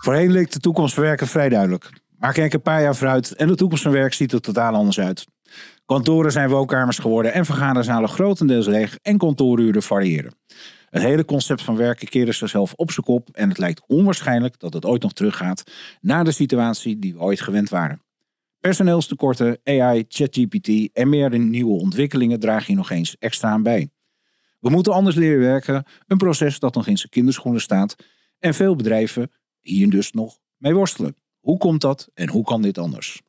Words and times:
Voorheen 0.00 0.32
leek 0.32 0.52
de 0.52 0.58
toekomst 0.58 0.94
van 0.94 1.02
werken 1.02 1.26
vrij 1.26 1.48
duidelijk. 1.48 1.90
Maar 2.18 2.32
kijk 2.32 2.52
een 2.52 2.62
paar 2.62 2.82
jaar 2.82 2.96
vooruit 2.96 3.32
en 3.34 3.46
de 3.46 3.54
toekomst 3.54 3.82
van 3.82 3.92
werk 3.92 4.14
ziet 4.14 4.32
er 4.32 4.40
totaal 4.40 4.74
anders 4.74 5.00
uit. 5.00 5.26
Kantoren 5.86 6.32
zijn 6.32 6.48
woonkamers 6.48 6.98
geworden 6.98 7.32
en 7.32 7.44
vergaderzalen 7.44 8.08
grotendeels 8.08 8.66
leeg 8.66 8.98
en 9.02 9.18
kantooruren 9.18 9.82
variëren. 9.82 10.34
Het 10.90 11.02
hele 11.02 11.24
concept 11.24 11.62
van 11.62 11.76
werken 11.76 12.08
keerde 12.08 12.32
zichzelf 12.32 12.72
op 12.72 12.90
zijn 12.90 13.06
kop 13.06 13.28
en 13.32 13.48
het 13.48 13.58
lijkt 13.58 13.82
onwaarschijnlijk 13.86 14.58
dat 14.58 14.72
het 14.72 14.84
ooit 14.84 15.02
nog 15.02 15.12
teruggaat 15.12 15.62
naar 16.00 16.24
de 16.24 16.32
situatie 16.32 16.98
die 16.98 17.14
we 17.14 17.20
ooit 17.20 17.40
gewend 17.40 17.68
waren. 17.68 18.02
Personeelstekorten, 18.60 19.58
AI, 19.64 20.04
ChatGPT 20.08 20.92
en 20.92 21.08
meer 21.08 21.38
nieuwe 21.38 21.80
ontwikkelingen 21.80 22.40
dragen 22.40 22.66
hier 22.66 22.76
nog 22.76 22.90
eens 22.90 23.16
extra 23.18 23.50
aan 23.50 23.62
bij. 23.62 23.90
We 24.60 24.70
moeten 24.70 24.92
anders 24.92 25.16
leren 25.16 25.40
werken, 25.40 25.84
een 26.06 26.16
proces 26.16 26.58
dat 26.58 26.74
nog 26.74 26.86
in 26.86 26.98
zijn 26.98 27.10
kinderschoenen 27.10 27.60
staat 27.60 27.96
en 28.38 28.54
veel 28.54 28.76
bedrijven 28.76 29.30
hier 29.66 29.90
dus 29.90 30.12
nog 30.12 30.38
mee 30.56 30.74
worstelen. 30.74 31.16
Hoe 31.40 31.58
komt 31.58 31.80
dat 31.80 32.08
en 32.14 32.28
hoe 32.28 32.44
kan 32.44 32.62
dit 32.62 32.78
anders? 32.78 33.22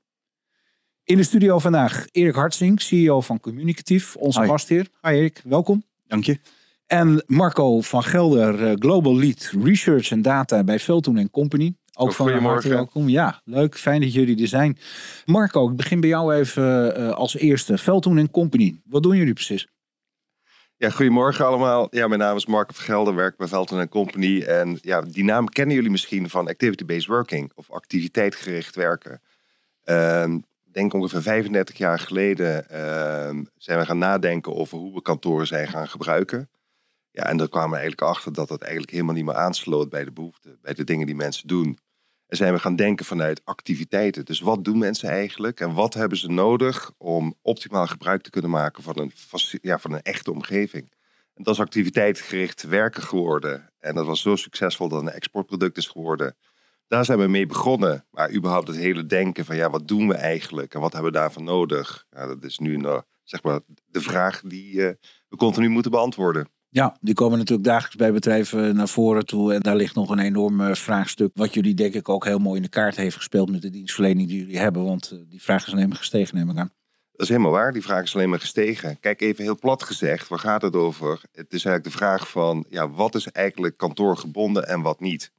In 1.04 1.18
de 1.18 1.24
studio 1.24 1.60
vandaag 1.60 2.08
Erik 2.12 2.36
Hartsing, 2.36 2.82
CEO 2.82 3.22
van 3.22 3.40
Communicatief, 3.40 4.16
onze 4.16 4.42
Hi. 4.42 4.48
gastheer. 4.48 4.88
Hi 5.02 5.14
Erik, 5.14 5.42
welkom. 5.46 5.84
Dank 6.08 6.24
je. 6.24 6.40
En 6.86 7.24
Marco 7.28 7.82
van 7.82 8.04
Gelder, 8.04 8.68
eh, 8.68 8.74
Global 8.80 9.16
Lead 9.18 9.54
Research 9.64 10.12
en 10.12 10.22
Data 10.22 10.64
bij 10.64 10.80
Veltoen 10.80 11.30
Company. 11.30 11.74
Ook 11.94 12.14
van 12.14 12.32
harte 12.32 12.70
welkom. 12.70 13.10
Ja, 13.10 13.42
leuk. 13.46 13.78
Fijn 13.78 14.02
dat 14.02 14.14
jullie 14.14 14.42
er 14.42 14.48
zijn. 14.48 14.78
Marco, 15.26 15.70
ik 15.70 15.76
begin 15.76 16.00
bij 16.00 16.10
jou 16.10 16.36
even 16.36 16.96
eh, 16.96 17.10
als 17.10 17.36
eerste. 17.36 17.78
Veltoen 17.78 18.32
Company. 18.32 18.82
Wat 18.86 19.04
doen 19.04 19.18
jullie 19.18 19.34
precies? 19.34 19.68
Ja, 20.80 20.90
goedemorgen 20.90 21.46
allemaal. 21.46 21.88
Ja, 21.90 22.08
mijn 22.08 22.20
naam 22.20 22.36
is 22.36 22.46
Mark 22.46 22.74
Vergelder, 22.74 23.16
werk 23.16 23.38
bij 23.38 23.48
Velton 23.48 23.90
Company. 23.90 24.42
En 24.42 24.78
ja, 24.82 25.02
die 25.02 25.24
naam 25.24 25.48
kennen 25.50 25.76
jullie 25.76 25.92
misschien 25.92 26.30
van 26.30 26.48
activity-based 26.48 27.06
working 27.06 27.52
of 27.56 27.72
activiteitgericht 27.72 28.76
werken. 28.76 29.22
Ehm, 29.84 30.34
Ik 30.66 30.84
denk 30.84 30.94
ongeveer 30.94 31.22
35 31.22 31.78
jaar 31.78 32.00
geleden 32.00 32.70
ehm, 32.70 33.44
zijn 33.58 33.80
we 33.80 33.86
gaan 33.86 33.98
nadenken 33.98 34.56
over 34.56 34.78
hoe 34.78 34.94
we 34.94 35.02
kantoren 35.02 35.48
zijn 35.48 35.68
gaan 35.68 35.88
gebruiken. 35.88 36.50
Ja, 37.12 37.24
en 37.24 37.38
daar 37.38 37.50
kwamen 37.50 37.70
we 37.70 37.78
eigenlijk 37.78 38.08
achter 38.10 38.34
dat 38.34 38.50
het 38.50 38.62
eigenlijk 38.62 38.92
helemaal 38.92 39.14
niet 39.16 39.26
meer 39.26 39.36
aansloot 39.36 39.90
bij 39.90 40.04
de 40.04 40.12
behoeften, 40.12 40.58
bij 40.62 40.74
de 40.74 40.84
dingen 40.84 41.06
die 41.06 41.16
mensen 41.16 41.48
doen. 41.48 41.78
En 42.28 42.38
zijn 42.38 42.54
we 42.54 42.60
gaan 42.60 42.76
denken 42.76 43.06
vanuit 43.06 43.42
activiteiten. 43.44 44.26
Dus 44.26 44.40
wat 44.40 44.64
doen 44.64 44.78
mensen 44.78 45.10
eigenlijk 45.10 45.60
en 45.60 45.74
wat 45.74 45.94
hebben 45.94 46.18
ze 46.18 46.28
nodig 46.28 46.92
om 46.98 47.36
optimaal 47.42 47.88
gebruik 47.88 48.22
te 48.22 48.30
kunnen 48.30 48.52
maken 48.52 48.84
van 48.84 49.00
een, 49.00 49.12
ja, 49.62 49.80
van 49.80 49.92
een 49.92 50.02
echte 50.02 50.32
omgeving. 50.32 50.92
En 51.34 51.44
dat 51.44 51.54
is 51.54 51.60
activiteitgericht 51.60 52.64
werken 52.64 53.04
geworden. 53.04 53.74
En 53.80 53.96
dat 53.96 54.06
was 54.06 54.22
zo 54.22 54.36
succesvol 54.36 54.88
dat 54.88 55.02
een 55.02 55.10
exportproduct 55.10 55.78
is 55.78 55.88
geworden. 55.88 56.36
Daar 56.88 57.06
zijn 57.06 57.20
we 57.20 57.28
mee 57.28 57.46
begonnen. 57.46 58.06
Maar 58.12 58.34
überhaupt 58.34 58.68
het 58.68 58.78
hele 58.78 59.06
denken 59.06 59.46
van 59.46 59.56
ja, 59.56 59.70
wat 59.70 59.88
doen 59.88 60.08
we 60.08 60.14
eigenlijk 60.14 60.74
en 60.74 60.80
wat 60.80 60.94
hebben 60.94 61.12
we 61.12 61.18
daarvan 61.18 61.44
nodig? 61.44 62.06
Ja, 62.10 62.28
dat 62.28 62.44
is 62.44 62.58
nu 62.58 62.78
nou, 62.78 63.02
zeg 63.24 63.44
maar 63.44 63.60
de 63.86 64.02
vraag 64.02 64.42
die 64.42 64.88
eh, 64.88 64.94
we 65.30 65.38
continu 65.38 65.70
moeten 65.70 65.92
beantwoorden. 65.92 66.48
Ja, 66.78 66.98
die 67.02 67.14
komen 67.14 67.38
natuurlijk 67.38 67.68
dagelijks 67.68 67.96
bij 67.96 68.12
bedrijven 68.12 68.76
naar 68.76 68.88
voren 68.88 69.26
toe. 69.26 69.54
En 69.54 69.60
daar 69.60 69.76
ligt 69.76 69.96
nog 69.96 70.10
een 70.10 70.20
enorm 70.20 70.62
eh, 70.62 70.74
vraagstuk. 70.76 71.32
Wat 71.34 71.54
jullie 71.54 71.74
denk 71.74 71.94
ik 71.94 72.10
ook 72.10 72.26
heel 72.26 72.40
mooi 72.40 72.56
in 72.56 72.62
de 72.62 72.70
kaart 72.70 72.96
heeft 72.96 73.16
gespeeld 73.16 73.52
met 73.52 73.62
de 73.62 73.70
dienstverlening 73.70 74.28
die 74.28 74.40
jullie 74.40 74.58
hebben. 74.58 74.84
Want 74.86 75.12
eh, 75.12 75.20
die 75.28 75.42
vraag 75.42 75.68
is 75.68 75.74
alleen 75.74 75.88
maar 75.88 75.98
gestegen, 75.98 76.38
neem 76.38 76.50
ik 76.50 76.58
aan. 76.58 76.72
Dat 77.12 77.22
is 77.22 77.28
helemaal 77.28 77.52
waar. 77.52 77.74
Die 77.74 77.82
vraag 77.82 78.04
is 78.04 78.16
alleen 78.16 78.30
maar 78.30 78.40
gestegen. 78.40 79.00
Kijk, 79.00 79.22
even 79.22 79.44
heel 79.44 79.58
plat 79.60 79.84
gezegd, 79.84 80.28
waar 80.28 80.40
gaat 80.40 80.62
het 80.62 80.76
over? 80.76 81.22
Het 81.32 81.54
is 81.54 81.66
eigenlijk 81.66 81.84
de 81.84 81.92
vraag 81.92 82.30
van, 82.30 82.66
ja, 82.70 82.90
wat 82.90 83.16
is 83.16 83.28
eigenlijk 83.28 83.78
kantoorgebonden 83.78 84.68
en 84.68 84.82
wat 84.82 85.00
niet? 85.00 85.32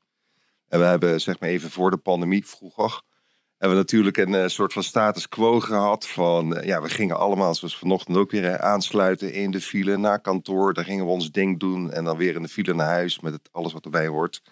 En 0.68 0.78
we 0.78 0.84
hebben, 0.84 1.20
zeg 1.20 1.40
maar 1.40 1.48
even 1.48 1.70
voor 1.70 1.90
de 1.90 1.96
pandemie 1.96 2.46
vroeger, 2.46 3.02
hebben 3.58 3.78
we 3.78 3.84
natuurlijk 3.84 4.16
een 4.16 4.34
eh, 4.34 4.48
soort 4.48 4.72
van 4.72 4.82
status 4.82 5.28
quo 5.28 5.60
gehad 5.60 6.08
van, 6.08 6.56
eh, 6.56 6.66
ja, 6.66 6.82
we 6.82 6.88
gingen 6.88 7.18
allemaal, 7.18 7.54
zoals 7.54 7.78
vanochtend 7.78 8.16
ook 8.16 8.30
weer, 8.30 8.58
aansluiten 8.58 9.32
in 9.32 9.50
de 9.50 9.60
file 9.60 9.96
naar 9.96 10.20
kantoor. 10.20 10.74
Daar 10.74 10.84
gingen 10.84 11.04
we 11.04 11.10
ons 11.10 11.30
ding 11.30 11.60
doen 11.60 11.92
en 11.92 12.04
dan 12.04 12.16
weer 12.16 12.34
in 12.34 12.42
de 12.42 12.48
file 12.48 12.74
naar 12.74 12.86
huis 12.86 13.20
met 13.20 13.32
het, 13.32 13.48
alles 13.52 13.72
wat 13.72 13.84
erbij 13.84 14.06
hoort. 14.06 14.42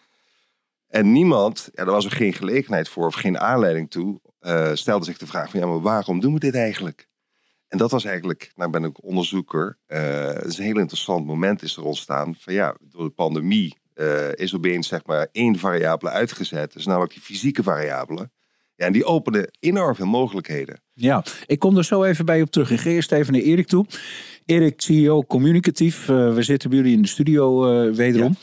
En 0.86 1.12
niemand, 1.12 1.68
ja, 1.72 1.84
daar 1.84 1.94
was 1.94 2.04
er 2.04 2.10
geen 2.10 2.32
gelegenheid 2.32 2.88
voor 2.88 3.06
of 3.06 3.14
geen 3.14 3.38
aanleiding 3.38 3.90
toe, 3.90 4.20
eh, 4.38 4.70
stelde 4.74 5.04
zich 5.04 5.18
de 5.18 5.26
vraag 5.26 5.50
van, 5.50 5.60
ja, 5.60 5.66
maar 5.66 5.80
waarom 5.80 6.20
doen 6.20 6.32
we 6.32 6.40
dit 6.40 6.54
eigenlijk? 6.54 7.08
En 7.68 7.78
dat 7.78 7.90
was 7.90 8.04
eigenlijk, 8.04 8.52
nou 8.54 8.70
ben 8.70 8.84
ik 8.84 9.04
onderzoeker, 9.04 9.78
het 9.86 10.44
is 10.44 10.58
een 10.58 10.64
heel 10.64 10.78
interessant 10.78 11.26
moment 11.26 11.62
is 11.62 11.76
er 11.76 11.84
ontstaan. 11.84 12.34
Van 12.38 12.54
ja, 12.54 12.76
door 12.80 13.04
de 13.04 13.10
pandemie 13.10 13.76
eh, 13.96 14.32
is 14.34 14.54
opeens 14.54 14.88
zeg 14.88 15.06
maar 15.06 15.28
één 15.32 15.58
variabele 15.58 16.10
uitgezet. 16.10 16.72
Dus 16.72 16.86
namelijk 16.86 17.12
die 17.12 17.22
fysieke 17.22 17.62
variabelen. 17.62 18.32
Ja, 18.76 18.86
en 18.86 18.92
die 18.92 19.04
openen 19.04 19.50
enorm 19.60 19.94
veel 19.94 20.06
mogelijkheden. 20.06 20.80
Ja, 20.92 21.24
ik 21.46 21.58
kom 21.58 21.76
er 21.76 21.84
zo 21.84 22.04
even 22.04 22.24
bij 22.24 22.42
op 22.42 22.50
terug. 22.50 22.70
Ik 22.70 22.80
ga 22.80 22.90
eerst 22.90 23.12
even 23.12 23.32
naar 23.32 23.42
Erik 23.42 23.66
toe. 23.66 23.86
Erik, 24.44 24.80
CEO 24.80 25.22
Communicatief. 25.22 26.08
Eh, 26.08 26.34
we 26.34 26.42
zitten 26.42 26.70
bij 26.70 26.78
jullie 26.78 26.96
in 26.96 27.02
de 27.02 27.08
studio 27.08 27.70
eh, 27.70 27.94
wederom. 27.94 28.36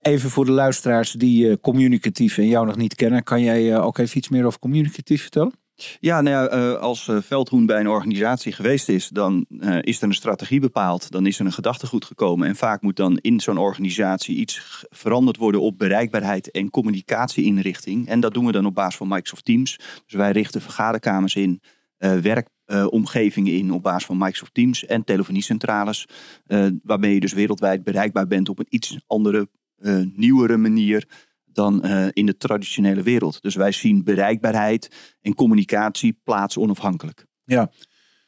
Even 0.00 0.30
voor 0.30 0.44
de 0.44 0.52
luisteraars 0.52 1.12
die 1.12 1.50
eh, 1.50 1.56
Communicatief 1.60 2.38
en 2.38 2.48
jou 2.48 2.66
nog 2.66 2.76
niet 2.76 2.94
kennen. 2.94 3.22
Kan 3.22 3.42
jij 3.42 3.80
ook 3.80 3.98
even 3.98 4.18
iets 4.18 4.28
meer 4.28 4.44
over 4.44 4.58
Communicatief 4.58 5.22
vertellen? 5.22 5.52
Ja, 6.00 6.20
nou 6.20 6.48
eh, 6.48 6.74
als 6.74 7.08
eh, 7.08 7.16
veldhoen 7.20 7.66
bij 7.66 7.80
een 7.80 7.88
organisatie 7.88 8.52
geweest 8.52 8.88
is, 8.88 9.08
dan 9.08 9.46
eh, 9.60 9.78
is 9.80 10.02
er 10.02 10.08
een 10.08 10.14
strategie 10.14 10.60
bepaald. 10.60 11.10
Dan 11.10 11.26
is 11.26 11.38
er 11.38 11.46
een 11.46 11.52
gedachtegoed 11.52 12.04
gekomen. 12.04 12.48
En 12.48 12.56
vaak 12.56 12.82
moet 12.82 12.96
dan 12.96 13.16
in 13.16 13.40
zo'n 13.40 13.58
organisatie 13.58 14.36
iets 14.36 14.84
veranderd 14.90 15.36
worden 15.36 15.60
op 15.60 15.78
bereikbaarheid 15.78 16.50
en 16.50 16.70
communicatieinrichting. 16.70 18.08
En 18.08 18.20
dat 18.20 18.34
doen 18.34 18.46
we 18.46 18.52
dan 18.52 18.66
op 18.66 18.74
basis 18.74 18.96
van 18.96 19.08
Microsoft 19.08 19.44
Teams. 19.44 19.76
Dus 19.76 20.14
wij 20.14 20.32
richten 20.32 20.60
vergaderkamers 20.60 21.34
in, 21.34 21.60
werkomgevingen 21.98 23.52
in 23.52 23.72
op 23.72 23.82
basis 23.82 24.06
van 24.06 24.18
Microsoft 24.18 24.54
Teams 24.54 24.86
en 24.86 25.04
telefoniecentrales. 25.04 26.06
waarmee 26.82 27.14
je 27.14 27.20
dus 27.20 27.32
wereldwijd 27.32 27.84
bereikbaar 27.84 28.26
bent 28.26 28.48
op 28.48 28.58
een 28.58 28.66
iets 28.68 28.98
andere, 29.06 29.48
nieuwere 30.14 30.56
manier 30.56 31.06
dan 31.52 31.82
eh, 31.82 32.06
in 32.12 32.26
de 32.26 32.36
traditionele 32.36 33.02
wereld. 33.02 33.42
Dus 33.42 33.54
wij 33.54 33.72
zien 33.72 34.04
bereikbaarheid 34.04 35.14
en 35.20 35.34
communicatie 35.34 36.20
plaatsonafhankelijk. 36.24 37.26
Ja. 37.44 37.70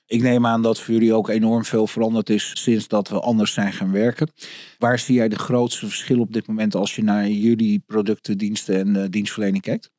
Ik 0.07 0.23
neem 0.23 0.47
aan 0.47 0.63
dat 0.63 0.81
voor 0.81 0.95
jullie 0.95 1.15
ook 1.15 1.29
enorm 1.29 1.65
veel 1.65 1.87
veranderd 1.87 2.31
is 2.31 2.51
sinds 2.55 2.89
dat 2.89 3.09
we 3.09 3.21
anders 3.21 3.53
zijn 3.53 3.73
gaan 3.73 3.93
werken. 3.93 4.31
Waar 4.79 4.99
zie 4.99 5.15
jij 5.15 5.29
de 5.29 5.39
grootste 5.39 5.87
verschil 5.87 6.21
op 6.21 6.33
dit 6.33 6.47
moment 6.47 6.75
als 6.75 6.97
je 6.97 7.03
naar 7.03 7.29
jullie 7.29 7.83
producten, 7.87 8.39
diensten 8.39 8.79
en 8.79 8.97
eh, 8.97 9.09
dienstverlening 9.11 9.63
kijkt? 9.63 9.91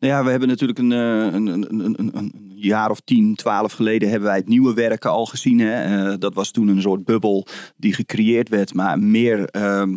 Nou 0.00 0.12
ja, 0.12 0.24
we 0.24 0.30
hebben 0.30 0.48
natuurlijk 0.48 0.78
een, 0.78 0.92
eh, 0.92 1.32
een, 1.32 1.46
een, 1.46 1.84
een, 1.84 2.16
een, 2.16 2.52
jaar 2.54 2.90
of 2.90 3.00
tien, 3.00 3.34
twaalf 3.34 3.72
geleden 3.72 4.08
hebben 4.08 4.28
wij 4.28 4.38
het 4.38 4.48
nieuwe 4.48 4.74
werken 4.74 5.10
al 5.10 5.26
gezien. 5.26 5.58
Hè. 5.58 6.18
Dat 6.18 6.34
was 6.34 6.50
toen 6.50 6.68
een 6.68 6.80
soort 6.80 7.04
bubbel 7.04 7.46
die 7.76 7.94
gecreëerd 7.94 8.48
werd, 8.48 8.74
maar 8.74 8.98
meer, 8.98 9.44
ehm, 9.44 9.96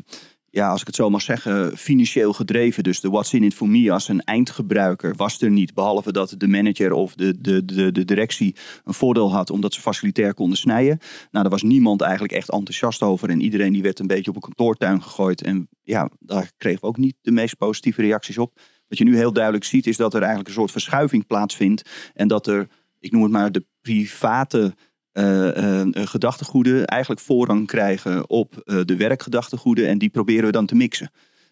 ja, 0.51 0.69
als 0.69 0.81
ik 0.81 0.87
het 0.87 0.95
zo 0.95 1.09
mag 1.09 1.21
zeggen, 1.21 1.77
financieel 1.77 2.33
gedreven. 2.33 2.83
Dus 2.83 2.99
de 2.99 3.09
what's 3.09 3.33
in 3.33 3.43
it 3.43 3.53
for 3.53 3.69
me 3.69 3.91
als 3.91 4.07
een 4.07 4.23
eindgebruiker 4.23 5.15
was 5.15 5.41
er 5.41 5.51
niet. 5.51 5.73
Behalve 5.73 6.11
dat 6.11 6.35
de 6.37 6.47
manager 6.47 6.91
of 6.91 7.15
de, 7.15 7.41
de, 7.41 7.65
de, 7.65 7.91
de 7.91 8.05
directie 8.05 8.55
een 8.83 8.93
voordeel 8.93 9.31
had 9.31 9.49
omdat 9.49 9.73
ze 9.73 9.81
facilitair 9.81 10.33
konden 10.33 10.57
snijden. 10.57 10.97
Nou, 11.31 11.43
daar 11.43 11.49
was 11.49 11.63
niemand 11.63 12.01
eigenlijk 12.01 12.33
echt 12.33 12.51
enthousiast 12.51 13.01
over. 13.01 13.29
En 13.29 13.41
iedereen 13.41 13.73
die 13.73 13.81
werd 13.81 13.99
een 13.99 14.07
beetje 14.07 14.29
op 14.29 14.35
een 14.35 14.41
kantoortuin 14.41 15.03
gegooid. 15.03 15.41
En 15.41 15.69
ja, 15.83 16.09
daar 16.19 16.51
kregen 16.57 16.81
we 16.81 16.87
ook 16.87 16.97
niet 16.97 17.15
de 17.21 17.31
meest 17.31 17.57
positieve 17.57 18.01
reacties 18.01 18.37
op. 18.37 18.59
Wat 18.87 18.97
je 18.97 19.03
nu 19.03 19.15
heel 19.15 19.33
duidelijk 19.33 19.63
ziet, 19.63 19.87
is 19.87 19.97
dat 19.97 20.13
er 20.13 20.19
eigenlijk 20.19 20.49
een 20.49 20.55
soort 20.55 20.71
verschuiving 20.71 21.27
plaatsvindt. 21.27 21.89
En 22.13 22.27
dat 22.27 22.47
er, 22.47 22.67
ik 22.99 23.11
noem 23.11 23.23
het 23.23 23.31
maar, 23.31 23.51
de 23.51 23.65
private 23.81 24.75
gedachtegoeden 25.93 26.85
eigenlijk 26.85 27.21
voorrang 27.21 27.67
krijgen 27.67 28.29
op 28.29 28.57
eh, 28.57 28.79
de 28.85 28.95
werkgedachtegoeden. 28.95 29.87
En 29.87 29.97
die 29.97 30.09
proberen 30.09 30.45
we 30.45 30.51
dan 30.51 30.65
te 30.65 30.75
mixen. 30.75 31.11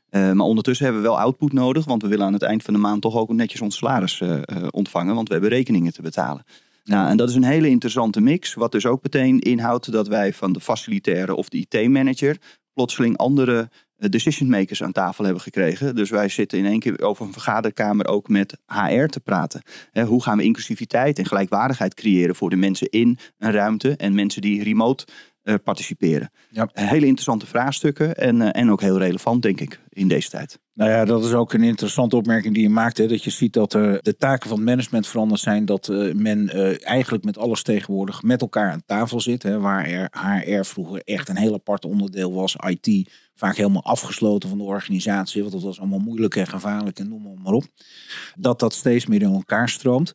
Eh, 0.09 0.31
maar 0.31 0.45
ondertussen 0.45 0.85
hebben 0.85 1.03
we 1.03 1.09
wel 1.09 1.19
output 1.19 1.53
nodig, 1.53 1.85
want 1.85 2.01
we 2.01 2.07
willen 2.07 2.25
aan 2.25 2.33
het 2.33 2.41
eind 2.41 2.63
van 2.63 2.73
de 2.73 2.79
maand 2.79 3.01
toch 3.01 3.15
ook 3.15 3.33
netjes 3.33 3.61
ons 3.61 3.77
salaris 3.77 4.21
eh, 4.21 4.37
eh, 4.37 4.67
ontvangen, 4.69 5.15
want 5.15 5.27
we 5.27 5.33
hebben 5.33 5.51
rekeningen 5.51 5.93
te 5.93 6.01
betalen. 6.01 6.43
Nou, 6.83 7.09
en 7.09 7.17
dat 7.17 7.29
is 7.29 7.35
een 7.35 7.43
hele 7.43 7.69
interessante 7.69 8.21
mix, 8.21 8.53
wat 8.53 8.71
dus 8.71 8.85
ook 8.85 9.03
meteen 9.03 9.39
inhoudt 9.39 9.91
dat 9.91 10.07
wij 10.07 10.33
van 10.33 10.53
de 10.53 10.59
facilitaire 10.59 11.35
of 11.35 11.49
de 11.49 11.57
IT-manager 11.57 12.37
plotseling 12.73 13.17
andere 13.17 13.69
decision 13.97 14.49
makers 14.49 14.83
aan 14.83 14.91
tafel 14.91 15.23
hebben 15.23 15.41
gekregen. 15.41 15.95
Dus 15.95 16.09
wij 16.09 16.29
zitten 16.29 16.57
in 16.57 16.65
één 16.65 16.79
keer 16.79 17.01
over 17.01 17.25
een 17.25 17.33
vergaderkamer 17.33 18.07
ook 18.07 18.27
met 18.27 18.57
HR 18.65 19.05
te 19.05 19.19
praten. 19.19 19.61
hoe 20.05 20.23
gaan 20.23 20.37
we 20.37 20.43
inclusiviteit 20.43 21.17
en 21.17 21.25
gelijkwaardigheid 21.25 21.93
creëren 21.93 22.35
voor 22.35 22.49
de 22.49 22.55
mensen 22.55 22.89
in 22.89 23.17
een 23.37 23.51
ruimte 23.51 23.95
en 23.95 24.15
mensen 24.15 24.41
die 24.41 24.63
remote 24.63 25.05
participeren. 25.63 26.31
Ja. 26.49 26.69
Hele 26.73 27.05
interessante 27.05 27.45
vraagstukken 27.45 28.15
en, 28.15 28.35
uh, 28.41 28.49
en 28.51 28.71
ook 28.71 28.81
heel 28.81 28.97
relevant, 28.97 29.41
denk 29.41 29.61
ik, 29.61 29.79
in 29.89 30.07
deze 30.07 30.29
tijd. 30.29 30.59
Nou 30.73 30.91
ja, 30.91 31.05
dat 31.05 31.25
is 31.25 31.33
ook 31.33 31.53
een 31.53 31.63
interessante 31.63 32.15
opmerking 32.15 32.53
die 32.53 32.63
je 32.63 32.69
maakt. 32.69 32.97
Hè, 32.97 33.07
dat 33.07 33.23
je 33.23 33.29
ziet 33.29 33.53
dat 33.53 33.73
er 33.73 33.99
de 34.01 34.17
taken 34.17 34.49
van 34.49 34.57
het 34.57 34.67
management 34.67 35.07
veranderd 35.07 35.41
zijn. 35.41 35.65
Dat 35.65 35.87
uh, 35.87 36.13
men 36.13 36.49
eigenlijk 36.83 37.23
met 37.23 37.37
alles 37.37 37.63
tegenwoordig 37.63 38.21
met 38.21 38.41
elkaar 38.41 38.71
aan 38.71 38.83
tafel 38.85 39.21
zit. 39.21 39.43
Hè, 39.43 39.59
waar 39.59 39.85
er 39.85 40.09
HR 40.11 40.63
vroeger 40.63 41.01
echt 41.03 41.29
een 41.29 41.37
heel 41.37 41.53
apart 41.53 41.85
onderdeel 41.85 42.33
was. 42.33 42.55
IT 42.67 43.09
vaak 43.35 43.55
helemaal 43.55 43.83
afgesloten 43.83 44.49
van 44.49 44.57
de 44.57 44.63
organisatie. 44.63 45.41
Want 45.41 45.53
dat 45.53 45.63
was 45.63 45.79
allemaal 45.79 45.99
moeilijk 45.99 46.35
en 46.35 46.47
gevaarlijk 46.47 46.99
en 46.99 47.09
noem 47.09 47.41
maar 47.43 47.53
op. 47.53 47.65
Dat 48.35 48.59
dat 48.59 48.73
steeds 48.73 49.05
meer 49.05 49.21
in 49.21 49.33
elkaar 49.33 49.69
stroomt. 49.69 50.13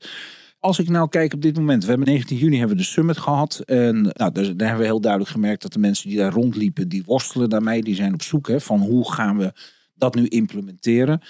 Als 0.62 0.78
ik 0.78 0.88
nou 0.88 1.08
kijk 1.08 1.32
op 1.32 1.42
dit 1.42 1.56
moment, 1.56 1.82
we 1.82 1.88
hebben 1.88 2.08
19 2.08 2.36
juni 2.36 2.58
hebben 2.58 2.76
we 2.76 2.82
de 2.82 2.88
summit 2.88 3.18
gehad. 3.18 3.62
En 3.64 4.02
nou, 4.02 4.32
daar, 4.32 4.44
hebben 4.44 4.78
we 4.78 4.84
heel 4.84 5.00
duidelijk 5.00 5.30
gemerkt 5.30 5.62
dat 5.62 5.72
de 5.72 5.78
mensen 5.78 6.08
die 6.08 6.18
daar 6.18 6.32
rondliepen, 6.32 6.88
die 6.88 7.02
worstelen 7.06 7.48
daarmee. 7.48 7.82
Die 7.82 7.94
zijn 7.94 8.14
op 8.14 8.22
zoek 8.22 8.48
hè, 8.48 8.60
van 8.60 8.80
hoe 8.80 9.12
gaan 9.12 9.38
we 9.38 9.52
dat 9.94 10.14
nu 10.14 10.26
implementeren. 10.26 11.20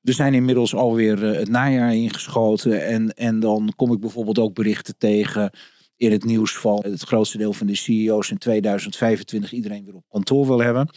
We 0.00 0.12
zijn 0.12 0.34
inmiddels 0.34 0.74
alweer 0.74 1.22
uh, 1.22 1.38
het 1.38 1.48
najaar 1.48 1.94
ingeschoten. 1.94 2.86
En, 2.86 3.14
en 3.14 3.40
dan 3.40 3.72
kom 3.76 3.92
ik 3.92 4.00
bijvoorbeeld 4.00 4.38
ook 4.38 4.54
berichten 4.54 4.94
tegen 4.98 5.50
in 5.96 6.12
het 6.12 6.24
nieuws 6.24 6.56
van 6.56 6.80
het 6.82 7.02
grootste 7.02 7.38
deel 7.38 7.52
van 7.52 7.66
de 7.66 7.76
CEO's 7.76 8.30
in 8.30 8.38
2025 8.38 9.52
iedereen 9.52 9.84
weer 9.84 9.94
op 9.94 10.04
kantoor 10.08 10.46
wil 10.46 10.60
hebben. 10.60 10.88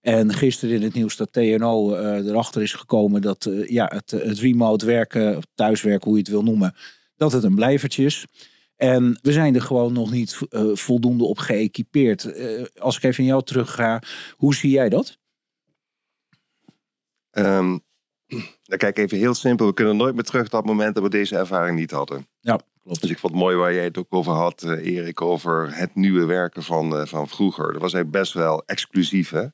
En 0.00 0.34
gisteren 0.34 0.74
in 0.74 0.82
het 0.82 0.94
nieuws 0.94 1.16
dat 1.16 1.32
TNO 1.32 1.96
uh, 1.96 2.26
erachter 2.26 2.62
is 2.62 2.72
gekomen 2.72 3.22
dat 3.22 3.46
uh, 3.46 3.68
ja, 3.68 3.90
het, 3.94 4.10
het 4.10 4.38
remote 4.38 4.86
werken, 4.86 5.42
thuiswerken, 5.54 6.04
hoe 6.08 6.18
je 6.18 6.22
het 6.22 6.32
wil 6.32 6.42
noemen, 6.42 6.74
dat 7.16 7.32
het 7.32 7.44
een 7.44 7.54
blijvertje 7.54 8.04
is. 8.04 8.26
En 8.76 9.18
we 9.22 9.32
zijn 9.32 9.54
er 9.54 9.62
gewoon 9.62 9.92
nog 9.92 10.10
niet 10.10 10.40
uh, 10.50 10.76
voldoende 10.76 11.24
op 11.24 11.38
geëquipeerd. 11.38 12.24
Uh, 12.24 12.64
als 12.76 12.96
ik 12.96 13.02
even 13.02 13.22
in 13.22 13.28
jou 13.28 13.42
terug 13.42 13.74
ga, 13.74 14.02
hoe 14.36 14.54
zie 14.54 14.70
jij 14.70 14.88
dat? 14.88 15.18
Um, 17.30 17.80
dan 18.62 18.78
kijk 18.78 18.98
even 18.98 19.18
heel 19.18 19.34
simpel. 19.34 19.66
We 19.66 19.74
kunnen 19.74 19.96
nooit 19.96 20.14
meer 20.14 20.24
terug 20.24 20.48
dat 20.48 20.64
moment 20.64 20.94
dat 20.94 21.02
we 21.02 21.10
deze 21.10 21.36
ervaring 21.36 21.78
niet 21.78 21.90
hadden. 21.90 22.26
Ja, 22.40 22.60
klopt. 22.82 23.00
Dus 23.00 23.10
ik 23.10 23.18
vond 23.18 23.32
het 23.32 23.42
mooi 23.42 23.56
waar 23.56 23.74
jij 23.74 23.84
het 23.84 23.98
ook 23.98 24.14
over 24.14 24.32
had, 24.32 24.62
uh, 24.62 24.86
Erik, 24.86 25.20
over 25.20 25.76
het 25.76 25.94
nieuwe 25.94 26.24
werken 26.24 26.62
van, 26.62 27.08
van 27.08 27.28
vroeger. 27.28 27.72
Dat 27.72 27.82
was 27.82 27.92
eigenlijk 27.92 28.22
best 28.22 28.32
wel 28.32 28.62
exclusief, 28.66 29.30
hè? 29.30 29.46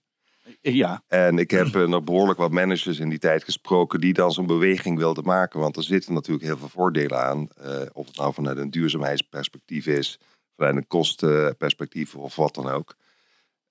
Ja. 0.61 1.03
En 1.07 1.39
ik 1.39 1.51
heb 1.51 1.67
uh, 1.67 1.87
nog 1.87 2.05
behoorlijk 2.05 2.39
wat 2.39 2.51
managers 2.51 2.99
in 2.99 3.09
die 3.09 3.19
tijd 3.19 3.45
gesproken 3.45 4.01
die 4.01 4.13
dan 4.13 4.33
zo'n 4.33 4.47
beweging 4.47 4.99
wilden 4.99 5.25
maken. 5.25 5.61
Want 5.61 5.77
er 5.77 5.83
zitten 5.83 6.15
natuurlijk 6.15 6.45
heel 6.45 6.59
veel 6.59 6.69
voordelen 6.69 7.25
aan. 7.25 7.49
Uh, 7.61 7.81
of 7.93 8.07
het 8.07 8.17
nou 8.17 8.35
vanuit 8.35 8.59
een 8.59 8.71
duurzaamheidsperspectief 8.71 9.87
is, 9.87 10.21
vanuit 10.57 10.77
een 10.77 10.87
kostenperspectief 10.87 12.15
of 12.15 12.37
wat 12.37 12.55
dan 12.55 12.69
ook. 12.69 12.97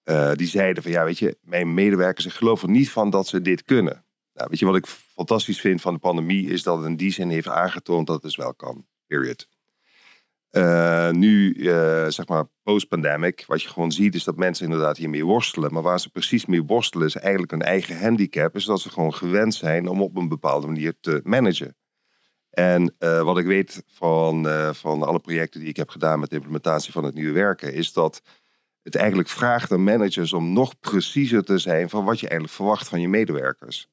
Uh, 0.03 0.33
die 0.33 0.47
zeiden 0.47 0.83
van 0.83 0.91
ja, 0.91 1.03
weet 1.03 1.19
je, 1.19 1.37
mijn 1.41 1.73
medewerkers, 1.73 2.25
geloof 2.25 2.61
er 2.61 2.69
niet 2.69 2.89
van 2.89 3.09
dat 3.09 3.27
ze 3.27 3.41
dit 3.41 3.63
kunnen. 3.63 4.03
Nou, 4.33 4.47
weet 4.49 4.59
je 4.59 4.65
wat 4.65 4.75
ik 4.75 4.87
fantastisch 4.87 5.59
vind 5.59 5.81
van 5.81 5.93
de 5.93 5.99
pandemie 5.99 6.47
is 6.47 6.63
dat 6.63 6.77
het 6.77 6.85
in 6.85 6.95
die 6.95 7.11
zin 7.11 7.29
heeft 7.29 7.47
aangetoond 7.47 8.07
dat 8.07 8.15
het 8.15 8.25
dus 8.25 8.35
wel 8.35 8.53
kan. 8.53 8.85
Period. 9.07 9.47
Uh, 10.51 11.09
nu, 11.09 11.53
uh, 11.53 12.07
zeg 12.07 12.27
maar, 12.27 12.45
post-pandemic, 12.63 13.43
wat 13.47 13.61
je 13.61 13.69
gewoon 13.69 13.91
ziet, 13.91 14.15
is 14.15 14.23
dat 14.23 14.35
mensen 14.35 14.65
inderdaad 14.65 14.97
hiermee 14.97 15.25
worstelen. 15.25 15.73
Maar 15.73 15.81
waar 15.81 15.99
ze 15.99 16.09
precies 16.09 16.45
mee 16.45 16.63
worstelen, 16.63 17.07
is 17.07 17.15
eigenlijk 17.15 17.51
een 17.51 17.61
eigen 17.61 17.99
handicap. 17.99 18.55
Is 18.55 18.65
dat 18.65 18.81
ze 18.81 18.89
gewoon 18.89 19.13
gewend 19.13 19.55
zijn 19.55 19.87
om 19.87 20.01
op 20.01 20.17
een 20.17 20.27
bepaalde 20.27 20.67
manier 20.67 20.93
te 20.99 21.21
managen. 21.23 21.75
En 22.49 22.95
uh, 22.99 23.21
wat 23.21 23.37
ik 23.37 23.45
weet 23.45 23.83
van, 23.87 24.47
van 24.75 25.03
alle 25.03 25.19
projecten 25.19 25.59
die 25.59 25.69
ik 25.69 25.77
heb 25.77 25.89
gedaan 25.89 26.19
met 26.19 26.29
de 26.29 26.35
implementatie 26.35 26.91
van 26.91 27.03
het 27.03 27.13
nieuwe 27.13 27.33
werken, 27.33 27.73
is 27.73 27.93
dat 27.93 28.21
het 28.83 28.95
eigenlijk 28.95 29.29
vraagt 29.29 29.71
aan 29.71 29.83
managers 29.83 30.33
om 30.33 30.53
nog 30.53 30.79
preciezer 30.79 31.43
te 31.43 31.57
zijn 31.57 31.89
van 31.89 32.05
wat 32.05 32.19
je 32.19 32.27
eigenlijk 32.27 32.57
verwacht 32.57 32.87
van 32.87 33.01
je 33.01 33.07
medewerkers. 33.07 33.87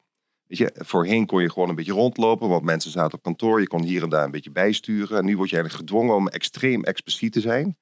Weet 0.46 0.58
je, 0.58 0.74
voorheen 0.74 1.26
kon 1.26 1.42
je 1.42 1.50
gewoon 1.50 1.68
een 1.68 1.74
beetje 1.74 1.92
rondlopen, 1.92 2.48
want 2.48 2.64
mensen 2.64 2.90
zaten 2.90 3.18
op 3.18 3.22
kantoor. 3.22 3.60
Je 3.60 3.66
kon 3.66 3.82
hier 3.82 4.02
en 4.02 4.08
daar 4.08 4.24
een 4.24 4.30
beetje 4.30 4.50
bijsturen. 4.50 5.18
En 5.18 5.24
nu 5.24 5.36
word 5.36 5.50
je 5.50 5.56
eigenlijk 5.56 5.88
gedwongen 5.88 6.14
om 6.14 6.28
extreem 6.28 6.84
expliciet 6.84 7.32
te 7.32 7.40
zijn. 7.40 7.76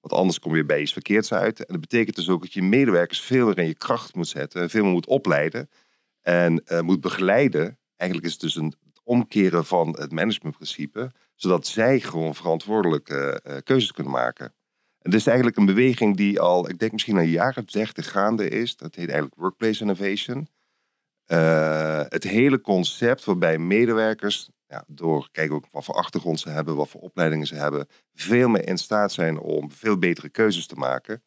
Want 0.00 0.14
anders 0.14 0.38
kom 0.38 0.56
je 0.56 0.64
bij 0.64 0.80
iets 0.80 0.92
verkeerds 0.92 1.32
uit. 1.32 1.58
En 1.58 1.72
dat 1.72 1.80
betekent 1.80 2.16
dus 2.16 2.28
ook 2.28 2.42
dat 2.42 2.52
je 2.52 2.62
medewerkers 2.62 3.20
veel 3.20 3.46
meer 3.46 3.58
in 3.58 3.66
je 3.66 3.74
kracht 3.74 4.14
moet 4.14 4.28
zetten. 4.28 4.62
En 4.62 4.70
veel 4.70 4.82
meer 4.82 4.92
moet 4.92 5.06
opleiden. 5.06 5.70
En 6.22 6.62
uh, 6.66 6.80
moet 6.80 7.00
begeleiden. 7.00 7.78
Eigenlijk 7.96 8.28
is 8.28 8.32
het 8.32 8.42
dus 8.42 8.56
een 8.56 8.74
omkeren 9.04 9.64
van 9.64 9.96
het 9.98 10.12
managementprincipe. 10.12 11.12
Zodat 11.34 11.66
zij 11.66 12.00
gewoon 12.00 12.34
verantwoordelijke 12.34 13.42
uh, 13.46 13.56
keuzes 13.64 13.92
kunnen 13.92 14.12
maken. 14.12 14.54
En 14.98 15.10
dit 15.10 15.20
is 15.20 15.26
eigenlijk 15.26 15.56
een 15.56 15.66
beweging 15.66 16.16
die 16.16 16.40
al, 16.40 16.68
ik 16.68 16.78
denk 16.78 16.92
misschien 16.92 17.28
jaar 17.28 17.56
of 17.56 17.64
dertig 17.64 18.10
gaande 18.10 18.48
is. 18.48 18.76
Dat 18.76 18.94
heet 18.94 19.08
eigenlijk 19.08 19.40
Workplace 19.40 19.80
Innovation. 19.80 20.48
Uh, 21.32 22.02
het 22.08 22.24
hele 22.24 22.60
concept 22.60 23.24
waarbij 23.24 23.58
medewerkers, 23.58 24.48
ja, 24.66 24.84
door 24.86 25.28
kijken 25.32 25.54
ook 25.54 25.66
wat 25.70 25.84
voor 25.84 25.94
achtergrond 25.94 26.40
ze 26.40 26.48
hebben, 26.48 26.76
wat 26.76 26.88
voor 26.88 27.00
opleidingen 27.00 27.46
ze 27.46 27.54
hebben, 27.54 27.86
veel 28.14 28.48
meer 28.48 28.68
in 28.68 28.78
staat 28.78 29.12
zijn 29.12 29.38
om 29.38 29.72
veel 29.72 29.98
betere 29.98 30.28
keuzes 30.28 30.66
te 30.66 30.74
maken. 30.74 31.22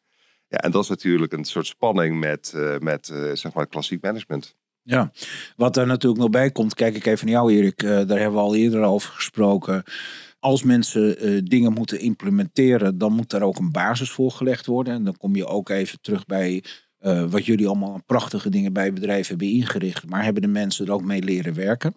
Ja, 0.48 0.58
en 0.58 0.70
dat 0.70 0.82
is 0.82 0.88
natuurlijk 0.88 1.32
een 1.32 1.44
soort 1.44 1.66
spanning 1.66 2.20
met, 2.20 2.52
uh, 2.56 2.78
met 2.78 3.08
uh, 3.08 3.32
zeg 3.32 3.52
maar 3.52 3.66
klassiek 3.66 4.02
management. 4.02 4.56
Ja, 4.82 5.12
wat 5.56 5.76
er 5.76 5.86
natuurlijk 5.86 6.22
nog 6.22 6.30
bij 6.30 6.50
komt, 6.50 6.74
kijk 6.74 6.96
ik 6.96 7.06
even 7.06 7.26
naar 7.26 7.34
jou 7.34 7.52
Erik, 7.52 7.78
daar 7.78 8.18
hebben 8.18 8.32
we 8.32 8.38
al 8.38 8.54
eerder 8.54 8.82
over 8.82 9.12
gesproken. 9.12 9.82
Als 10.38 10.62
mensen 10.62 11.44
dingen 11.44 11.72
moeten 11.72 12.00
implementeren, 12.00 12.98
dan 12.98 13.12
moet 13.12 13.30
daar 13.30 13.42
ook 13.42 13.58
een 13.58 13.72
basis 13.72 14.10
voor 14.10 14.30
gelegd 14.30 14.66
worden. 14.66 14.94
En 14.94 15.04
dan 15.04 15.16
kom 15.16 15.36
je 15.36 15.46
ook 15.46 15.68
even 15.68 16.00
terug 16.00 16.24
bij 16.24 16.64
uh, 17.04 17.30
wat 17.30 17.46
jullie 17.46 17.66
allemaal 17.66 18.00
prachtige 18.06 18.50
dingen 18.50 18.72
bij 18.72 18.92
bedrijven 18.92 19.28
hebben 19.28 19.48
ingericht. 19.48 20.08
Maar 20.08 20.24
hebben 20.24 20.42
de 20.42 20.48
mensen 20.48 20.86
er 20.86 20.92
ook 20.92 21.04
mee 21.04 21.22
leren 21.22 21.54
werken? 21.54 21.96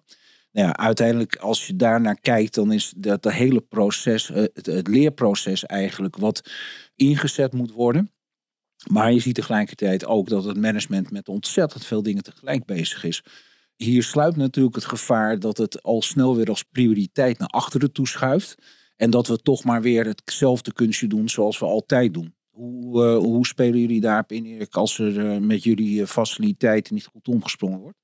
Nou 0.51 0.67
ja, 0.67 0.77
uiteindelijk, 0.77 1.35
als 1.35 1.67
je 1.67 1.75
daarnaar 1.75 2.19
kijkt, 2.19 2.53
dan 2.53 2.71
is 2.71 2.93
dat 2.97 3.23
de 3.23 3.33
hele 3.33 3.61
proces, 3.61 4.29
uh, 4.29 4.35
het, 4.35 4.65
het, 4.65 4.87
leerproces 4.87 5.65
eigenlijk, 5.65 6.15
wat 6.15 6.49
ingezet 6.95 7.53
moet 7.53 7.71
worden. 7.71 8.11
Maar 8.89 9.11
je 9.11 9.19
ziet 9.19 9.35
tegelijkertijd 9.35 10.05
ook 10.05 10.29
dat 10.29 10.43
het 10.43 10.57
management 10.57 11.11
met 11.11 11.29
ontzettend 11.29 11.85
veel 11.85 12.03
dingen 12.03 12.23
tegelijk 12.23 12.65
bezig 12.65 13.03
is. 13.03 13.23
Hier 13.75 14.03
sluipt 14.03 14.37
natuurlijk 14.37 14.75
het 14.75 14.85
gevaar 14.85 15.39
dat 15.39 15.57
het 15.57 15.83
al 15.83 16.01
snel 16.01 16.35
weer 16.35 16.49
als 16.49 16.63
prioriteit 16.63 17.39
naar 17.39 17.47
achteren 17.47 17.91
toeschuift. 17.91 18.55
En 18.95 19.09
dat 19.09 19.27
we 19.27 19.37
toch 19.37 19.63
maar 19.63 19.81
weer 19.81 20.05
hetzelfde 20.05 20.73
kunstje 20.73 21.07
doen 21.07 21.29
zoals 21.29 21.59
we 21.59 21.65
altijd 21.65 22.13
doen. 22.13 22.36
Hoe, 22.57 23.05
uh, 23.05 23.17
hoe 23.17 23.47
spelen 23.47 23.79
jullie 23.79 24.01
daarop 24.01 24.31
in, 24.31 24.67
als 24.69 24.99
er 24.99 25.33
uh, 25.33 25.37
met 25.37 25.63
jullie 25.63 26.01
eh, 26.01 26.07
faciliteiten 26.07 26.93
niet 26.93 27.05
goed 27.05 27.27
omgesprongen 27.27 27.79
wordt? 27.79 27.97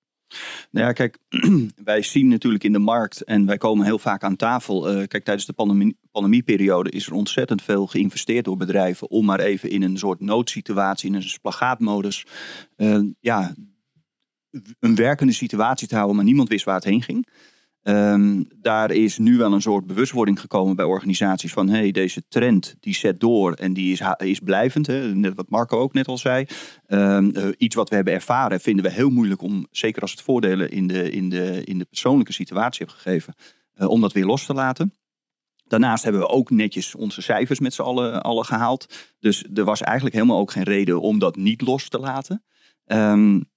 Nou 0.72 0.88
ja, 0.88 0.92
kijk, 0.92 1.18
wij 1.84 2.02
zien 2.02 2.28
natuurlijk 2.28 2.64
in 2.64 2.72
de 2.72 2.80
markt 2.80 3.24
en 3.24 3.46
wij 3.46 3.58
komen 3.58 3.86
heel 3.86 4.00
vaak 4.00 4.24
aan 4.24 4.36
tafel. 4.36 4.82
Kijk, 4.82 5.24
tijdens 5.24 5.46
de 5.46 5.54
pandemie, 5.54 5.98
pandemieperiode 6.12 6.90
is 6.90 7.08
er 7.08 7.14
ontzettend 7.14 7.62
veel 7.62 7.88
geïnvesteerd 7.88 8.46
door 8.46 8.58
bedrijven 8.58 9.10
om 9.10 9.26
maar 9.26 9.40
even 9.40 9.70
in 9.70 9.82
een 9.82 9.98
soort 9.98 10.20
noodsituatie, 10.20 11.10
in 11.10 11.16
een 11.16 11.24
splagaatmodus, 11.24 12.26
ja, 13.20 13.54
een 14.80 14.96
werkende 14.96 15.34
situatie 15.34 15.88
te 15.88 15.96
houden, 15.96 16.16
maar 16.16 16.26
niemand 16.26 16.50
wist 16.50 16.66
waar 16.66 16.76
het 16.76 16.84
heen 16.84 17.02
ging. 17.02 17.28
Um, 17.84 18.48
daar 18.56 18.92
is 18.92 19.18
nu 19.18 19.38
wel 19.38 19.54
een 19.54 19.62
soort 19.62 19.88
bewustwording 19.88 20.40
gekomen 20.40 20.76
bij 20.76 20.86
organisaties 20.86 21.54
van 21.54 21.70
hey, 21.70 21.92
deze 21.92 22.24
trend 22.28 22.76
die 22.80 22.96
zet 22.96 23.20
door 23.20 23.54
en 23.54 23.74
die 23.74 23.92
is, 23.92 24.02
is 24.18 24.40
blijvend. 24.40 24.88
Hè? 24.88 25.16
Net 25.16 25.36
wat 25.36 25.50
Marco 25.50 25.78
ook 25.78 25.94
net 25.94 26.08
al 26.08 26.18
zei. 26.18 26.46
Um, 26.88 27.32
uh, 27.38 27.48
iets 27.58 27.76
wat 27.76 27.90
we 27.90 27.96
hebben 27.96 28.14
ervaren 28.14 28.60
vinden 28.60 28.86
we 28.86 28.92
heel 28.92 29.10
moeilijk 29.10 29.42
om, 29.42 29.68
zeker 29.72 30.02
als 30.02 30.12
het 30.12 30.22
voordelen 30.22 30.72
in 30.72 30.88
de, 30.88 31.10
in 31.10 31.30
de, 31.30 31.64
in 31.64 31.78
de 31.78 31.86
persoonlijke 31.86 32.34
situatie 32.34 32.86
heeft 32.86 33.00
gegeven, 33.00 33.34
uh, 33.76 33.90
om 33.90 34.02
dat 34.02 34.14
weer 34.14 34.26
los 34.26 34.46
te 34.46 34.54
laten. 34.54 34.94
Daarnaast 35.64 36.04
hebben 36.04 36.22
we 36.22 36.28
ook 36.28 36.50
netjes 36.50 36.96
onze 36.96 37.22
cijfers 37.22 37.60
met 37.60 37.74
z'n 37.74 37.82
allen, 37.82 38.22
allen 38.22 38.46
gehaald. 38.46 39.14
Dus 39.20 39.46
er 39.54 39.64
was 39.64 39.82
eigenlijk 39.82 40.16
helemaal 40.16 40.40
ook 40.40 40.52
geen 40.52 40.64
reden 40.64 41.02
om 41.02 41.20
dat 41.20 41.36
niet 41.36 41.62
los 41.62 41.90
te 41.90 42.00
laten. 42.00 42.44
Um, 42.86 43.52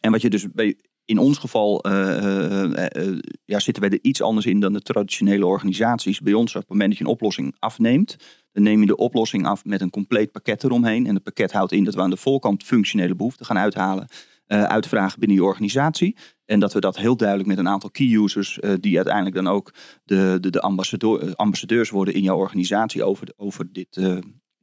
en 0.00 0.10
wat 0.10 0.20
je 0.20 0.30
dus 0.30 0.50
bij, 0.52 0.76
in 1.04 1.18
ons 1.18 1.38
geval 1.38 1.86
uh, 1.86 2.64
uh, 2.64 3.18
ja, 3.44 3.60
zitten 3.60 3.82
wij 3.82 3.92
er 3.92 3.98
iets 4.02 4.22
anders 4.22 4.46
in 4.46 4.60
dan 4.60 4.72
de 4.72 4.82
traditionele 4.82 5.46
organisaties. 5.46 6.20
Bij 6.20 6.32
ons, 6.32 6.54
op 6.54 6.60
het 6.60 6.70
moment 6.70 6.88
dat 6.88 6.98
je 6.98 7.04
een 7.04 7.10
oplossing 7.10 7.56
afneemt, 7.58 8.16
dan 8.52 8.62
neem 8.62 8.80
je 8.80 8.86
de 8.86 8.96
oplossing 8.96 9.46
af 9.46 9.64
met 9.64 9.80
een 9.80 9.90
compleet 9.90 10.32
pakket 10.32 10.64
eromheen. 10.64 11.06
En 11.06 11.14
het 11.14 11.22
pakket 11.22 11.52
houdt 11.52 11.72
in 11.72 11.84
dat 11.84 11.94
we 11.94 12.00
aan 12.00 12.10
de 12.10 12.16
voorkant 12.16 12.64
functionele 12.64 13.14
behoeften 13.14 13.46
gaan 13.46 13.58
uithalen, 13.58 14.08
uitvragen 14.46 15.18
binnen 15.18 15.36
je 15.36 15.44
organisatie. 15.44 16.16
En 16.44 16.60
dat 16.60 16.72
we 16.72 16.80
dat 16.80 16.96
heel 16.96 17.16
duidelijk 17.16 17.48
met 17.48 17.58
een 17.58 17.68
aantal 17.68 17.90
key 17.90 18.06
users, 18.06 18.58
die 18.80 18.96
uiteindelijk 18.96 19.34
dan 19.34 19.48
ook 19.48 19.74
de, 20.04 20.38
de, 20.40 20.50
de 20.50 20.60
ambassadeur, 20.60 21.34
ambassadeurs 21.34 21.90
worden 21.90 22.14
in 22.14 22.22
jouw 22.22 22.36
organisatie 22.36 23.04
over, 23.04 23.28
over 23.36 23.72
dit 23.72 24.00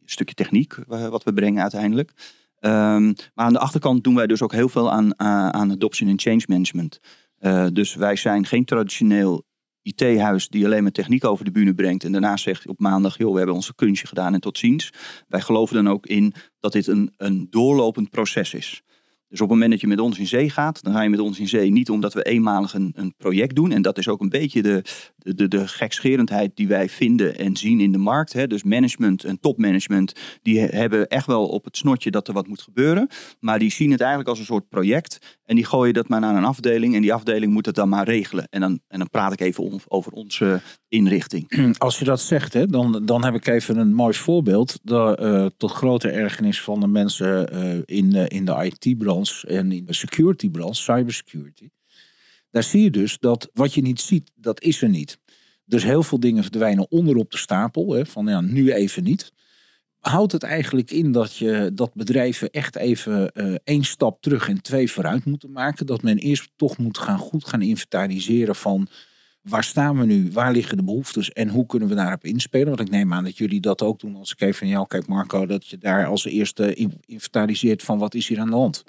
stukje 0.06 0.36
techniek, 0.36 0.76
wat 0.88 1.24
we 1.24 1.34
brengen 1.34 1.62
uiteindelijk. 1.62 2.12
Ehm, 2.60 3.06
maar 3.06 3.46
aan 3.46 3.54
de 3.54 3.60
achterkant 3.60 4.04
doen 4.04 4.16
wij 4.16 4.28
dus 4.28 4.42
ook 4.42 4.52
heel 4.52 4.70
veel 4.70 4.92
aan, 4.92 5.20
aan, 5.20 5.54
aan 5.54 5.72
adoption 5.72 6.10
en 6.10 6.20
change 6.20 6.44
management. 6.48 7.00
Uh, 7.40 7.68
dus 7.74 7.96
wij 7.96 8.16
zijn 8.16 8.46
geen 8.46 8.66
traditioneel 8.66 9.46
IT-huis 9.82 10.48
die 10.48 10.66
alleen 10.66 10.84
maar 10.84 10.92
techniek 10.92 11.26
over 11.26 11.46
de 11.46 11.52
bühne 11.52 11.74
brengt. 11.74 12.04
En 12.04 12.12
daarna 12.12 12.38
zegt 12.38 12.68
op 12.68 12.80
maandag, 12.80 13.18
joh, 13.18 13.32
we 13.32 13.38
hebben 13.38 13.56
onze 13.56 13.76
kunstje 13.76 14.08
gedaan 14.08 14.34
en 14.34 14.40
tot 14.40 14.58
ziens. 14.58 14.94
Wij 15.28 15.42
geloven 15.42 15.76
dan 15.76 15.90
ook 15.90 16.06
in 16.06 16.34
dat 16.60 16.72
dit 16.72 16.88
een, 16.88 17.14
een 17.18 17.48
doorlopend 17.50 18.10
proces 18.10 18.54
is. 18.54 18.84
Dus 19.30 19.42
op 19.42 19.50
het 19.50 19.56
moment 19.58 19.72
dat 19.72 19.82
je 19.82 19.88
met 19.88 20.00
ons 20.00 20.20
in 20.20 20.28
zee 20.28 20.50
gaat, 20.50 20.84
dan 20.84 20.94
ga 20.94 21.02
je 21.02 21.10
met 21.10 21.20
ons 21.20 21.40
in 21.40 21.48
zee 21.48 21.72
niet 21.72 21.90
omdat 21.90 22.14
we 22.14 22.24
eenmalig 22.24 22.74
een, 22.74 22.92
een 22.96 23.14
project 23.18 23.56
doen. 23.56 23.72
En 23.72 23.82
dat 23.82 23.98
is 23.98 24.08
ook 24.08 24.22
een 24.22 24.30
beetje 24.30 24.62
de, 24.62 24.84
de, 25.18 25.48
de 25.48 25.68
gekscherendheid 25.68 26.56
die 26.56 26.68
wij 26.68 26.90
vinden 26.90 27.38
en 27.38 27.58
zien 27.58 27.80
in 27.80 27.92
de 27.92 27.98
markt. 27.98 28.34
Hè. 28.34 28.48
Dus 28.48 28.64
management 28.64 29.24
en 29.24 29.40
topmanagement, 29.40 30.14
die 30.42 30.60
hebben 30.60 31.08
echt 31.08 31.26
wel 31.26 31.48
op 31.48 31.64
het 31.66 31.78
snotje 31.78 32.12
dat 32.12 32.28
er 32.28 32.34
wat 32.34 32.48
moet 32.48 32.62
gebeuren. 32.62 33.08
Maar 33.40 33.60
die 33.60 33.72
zien 33.72 33.92
het 33.92 34.00
eigenlijk 34.00 34.30
als 34.30 34.40
een 34.40 34.46
soort 34.46 34.70
project. 34.70 35.38
En 35.46 35.56
die 35.56 35.66
gooien 35.66 35.94
dat 35.94 36.08
maar 36.08 36.20
naar 36.20 36.36
een 36.36 36.46
afdeling. 36.46 36.96
En 36.96 37.02
die 37.02 37.14
afdeling 37.14 37.54
moet 37.54 37.66
het 37.66 37.76
dan 37.76 37.90
maar 37.90 38.06
regelen. 38.06 38.48
En 38.50 38.62
dan, 38.62 38.80
en 38.88 38.98
dan 39.00 39.10
praat 39.10 39.34
ik 39.34 39.42
even 39.42 39.82
over 39.88 40.12
onze 40.12 40.62
inrichting. 40.88 41.48
Als 41.78 42.00
je 42.00 42.06
dat 42.06 42.22
zegt, 42.22 42.54
hè, 42.54 42.66
dan, 42.66 43.02
dan 43.06 43.24
heb 43.24 43.34
ik 43.34 43.48
even 43.48 43.78
een 43.78 43.94
mooi 43.94 44.14
voorbeeld. 44.14 44.80
De, 44.84 45.18
uh, 45.22 45.46
tot 45.58 45.72
grote 45.72 46.10
ergernis 46.10 46.62
van 46.62 46.80
de 46.80 46.88
mensen 46.88 47.48
in, 47.86 48.16
uh, 48.16 48.26
in 48.28 48.46
de 48.46 48.72
IT-branche 48.80 49.19
en 49.48 49.72
in 49.72 49.86
de 49.86 49.94
security-branche, 49.94 50.82
cybersecurity. 50.82 51.70
Daar 52.52 52.64
zie 52.64 52.84
je 52.84 52.92
dus 52.92 53.18
dat 53.20 53.50
wat 53.54 53.74
je 53.74 53.82
niet 53.82 54.02
ziet, 54.02 54.32
dat 54.36 54.62
is 54.62 54.82
er 54.82 54.90
niet. 54.90 55.20
Dus 55.66 55.84
heel 55.84 56.04
veel 56.04 56.20
dingen 56.20 56.44
verdwijnen 56.44 56.92
onderop 56.92 57.32
de 57.32 57.38
stapel. 57.38 57.94
Hè, 57.94 58.06
van 58.06 58.26
ja, 58.28 58.42
nu 58.42 58.74
even 58.74 59.04
niet. 59.04 59.34
Houdt 60.00 60.32
het 60.32 60.44
eigenlijk 60.44 60.92
in 60.92 61.12
dat, 61.12 61.36
je, 61.36 61.72
dat 61.74 61.94
bedrijven 61.94 62.50
echt 62.50 62.76
even 62.76 63.32
uh, 63.34 63.56
één 63.64 63.84
stap 63.84 64.22
terug 64.22 64.50
en 64.50 64.62
twee 64.62 64.92
vooruit 64.92 65.26
moeten 65.26 65.52
maken? 65.52 65.86
Dat 65.86 66.02
men 66.02 66.18
eerst 66.18 66.52
toch 66.56 66.78
moet 66.78 66.98
gaan 66.98 67.18
goed 67.18 67.48
gaan 67.48 67.62
inventariseren 67.62 68.56
van 68.56 68.88
waar 69.42 69.64
staan 69.64 70.00
we 70.00 70.06
nu? 70.06 70.32
Waar 70.32 70.52
liggen 70.52 70.78
de 70.78 70.84
behoeftes? 70.84 71.32
En 71.32 71.50
hoe 71.50 71.66
kunnen 71.66 71.88
we 71.88 71.96
daarop 71.96 72.24
inspelen? 72.24 72.68
Want 72.68 72.80
ik 72.80 72.90
neem 72.90 73.14
aan 73.14 73.24
dat 73.24 73.38
jullie 73.38 73.60
dat 73.60 73.82
ook 73.82 74.00
doen 74.00 74.16
als 74.16 74.32
ik 74.32 74.42
even 74.42 74.56
van 74.56 74.68
jou 74.68 74.88
kijk 74.88 75.08
Marco. 75.08 75.46
Dat 75.46 75.68
je 75.68 75.78
daar 75.78 76.06
als 76.06 76.26
eerste 76.26 76.74
inventariseert 77.06 77.84
van 77.84 77.98
wat 77.98 78.14
is 78.14 78.28
hier 78.28 78.40
aan 78.40 78.50
de 78.50 78.56
hand? 78.56 78.84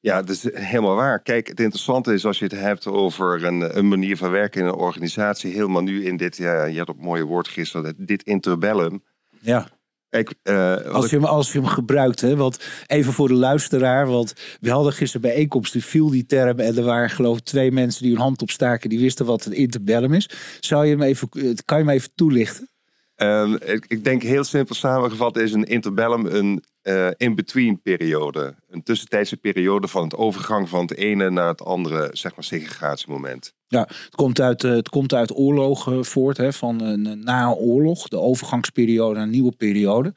Ja, 0.00 0.22
dat 0.22 0.30
is 0.30 0.42
helemaal 0.52 0.94
waar. 0.94 1.22
Kijk, 1.22 1.46
het 1.46 1.60
interessante 1.60 2.12
is 2.12 2.24
als 2.24 2.38
je 2.38 2.44
het 2.44 2.54
hebt 2.54 2.86
over 2.86 3.44
een, 3.44 3.78
een 3.78 3.88
manier 3.88 4.16
van 4.16 4.30
werken 4.30 4.60
in 4.60 4.66
een 4.66 4.74
organisatie. 4.74 5.52
Helemaal 5.52 5.82
nu 5.82 6.04
in 6.04 6.16
dit, 6.16 6.36
ja, 6.36 6.64
je 6.64 6.78
had 6.78 6.88
op 6.88 7.02
mooie 7.02 7.24
woord 7.24 7.48
gisteren, 7.48 7.94
dit 7.98 8.22
interbellum. 8.22 9.02
Ja. 9.40 9.68
Kijk, 10.08 10.34
uh, 10.44 10.76
als, 10.76 11.10
je 11.10 11.16
hem, 11.16 11.24
als 11.24 11.52
je 11.52 11.58
hem 11.58 11.68
gebruikt, 11.68 12.20
hè, 12.20 12.36
want 12.36 12.58
even 12.86 13.12
voor 13.12 13.28
de 13.28 13.34
luisteraar, 13.34 14.06
want 14.06 14.34
we 14.60 14.70
hadden 14.70 14.92
gisteren 14.92 15.28
bijeenkomst, 15.28 15.72
die 15.72 15.84
viel 15.84 16.10
die 16.10 16.26
term 16.26 16.58
en 16.58 16.76
er 16.76 16.82
waren 16.82 17.10
geloof 17.10 17.38
ik 17.38 17.44
twee 17.44 17.72
mensen 17.72 18.02
die 18.02 18.12
hun 18.12 18.20
hand 18.20 18.42
opstaken, 18.42 18.90
die 18.90 19.00
wisten 19.00 19.26
wat 19.26 19.44
een 19.44 19.52
interbellum 19.52 20.14
is. 20.14 20.30
Zou 20.60 20.84
je 20.84 20.90
hem 20.90 21.02
even, 21.02 21.28
kan 21.64 21.78
je 21.78 21.84
hem 21.84 21.88
even 21.88 22.10
toelichten? 22.14 22.68
Um, 23.16 23.54
ik, 23.54 23.84
ik, 23.88 24.04
denk 24.04 24.22
heel 24.22 24.44
simpel 24.44 24.74
samengevat 24.74 25.36
is 25.36 25.52
een 25.52 25.64
interbellum 25.64 26.26
een 26.26 26.64
uh, 26.88 27.08
in-between 27.16 27.80
periode. 27.82 28.54
Een 28.70 28.82
tussentijdse 28.82 29.36
periode 29.36 29.88
van 29.88 30.02
het 30.02 30.16
overgang 30.16 30.68
van 30.68 30.80
het 30.80 30.94
ene 30.94 31.30
naar 31.30 31.48
het 31.48 31.64
andere, 31.64 32.08
zeg 32.12 32.34
maar, 32.34 32.44
segregatiemoment. 32.44 33.54
Ja, 33.66 33.80
het 33.80 34.14
komt 34.14 34.40
uit, 34.40 34.62
uh, 34.62 34.72
het 34.72 34.88
komt 34.88 35.14
uit 35.14 35.36
oorlogen 35.36 36.04
voort, 36.04 36.36
hè, 36.36 36.52
van 36.52 36.80
een 36.80 37.20
na 37.24 37.52
oorlog, 37.52 38.08
de 38.08 38.18
overgangsperiode 38.18 39.14
naar 39.14 39.22
een 39.22 39.30
nieuwe 39.30 39.56
periode. 39.56 40.14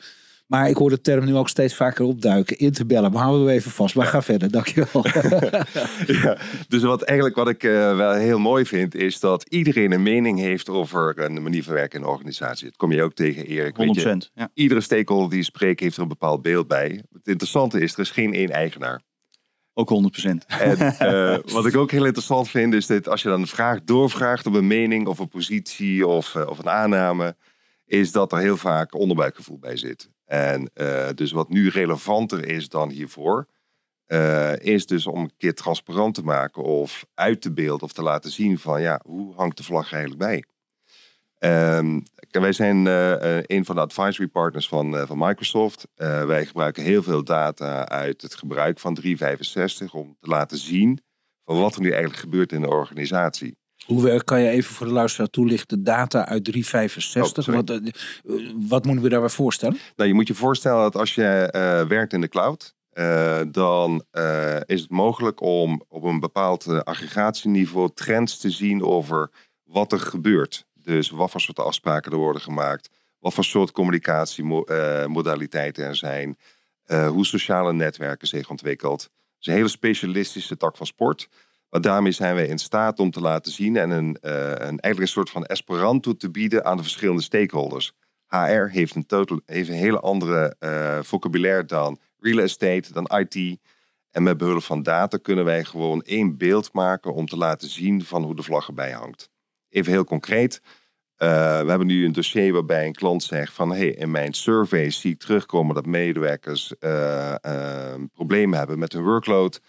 Maar 0.51 0.69
ik 0.69 0.77
hoor 0.77 0.89
de 0.89 1.01
term 1.01 1.25
nu 1.25 1.35
ook 1.35 1.49
steeds 1.49 1.75
vaker 1.75 2.05
opduiken. 2.05 2.57
Interbellen, 2.57 3.11
maar 3.11 3.21
houden 3.21 3.45
we 3.45 3.51
even 3.51 3.71
vast. 3.71 3.95
Maar 3.95 4.05
ga 4.05 4.21
verder, 4.21 4.51
dankjewel. 4.51 5.05
ja, 6.23 6.37
dus 6.67 6.81
wat, 6.81 7.01
eigenlijk 7.01 7.37
wat 7.37 7.49
ik 7.49 7.63
uh, 7.63 7.97
wel 7.97 8.13
heel 8.13 8.39
mooi 8.39 8.65
vind, 8.65 8.95
is 8.95 9.19
dat 9.19 9.45
iedereen 9.49 9.91
een 9.91 10.03
mening 10.03 10.39
heeft 10.39 10.69
over 10.69 11.19
een 11.19 11.43
manier 11.43 11.63
van 11.63 11.73
werken 11.73 11.99
in 11.99 12.05
een 12.05 12.11
organisatie. 12.11 12.65
Dat 12.65 12.75
kom 12.75 12.91
je 12.91 13.03
ook 13.03 13.13
tegen, 13.13 13.45
Erik. 13.45 13.75
100%. 13.75 13.77
Je, 13.77 14.29
ja. 14.33 14.49
Iedere 14.53 14.81
stakeholder 14.81 15.29
die 15.29 15.43
spreekt 15.43 15.79
heeft 15.79 15.95
er 15.95 16.01
een 16.01 16.07
bepaald 16.07 16.41
beeld 16.41 16.67
bij. 16.67 17.03
Het 17.13 17.27
interessante 17.27 17.79
is, 17.79 17.93
er 17.93 17.99
is 17.99 18.11
geen 18.11 18.33
één 18.33 18.49
eigenaar. 18.49 19.01
Ook 19.73 19.89
100%. 20.23 20.29
En 20.47 20.95
uh, 21.01 21.37
wat 21.55 21.65
ik 21.65 21.75
ook 21.75 21.91
heel 21.91 22.05
interessant 22.05 22.49
vind, 22.49 22.73
is 22.73 22.87
dat 22.87 23.07
als 23.07 23.21
je 23.21 23.29
dan 23.29 23.41
een 23.41 23.47
vraag 23.47 23.83
doorvraagt 23.83 24.45
op 24.45 24.53
een 24.53 24.67
mening 24.67 25.07
of 25.07 25.19
een 25.19 25.29
positie 25.29 26.07
of, 26.07 26.35
uh, 26.35 26.47
of 26.47 26.59
een 26.59 26.69
aanname, 26.69 27.35
is 27.85 28.11
dat 28.11 28.31
er 28.31 28.39
heel 28.39 28.57
vaak 28.57 28.95
onderbuikgevoel 28.95 29.59
bij 29.59 29.77
zit. 29.77 30.09
En 30.31 30.69
uh, 30.75 31.09
dus 31.15 31.31
wat 31.31 31.49
nu 31.49 31.69
relevanter 31.69 32.45
is 32.47 32.69
dan 32.69 32.89
hiervoor, 32.89 33.47
uh, 34.07 34.55
is 34.55 34.85
dus 34.85 35.07
om 35.07 35.19
een 35.19 35.31
keer 35.37 35.53
transparant 35.53 36.15
te 36.15 36.23
maken 36.23 36.63
of 36.63 37.05
uit 37.13 37.41
te 37.41 37.51
beelden 37.51 37.83
of 37.83 37.93
te 37.93 38.01
laten 38.01 38.31
zien 38.31 38.59
van 38.59 38.81
ja, 38.81 39.01
hoe 39.05 39.35
hangt 39.35 39.57
de 39.57 39.63
vlag 39.63 39.93
eigenlijk 39.93 40.21
bij? 40.21 40.43
Um, 41.77 42.03
wij 42.29 42.51
zijn 42.51 42.85
uh, 42.85 43.41
een 43.41 43.65
van 43.65 43.75
de 43.75 43.81
advisory 43.81 44.27
partners 44.27 44.67
van, 44.67 45.07
van 45.07 45.17
Microsoft. 45.17 45.87
wij 45.95 46.45
gebruiken 46.45 46.83
heel 46.83 47.03
veel 47.03 47.23
data 47.23 47.87
uit 47.87 48.21
het 48.21 48.35
gebruik 48.35 48.79
van 48.79 48.93
365 48.93 49.93
om 49.93 50.17
te 50.19 50.29
laten 50.29 50.57
zien 50.57 50.99
van 51.45 51.59
wat 51.59 51.75
er 51.75 51.81
nu 51.81 51.89
eigenlijk 51.89 52.21
gebeurt 52.21 52.51
in 52.51 52.61
de 52.61 52.69
organisatie. 52.69 53.57
Hoe 53.85 54.23
kan 54.23 54.41
je 54.41 54.49
even 54.49 54.73
voor 54.73 54.87
de 54.87 54.93
luisteraar 54.93 55.29
toelichten 55.29 55.83
data 55.83 56.25
uit 56.25 56.43
365? 56.43 57.47
Oh, 57.47 57.55
wat, 57.55 57.69
uh, 57.69 57.77
wat 58.69 58.85
moeten 58.85 59.03
we 59.03 59.09
daarbij 59.09 59.29
voorstellen? 59.29 59.77
Nou, 59.95 60.09
je 60.09 60.15
moet 60.15 60.27
je 60.27 60.33
voorstellen 60.33 60.81
dat 60.81 60.95
als 60.95 61.15
je 61.15 61.53
uh, 61.55 61.81
werkt 61.87 62.13
in 62.13 62.21
de 62.21 62.27
cloud, 62.27 62.75
uh, 62.93 63.41
dan 63.47 64.03
is 64.65 64.81
het 64.81 64.89
mogelijk 64.89 65.41
om 65.41 65.83
op 65.87 66.03
een 66.03 66.19
bepaald 66.19 66.85
aggregatieniveau 66.85 67.89
trends 67.93 68.37
te 68.37 68.49
zien 68.49 68.83
over 68.83 69.31
wat 69.63 69.91
er 69.91 69.99
gebeurt. 69.99 70.65
Dus 70.73 71.09
wat 71.09 71.31
voor 71.31 71.41
soort 71.41 71.59
afspraken 71.59 72.11
er 72.11 72.17
worden 72.17 72.41
gemaakt, 72.41 72.89
wat 73.19 73.33
voor 73.33 73.43
soort 73.43 73.71
communicatiemodaliteiten 73.71 75.85
er 75.85 75.95
zijn, 75.95 76.37
hoe 76.87 77.25
sociale 77.25 77.73
netwerken 77.73 78.27
zich 78.27 78.49
ontwikkeld. 78.49 79.01
Het 79.01 79.11
is 79.39 79.47
een 79.47 79.53
hele 79.53 79.67
specialistische 79.67 80.57
tak 80.57 80.77
van 80.77 80.85
sport. 80.85 81.29
Maar 81.71 81.81
daarmee 81.81 82.11
zijn 82.11 82.35
wij 82.35 82.47
in 82.47 82.57
staat 82.57 82.99
om 82.99 83.11
te 83.11 83.21
laten 83.21 83.51
zien 83.51 83.75
en 83.75 83.89
een, 83.89 84.17
uh, 84.21 84.31
een, 84.49 84.57
eigenlijk 84.57 84.99
een 84.99 85.07
soort 85.07 85.29
van 85.29 85.45
Esperanto 85.45 86.13
te 86.13 86.31
bieden 86.31 86.65
aan 86.65 86.77
de 86.77 86.83
verschillende 86.83 87.21
stakeholders. 87.21 87.93
HR 88.27 88.67
heeft 88.67 88.95
een, 88.95 89.43
hele 89.45 89.99
andere 89.99 90.55
uh, 90.59 90.99
vocabulaire 91.01 91.65
dan 91.65 91.99
real 92.19 92.39
estate, 92.39 92.93
dan 92.93 93.09
IT. 93.19 93.59
En 94.11 94.23
met 94.23 94.37
behulp 94.37 94.63
van 94.63 94.83
data 94.83 95.17
kunnen 95.17 95.45
wij 95.45 95.63
gewoon 95.63 96.01
één 96.01 96.37
beeld 96.37 96.73
maken 96.73 97.13
om 97.13 97.25
te 97.25 97.37
laten 97.37 97.69
zien 97.69 98.03
van 98.03 98.23
hoe 98.23 98.35
de 98.35 98.43
vlag 98.43 98.67
erbij 98.67 98.91
hangt. 98.91 99.29
Even 99.69 99.91
heel 99.91 100.03
concreet. 100.03 100.61
Uh, 100.63 101.27
we 101.61 101.69
hebben 101.69 101.87
nu 101.87 102.05
een 102.05 102.11
dossier 102.11 102.53
waarbij 102.53 102.85
een 102.85 102.93
klant 102.93 103.23
zegt 103.23 103.53
van 103.53 103.73
hey, 103.73 103.87
in 103.87 104.11
mijn 104.11 104.33
survey 104.33 104.89
zie 104.89 105.11
ik 105.11 105.19
terugkomen 105.19 105.75
dat 105.75 105.85
medewerkers 105.85 106.73
problemen 108.13 108.57
hebben 108.57 108.79
met 108.79 108.93
hun 108.93 109.03
workload. 109.03 109.61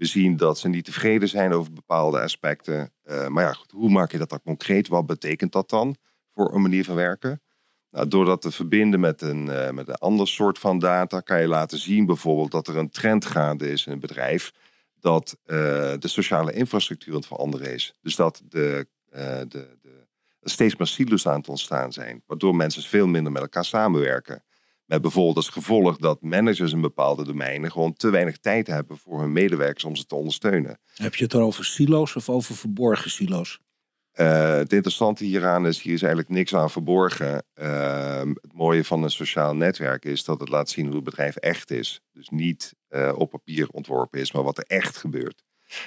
We 0.00 0.06
zien 0.06 0.36
dat 0.36 0.58
ze 0.58 0.68
niet 0.68 0.84
tevreden 0.84 1.28
zijn 1.28 1.52
over 1.52 1.72
bepaalde 1.72 2.20
aspecten. 2.20 2.92
Uh, 3.04 3.26
maar 3.26 3.44
ja, 3.44 3.52
goed, 3.52 3.70
hoe 3.70 3.90
maak 3.90 4.12
je 4.12 4.18
dat 4.18 4.28
dan 4.28 4.42
concreet? 4.42 4.88
Wat 4.88 5.06
betekent 5.06 5.52
dat 5.52 5.70
dan 5.70 5.96
voor 6.34 6.54
een 6.54 6.62
manier 6.62 6.84
van 6.84 6.94
werken? 6.94 7.42
Nou, 7.90 8.08
door 8.08 8.24
dat 8.24 8.42
te 8.42 8.50
verbinden 8.50 9.00
met 9.00 9.22
een, 9.22 9.46
uh, 9.46 9.70
met 9.70 9.88
een 9.88 9.94
ander 9.94 10.28
soort 10.28 10.58
van 10.58 10.78
data, 10.78 11.20
kan 11.20 11.40
je 11.40 11.48
laten 11.48 11.78
zien 11.78 12.06
bijvoorbeeld 12.06 12.50
dat 12.50 12.68
er 12.68 12.76
een 12.76 12.90
trend 12.90 13.26
gaande 13.26 13.70
is 13.70 13.86
in 13.86 13.92
een 13.92 14.00
bedrijf 14.00 14.52
dat 15.00 15.36
uh, 15.46 15.56
de 15.98 16.08
sociale 16.08 16.52
infrastructuur 16.52 17.12
aan 17.12 17.18
het 17.18 17.26
veranderen 17.26 17.72
is. 17.72 17.94
Dus 18.00 18.16
dat 18.16 18.42
de, 18.48 18.86
de, 19.10 19.46
de, 19.48 20.06
steeds 20.42 20.76
meer 20.76 20.86
silo's 20.86 21.26
aan 21.26 21.38
het 21.38 21.48
ontstaan 21.48 21.92
zijn, 21.92 22.22
waardoor 22.26 22.56
mensen 22.56 22.82
veel 22.82 23.06
minder 23.06 23.32
met 23.32 23.42
elkaar 23.42 23.64
samenwerken. 23.64 24.44
Met 24.90 25.02
bijvoorbeeld 25.02 25.36
als 25.36 25.48
gevolg 25.48 25.96
dat 25.96 26.22
managers 26.22 26.72
in 26.72 26.80
bepaalde 26.80 27.24
domeinen 27.24 27.70
gewoon 27.70 27.92
te 27.92 28.10
weinig 28.10 28.38
tijd 28.38 28.66
hebben 28.66 28.98
voor 28.98 29.20
hun 29.20 29.32
medewerkers 29.32 29.84
om 29.84 29.96
ze 29.96 30.06
te 30.06 30.14
ondersteunen. 30.14 30.78
Heb 30.94 31.14
je 31.14 31.22
het 31.22 31.32
dan 31.32 31.42
over 31.42 31.64
silo's 31.64 32.16
of 32.16 32.28
over 32.28 32.56
verborgen 32.56 33.10
silo's? 33.10 33.60
Uh, 34.14 34.54
het 34.54 34.72
interessante 34.72 35.24
hieraan 35.24 35.66
is, 35.66 35.82
hier 35.82 35.92
is 35.92 36.02
eigenlijk 36.02 36.32
niks 36.32 36.54
aan 36.54 36.70
verborgen. 36.70 37.44
Uh, 37.54 38.18
het 38.18 38.52
mooie 38.52 38.84
van 38.84 39.02
een 39.02 39.10
sociaal 39.10 39.54
netwerk 39.54 40.04
is 40.04 40.24
dat 40.24 40.40
het 40.40 40.48
laat 40.48 40.70
zien 40.70 40.86
hoe 40.86 40.94
het 40.94 41.04
bedrijf 41.04 41.36
echt 41.36 41.70
is. 41.70 42.00
Dus 42.12 42.28
niet 42.28 42.74
uh, 42.88 43.12
op 43.16 43.30
papier 43.30 43.68
ontworpen 43.68 44.20
is, 44.20 44.32
maar 44.32 44.42
wat 44.42 44.58
er 44.58 44.64
echt 44.66 44.96
gebeurt. 44.96 45.44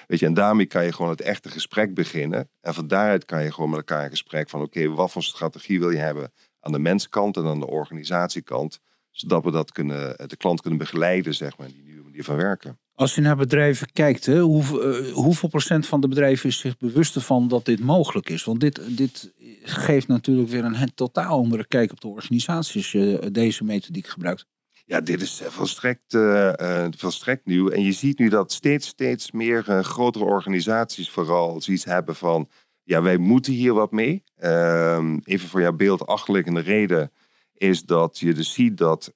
Weet 0.07 0.19
je, 0.19 0.25
en 0.25 0.33
daarmee 0.33 0.65
kan 0.65 0.85
je 0.85 0.93
gewoon 0.93 1.11
het 1.11 1.21
echte 1.21 1.49
gesprek 1.49 1.93
beginnen. 1.93 2.49
En 2.61 2.73
van 2.73 2.87
daaruit 2.87 3.25
kan 3.25 3.43
je 3.43 3.51
gewoon 3.51 3.69
met 3.69 3.79
elkaar 3.79 4.03
in 4.03 4.09
gesprek 4.09 4.49
van 4.49 4.61
oké, 4.61 4.79
okay, 4.79 4.89
wat 4.89 5.11
voor 5.11 5.23
strategie 5.23 5.79
wil 5.79 5.89
je 5.89 5.97
hebben 5.97 6.31
aan 6.59 6.71
de 6.71 6.79
menskant 6.79 7.37
en 7.37 7.45
aan 7.45 7.59
de 7.59 7.67
organisatiekant 7.67 8.79
zodat 9.13 9.43
we 9.43 9.51
dat 9.51 9.71
kunnen, 9.71 10.27
de 10.27 10.37
klant 10.37 10.61
kunnen 10.61 10.79
begeleiden, 10.79 11.35
zeg 11.35 11.57
maar, 11.57 11.67
die 11.67 11.83
nieuwe 11.83 12.03
manier 12.03 12.23
van 12.23 12.35
werken. 12.35 12.77
Als 12.95 13.15
je 13.15 13.21
naar 13.21 13.35
bedrijven 13.35 13.91
kijkt, 13.91 14.25
hè, 14.25 14.39
hoe, 14.39 14.63
uh, 14.63 15.13
hoeveel 15.13 15.49
procent 15.49 15.87
van 15.87 16.01
de 16.01 16.07
bedrijven 16.07 16.49
is 16.49 16.57
zich 16.57 16.77
bewust 16.77 17.15
ervan 17.15 17.47
dat 17.47 17.65
dit 17.65 17.79
mogelijk 17.79 18.29
is? 18.29 18.43
Want 18.43 18.59
dit, 18.59 18.97
dit 18.97 19.33
geeft 19.63 20.07
natuurlijk 20.07 20.49
weer 20.49 20.63
een 20.63 20.93
totaal 20.95 21.37
andere 21.37 21.67
kijk 21.67 21.91
op 21.91 22.01
de 22.01 22.07
organisatie 22.07 22.81
als 22.81 22.91
je 22.91 23.29
deze 23.31 23.63
methodiek 23.63 24.07
gebruikt. 24.07 24.45
Ja, 24.85 25.01
dit 25.01 25.21
is 25.21 25.41
eh, 25.41 25.47
volstrekt, 25.47 26.13
uh, 26.13 26.85
volstrekt 26.97 27.45
nieuw. 27.45 27.69
En 27.69 27.81
je 27.81 27.91
ziet 27.91 28.19
nu 28.19 28.29
dat 28.29 28.51
steeds, 28.51 28.87
steeds 28.87 29.31
meer 29.31 29.83
grotere 29.83 30.25
organisaties 30.25 31.09
vooral 31.09 31.61
zoiets 31.61 31.85
hebben 31.85 32.15
van... 32.15 32.49
Ja, 32.85 33.01
wij 33.01 33.17
moeten 33.17 33.53
hier 33.53 33.73
wat 33.73 33.91
mee. 33.91 34.23
Ehm, 34.35 35.19
even 35.23 35.49
voor 35.49 35.61
jouw 35.61 35.73
beeld, 35.73 36.05
achterliggende 36.05 36.59
reden 36.59 37.11
is 37.53 37.83
dat 37.83 38.19
je 38.19 38.33
dus 38.33 38.53
ziet 38.53 38.77
dat 38.77 39.13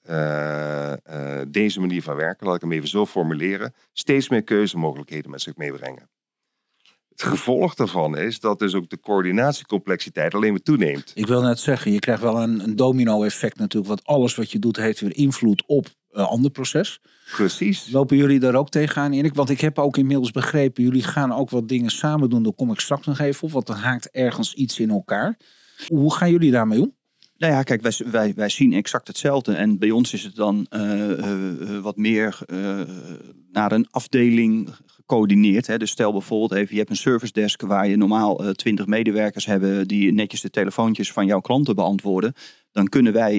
deze 1.47 1.79
manier 1.79 2.01
van 2.01 2.15
werken, 2.15 2.45
laat 2.47 2.55
ik 2.55 2.61
hem 2.61 2.71
even 2.71 2.89
zo 2.89 3.05
formuleren, 3.05 3.73
steeds 3.93 4.29
meer 4.29 4.43
keuzemogelijkheden 4.43 5.31
met 5.31 5.41
zich 5.41 5.55
meebrengen. 5.55 6.09
Het 7.09 7.23
gevolg 7.27 7.75
daarvan 7.75 8.17
is 8.17 8.39
dat 8.39 8.59
dus 8.59 8.73
ook 8.73 8.89
de 8.89 8.99
coördinatiecomplexiteit 8.99 10.33
alleen 10.33 10.51
maar 10.51 10.61
toeneemt. 10.61 11.11
Ik 11.15 11.27
wil 11.27 11.41
net 11.41 11.59
zeggen, 11.59 11.91
je 11.91 11.99
krijgt 11.99 12.21
wel 12.21 12.41
een, 12.41 12.63
een 12.63 12.75
domino-effect 12.75 13.57
natuurlijk. 13.57 13.87
Want 13.87 14.05
alles 14.05 14.35
wat 14.35 14.51
je 14.51 14.59
doet 14.59 14.77
heeft 14.77 14.99
weer 14.99 15.15
invloed 15.15 15.63
op 15.65 15.87
een 16.09 16.25
ander 16.25 16.51
proces. 16.51 17.01
Precies. 17.31 17.89
Lopen 17.91 18.17
jullie 18.17 18.39
daar 18.39 18.55
ook 18.55 18.69
tegenaan, 18.69 19.13
Erik? 19.13 19.35
Want 19.35 19.49
ik 19.49 19.61
heb 19.61 19.79
ook 19.79 19.97
inmiddels 19.97 20.31
begrepen, 20.31 20.83
jullie 20.83 21.03
gaan 21.03 21.33
ook 21.33 21.49
wat 21.49 21.67
dingen 21.67 21.91
samen 21.91 22.29
doen. 22.29 22.43
Daar 22.43 22.53
kom 22.53 22.71
ik 22.71 22.79
straks 22.79 23.05
nog 23.05 23.19
even 23.19 23.43
op, 23.43 23.51
want 23.51 23.67
dan 23.67 23.75
haakt 23.75 24.11
ergens 24.11 24.53
iets 24.53 24.79
in 24.79 24.89
elkaar. 24.89 25.39
Hoe 25.87 26.13
gaan 26.13 26.31
jullie 26.31 26.51
daarmee 26.51 26.81
om? 26.81 26.95
Nou 27.37 27.53
ja, 27.53 27.63
kijk, 27.63 27.81
wij, 27.81 27.93
wij, 28.11 28.33
wij 28.35 28.49
zien 28.49 28.73
exact 28.73 29.07
hetzelfde. 29.07 29.53
En 29.53 29.77
bij 29.77 29.91
ons 29.91 30.13
is 30.13 30.23
het 30.23 30.35
dan 30.35 30.67
uh, 30.69 31.09
uh, 31.09 31.79
wat 31.79 31.97
meer 31.97 32.39
naar 33.51 33.71
een 33.71 33.87
afdeling 33.89 34.69
coördineert. 35.05 35.67
Hè. 35.67 35.77
Dus 35.77 35.91
stel 35.91 36.11
bijvoorbeeld 36.11 36.51
even, 36.51 36.71
je 36.71 36.77
hebt 36.77 36.89
een 36.89 36.95
service 36.95 37.33
desk 37.33 37.61
waar 37.61 37.87
je 37.87 37.97
normaal 37.97 38.43
eh, 38.43 38.49
20 38.49 38.85
medewerkers 38.85 39.45
hebben 39.45 39.87
die 39.87 40.13
netjes 40.13 40.41
de 40.41 40.49
telefoontjes 40.49 41.11
van 41.11 41.25
jouw 41.25 41.39
klanten 41.39 41.75
beantwoorden. 41.75 42.33
Dan 42.71 42.87
kunnen 42.87 43.13
wij 43.13 43.37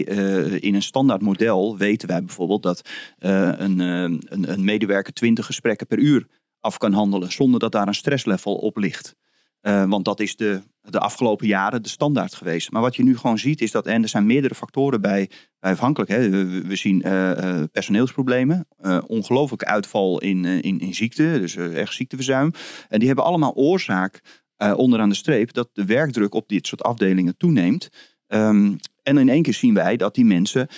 in 0.60 0.74
een 0.74 0.82
standaard 0.82 1.22
model, 1.22 1.76
weten 1.76 2.08
wij 2.08 2.24
bijvoorbeeld 2.24 2.62
dat 2.62 2.88
een, 3.18 3.78
een, 3.78 4.22
een 4.28 4.64
medewerker 4.64 5.12
20 5.12 5.46
gesprekken 5.46 5.86
per 5.86 5.98
uur 5.98 6.26
af 6.60 6.78
kan 6.78 6.92
handelen 6.92 7.32
zonder 7.32 7.60
dat 7.60 7.72
daar 7.72 7.86
een 7.86 7.94
stresslevel 7.94 8.54
op 8.54 8.76
ligt. 8.76 9.16
Uh, 9.62 9.84
want 9.88 10.04
dat 10.04 10.20
is 10.20 10.36
de, 10.36 10.60
de 10.80 11.00
afgelopen 11.00 11.46
jaren 11.46 11.82
de 11.82 11.88
standaard 11.88 12.34
geweest. 12.34 12.70
Maar 12.70 12.82
wat 12.82 12.96
je 12.96 13.02
nu 13.02 13.16
gewoon 13.16 13.38
ziet 13.38 13.60
is 13.60 13.70
dat, 13.70 13.86
en 13.86 14.02
er 14.02 14.08
zijn 14.08 14.26
meerdere 14.26 14.54
factoren 14.54 15.00
bij, 15.00 15.30
afhankelijk. 15.60 16.10
Hè. 16.10 16.28
We, 16.62 16.76
zien 16.76 17.02
uh, 17.06 17.30
uh, 17.30 17.62
personeelsproblemen, 17.72 18.66
ongelooflijke 19.06 19.66
uitval 19.66 20.20
in, 20.20 20.44
in, 20.44 20.80
in 20.80 20.94
ziekte, 20.94 21.38
dus 21.40 21.56
echt 21.56 21.94
ziekteverzuim. 21.94 22.52
En 22.88 22.98
die 22.98 23.06
hebben 23.06 23.24
allemaal 23.24 23.54
oorzaak 23.54 24.20
onderaan 24.56 25.08
de 25.08 25.14
streep 25.14 25.52
dat 25.52 25.68
de 25.72 25.84
werkdruk 25.84 26.34
op 26.34 26.48
dit 26.48 26.66
soort 26.66 26.82
afdelingen 26.82 27.36
toeneemt. 27.36 27.88
Um, 28.26 28.76
en 29.02 29.18
in 29.18 29.28
één 29.28 29.42
keer 29.42 29.54
zien 29.54 29.74
wij 29.74 29.96
dat 29.96 30.14
die 30.14 30.24
mensen 30.24 30.68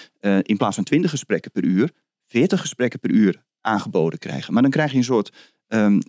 in 0.43 0.57
plaats 0.57 0.75
van 0.75 0.85
20 0.85 1.11
gesprekken 1.11 1.51
per 1.51 1.65
uur, 1.65 1.91
40 2.27 2.61
gesprekken 2.61 3.01
per 3.01 3.11
uur 3.11 3.45
aangeboden 3.61 4.19
krijgen. 4.19 4.53
Maar 4.53 4.63
dan 4.63 4.71
krijg 4.71 4.91
je 4.91 4.97
een 4.97 5.05
soort 5.05 5.33
um, 5.69 6.01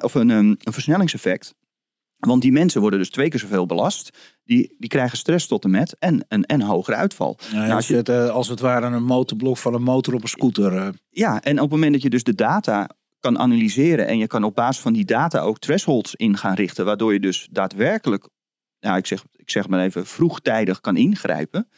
of 0.00 0.14
een, 0.14 0.30
um, 0.30 0.56
een 0.58 0.72
versnellingseffect 0.72 1.54
want 2.28 2.42
die 2.42 2.52
mensen 2.52 2.80
worden 2.80 2.98
dus 2.98 3.10
twee 3.10 3.28
keer 3.28 3.40
zoveel 3.40 3.66
belast. 3.66 4.18
Die, 4.44 4.74
die 4.78 4.88
krijgen 4.88 5.18
stress 5.18 5.46
tot 5.46 5.64
en 5.64 5.70
met 5.70 5.96
en 5.98 6.24
een 6.28 6.44
en 6.44 6.60
hogere 6.62 6.96
uitval. 6.96 7.38
Ja, 7.50 7.58
nou, 7.58 7.72
als 7.72 7.88
je 7.88 7.96
het 7.96 8.08
uh, 8.08 8.28
als 8.30 8.48
het 8.48 8.60
ware 8.60 8.86
een 8.86 9.04
motorblok 9.04 9.58
van 9.58 9.74
een 9.74 9.82
motor 9.82 10.14
op 10.14 10.22
een 10.22 10.28
scooter. 10.28 10.72
Uh. 10.72 10.88
Ja, 11.10 11.42
en 11.42 11.54
op 11.54 11.62
het 11.62 11.70
moment 11.70 11.92
dat 11.92 12.02
je 12.02 12.10
dus 12.10 12.22
de 12.22 12.34
data 12.34 12.88
kan 13.20 13.38
analyseren 13.38 14.06
en 14.06 14.18
je 14.18 14.26
kan 14.26 14.44
op 14.44 14.54
basis 14.54 14.82
van 14.82 14.92
die 14.92 15.04
data 15.04 15.40
ook 15.40 15.58
thresholds 15.58 16.14
in 16.14 16.36
gaan 16.36 16.54
richten, 16.54 16.84
waardoor 16.84 17.12
je 17.12 17.20
dus 17.20 17.48
daadwerkelijk, 17.50 18.28
nou, 18.80 18.96
ik, 18.96 19.06
zeg, 19.06 19.24
ik 19.32 19.50
zeg 19.50 19.68
maar 19.68 19.80
even, 19.80 20.06
vroegtijdig 20.06 20.80
kan 20.80 20.96
ingrijpen. 20.96 21.68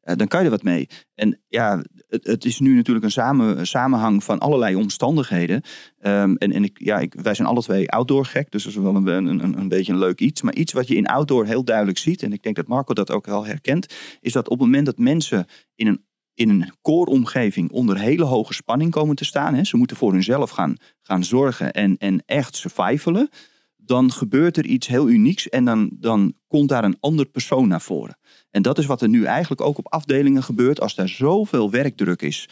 Eh, 0.00 0.16
dan 0.16 0.26
kan 0.26 0.38
je 0.38 0.44
er 0.44 0.50
wat 0.50 0.62
mee. 0.62 0.88
En 1.14 1.40
ja, 1.48 1.82
het, 2.08 2.26
het 2.26 2.44
is 2.44 2.58
nu 2.58 2.74
natuurlijk 2.74 3.04
een, 3.04 3.10
samen, 3.10 3.66
samenhang 3.66 4.24
van 4.24 4.38
allerlei 4.38 4.74
omstandigheden. 4.74 5.62
Um, 6.02 6.36
en 6.36 6.52
en 6.52 6.64
ik, 6.64 6.78
ja, 6.84 6.98
ik, 6.98 7.14
wij 7.14 7.34
zijn 7.34 7.48
alle 7.48 7.62
twee 7.62 7.90
outdoor 7.90 8.24
gek, 8.24 8.50
dus 8.50 8.64
dat 8.64 8.72
is 8.72 8.78
wel 8.78 8.94
een, 8.94 9.06
een, 9.06 9.58
een 9.58 9.68
beetje 9.68 9.92
een 9.92 9.98
leuk 9.98 10.20
iets. 10.20 10.42
Maar 10.42 10.54
iets 10.54 10.72
wat 10.72 10.88
je 10.88 10.94
in 10.94 11.06
outdoor 11.06 11.46
heel 11.46 11.64
duidelijk 11.64 11.98
ziet, 11.98 12.22
en 12.22 12.32
ik 12.32 12.42
denk 12.42 12.56
dat 12.56 12.66
Marco 12.66 12.94
dat 12.94 13.10
ook 13.10 13.26
wel 13.26 13.46
herkent, 13.46 13.94
is 14.20 14.32
dat 14.32 14.48
op 14.48 14.58
het 14.58 14.66
moment 14.66 14.86
dat 14.86 14.98
mensen 14.98 15.46
in 15.74 15.86
een 15.86 16.08
in 16.40 16.48
een 16.48 16.72
kooromgeving 16.82 17.70
onder 17.70 17.98
hele 17.98 18.24
hoge 18.24 18.54
spanning 18.54 18.90
komen 18.90 19.16
te 19.16 19.24
staan. 19.24 19.54
Hè, 19.54 19.64
ze 19.64 19.76
moeten 19.76 19.96
voor 19.96 20.12
hunzelf 20.12 20.50
gaan, 20.50 20.76
gaan 21.02 21.24
zorgen 21.24 21.72
en, 21.72 21.96
en 21.96 22.22
echt 22.26 22.56
survivalen. 22.56 23.28
Dan 23.76 24.12
gebeurt 24.12 24.56
er 24.56 24.66
iets 24.66 24.86
heel 24.86 25.08
unieks 25.08 25.48
en 25.48 25.64
dan, 25.64 25.90
dan 25.92 26.34
komt 26.46 26.68
daar 26.68 26.84
een 26.84 26.96
ander 27.00 27.26
persoon 27.26 27.68
naar 27.68 27.80
voren. 27.80 28.18
En 28.50 28.62
dat 28.62 28.78
is 28.78 28.86
wat 28.86 29.02
er 29.02 29.08
nu 29.08 29.24
eigenlijk 29.24 29.60
ook 29.60 29.78
op 29.78 29.92
afdelingen 29.92 30.42
gebeurt 30.42 30.80
als 30.80 30.96
er 30.96 31.08
zoveel 31.08 31.70
werkdruk 31.70 32.22
is. 32.22 32.48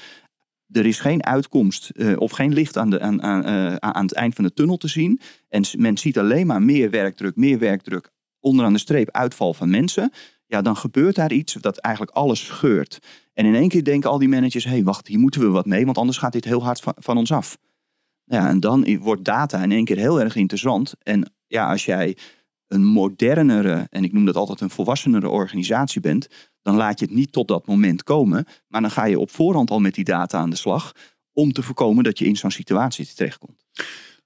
Er 0.70 0.86
is 0.86 1.00
geen 1.00 1.24
uitkomst 1.24 1.90
uh, 1.94 2.20
of 2.20 2.30
geen 2.30 2.52
licht 2.52 2.76
aan, 2.76 2.90
de, 2.90 3.00
aan, 3.00 3.22
aan, 3.22 3.48
uh, 3.48 3.74
aan 3.74 4.04
het 4.04 4.14
eind 4.14 4.34
van 4.34 4.44
de 4.44 4.52
tunnel 4.52 4.76
te 4.76 4.88
zien. 4.88 5.20
En 5.48 5.64
men 5.78 5.98
ziet 5.98 6.18
alleen 6.18 6.46
maar 6.46 6.62
meer 6.62 6.90
werkdruk, 6.90 7.36
meer 7.36 7.58
werkdruk, 7.58 8.10
onderaan 8.40 8.72
de 8.72 8.78
streep 8.78 9.10
uitval 9.10 9.54
van 9.54 9.70
mensen. 9.70 10.12
Ja, 10.46 10.62
dan 10.62 10.76
gebeurt 10.76 11.14
daar 11.14 11.32
iets 11.32 11.52
dat 11.52 11.78
eigenlijk 11.78 12.16
alles 12.16 12.46
scheurt. 12.46 12.98
En 13.34 13.44
in 13.44 13.54
één 13.54 13.68
keer 13.68 13.84
denken 13.84 14.10
al 14.10 14.18
die 14.18 14.28
managers, 14.28 14.64
hé 14.64 14.70
hey, 14.70 14.84
wacht, 14.84 15.06
hier 15.06 15.18
moeten 15.18 15.40
we 15.40 15.46
wat 15.48 15.66
mee, 15.66 15.84
want 15.84 15.98
anders 15.98 16.18
gaat 16.18 16.32
dit 16.32 16.44
heel 16.44 16.62
hard 16.62 16.80
van, 16.80 16.94
van 16.96 17.16
ons 17.16 17.32
af. 17.32 17.58
Ja, 18.24 18.48
en 18.48 18.60
dan 18.60 18.98
wordt 18.98 19.24
data 19.24 19.62
in 19.62 19.72
één 19.72 19.84
keer 19.84 19.96
heel 19.96 20.20
erg 20.20 20.36
interessant. 20.36 20.94
En 21.02 21.32
ja, 21.46 21.70
als 21.70 21.84
jij 21.84 22.16
een 22.68 22.84
modernere, 22.84 23.86
en 23.90 24.04
ik 24.04 24.12
noem 24.12 24.24
dat 24.24 24.36
altijd 24.36 24.60
een 24.60 24.70
volwassenere 24.70 25.28
organisatie 25.28 26.00
bent, 26.00 26.28
dan 26.62 26.76
laat 26.76 26.98
je 26.98 27.04
het 27.04 27.14
niet 27.14 27.32
tot 27.32 27.48
dat 27.48 27.66
moment 27.66 28.02
komen. 28.02 28.46
Maar 28.68 28.80
dan 28.80 28.90
ga 28.90 29.04
je 29.04 29.18
op 29.18 29.30
voorhand 29.30 29.70
al 29.70 29.80
met 29.80 29.94
die 29.94 30.04
data 30.04 30.38
aan 30.38 30.50
de 30.50 30.56
slag 30.56 30.92
om 31.32 31.52
te 31.52 31.62
voorkomen 31.62 32.04
dat 32.04 32.18
je 32.18 32.24
in 32.24 32.36
zo'n 32.36 32.50
situatie 32.50 33.14
terechtkomt. 33.14 33.64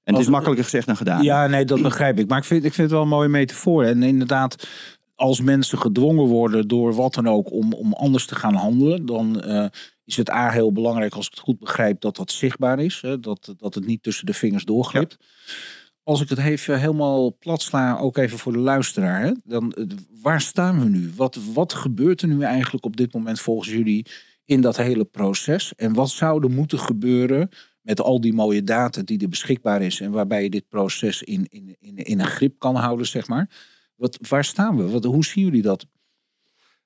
En 0.05 0.15
het 0.15 0.23
is 0.23 0.29
makkelijker 0.29 0.65
gezegd 0.65 0.87
dan 0.87 0.97
gedaan. 0.97 1.23
Ja, 1.23 1.47
nee, 1.47 1.65
dat 1.65 1.83
begrijp 1.83 2.19
ik. 2.19 2.29
Maar 2.29 2.39
ik 2.39 2.45
vind, 2.45 2.65
ik 2.65 2.73
vind 2.73 2.87
het 2.87 2.97
wel 2.97 3.03
een 3.03 3.09
mooie 3.09 3.29
metafoor. 3.29 3.85
En 3.85 4.03
inderdaad, 4.03 4.69
als 5.15 5.41
mensen 5.41 5.79
gedwongen 5.79 6.27
worden 6.27 6.69
door 6.69 6.95
wat 6.95 7.15
dan 7.15 7.29
ook 7.29 7.53
om, 7.53 7.73
om 7.73 7.93
anders 7.93 8.27
te 8.27 8.35
gaan 8.35 8.55
handelen, 8.55 9.07
dan 9.07 9.43
uh, 9.47 9.67
is 10.05 10.17
het 10.17 10.31
A 10.31 10.51
heel 10.51 10.73
belangrijk, 10.73 11.15
als 11.15 11.27
ik 11.27 11.33
het 11.33 11.41
goed 11.41 11.59
begrijp, 11.59 12.01
dat 12.01 12.17
dat 12.17 12.31
zichtbaar 12.31 12.79
is. 12.79 13.01
Hè? 13.01 13.21
Dat, 13.21 13.55
dat 13.57 13.75
het 13.75 13.87
niet 13.87 14.03
tussen 14.03 14.27
de 14.27 14.35
vingers 14.35 14.65
doorglipt. 14.65 15.17
Ja 15.19 15.82
als 16.03 16.21
ik 16.21 16.29
het 16.29 16.39
even 16.39 16.81
helemaal 16.81 17.37
plat 17.39 17.63
sla, 17.63 17.99
ook 17.99 18.17
even 18.17 18.39
voor 18.39 18.53
de 18.53 18.59
luisteraar, 18.59 19.21
hè, 19.21 19.33
dan 19.45 19.73
eh, 19.73 19.85
waar 20.23 20.41
staan 20.41 20.81
we 20.81 20.89
nu? 20.89 21.13
Wat, 21.17 21.39
wat 21.55 21.73
gebeurt 21.73 22.23
er 22.23 22.29
nu 22.29 22.43
eigenlijk 22.43 22.85
op 22.85 22.97
dit 22.97 23.13
moment 23.15 23.41
volgens 23.41 23.71
jullie 23.71 24.07
in 24.45 24.61
dat 24.61 24.77
hele 24.77 25.05
proces? 25.05 25.75
En 25.75 25.95
wat 25.95 26.11
zou 26.11 26.43
er 26.43 26.51
moeten 26.51 26.79
gebeuren 26.79 27.49
met 27.81 28.01
al 28.01 28.21
die 28.21 28.33
mooie 28.33 28.65
data 28.65 29.03
die 29.03 29.21
er 29.21 29.29
beschikbaar 29.29 29.83
is 29.83 30.01
en 30.01 30.11
waarbij 30.11 30.43
je 30.43 30.51
dit 30.51 30.69
proces 30.69 31.23
in, 31.23 31.47
in, 31.49 31.77
in, 31.81 31.97
in 31.97 32.21
een 32.21 32.27
grip 32.27 32.59
kan 32.59 32.75
houden, 32.75 33.07
zeg 33.07 33.27
maar? 33.29 33.51
Wat, 33.97 34.19
waar 34.29 34.45
staan 34.45 34.77
we? 34.77 34.89
Wat, 34.89 35.05
hoe 35.05 35.25
zien 35.25 35.45
jullie 35.45 35.63
dat? 35.63 35.87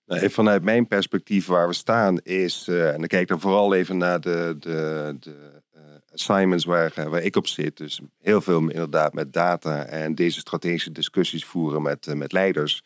Nou, 0.07 0.31
vanuit 0.31 0.63
mijn 0.63 0.87
perspectief 0.87 1.47
waar 1.47 1.69
we 1.69 1.75
staan 1.75 2.19
is, 2.19 2.67
uh, 2.69 2.93
en 2.93 2.99
dan 2.99 3.07
kijk 3.07 3.29
dan 3.29 3.41
vooral 3.41 3.75
even 3.75 3.97
naar 3.97 4.21
de, 4.21 4.57
de, 4.59 5.17
de 5.21 5.63
waar, 6.65 6.93
eh, 6.95 7.05
waar 7.05 7.23
ik 7.23 7.37
op 7.37 7.47
zit. 7.47 7.77
Dus 7.77 8.01
heel 8.19 8.41
veel 8.41 8.59
inderdaad 8.59 9.15
met 9.15 9.33
data 9.33 9.85
en 9.85 10.15
deze 10.15 10.41
strategische 10.41 10.93
discussies 10.93 11.45
voeren 11.45 11.83
met, 11.83 12.07
eh, 12.07 12.15
met 12.15 12.33
leiders. 12.33 12.83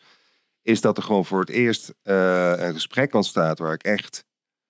Is 0.61 0.81
dat 0.81 0.97
er 0.97 1.03
gewoon 1.03 1.25
voor 1.25 1.39
het 1.39 1.49
eerst 1.49 1.93
uh, 2.03 2.53
een 2.57 2.73
gesprek 2.73 3.13
ontstaat 3.13 3.59
waar 3.59 3.73
ik 3.73 3.83
echt 3.83 4.25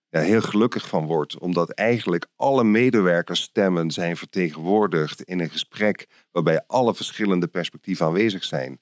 ja, 0.09 0.19
heel 0.19 0.41
gelukkig 0.41 0.87
van 0.87 1.05
word. 1.05 1.37
Omdat 1.37 1.69
eigenlijk 1.69 2.27
alle 2.35 2.63
medewerkersstemmen 2.63 3.91
zijn 3.91 4.17
vertegenwoordigd 4.17 5.21
in 5.21 5.39
een 5.39 5.49
gesprek 5.49 6.07
waarbij 6.31 6.63
alle 6.67 6.95
verschillende 6.95 7.47
perspectieven 7.47 8.05
aanwezig 8.05 8.43
zijn. 8.43 8.79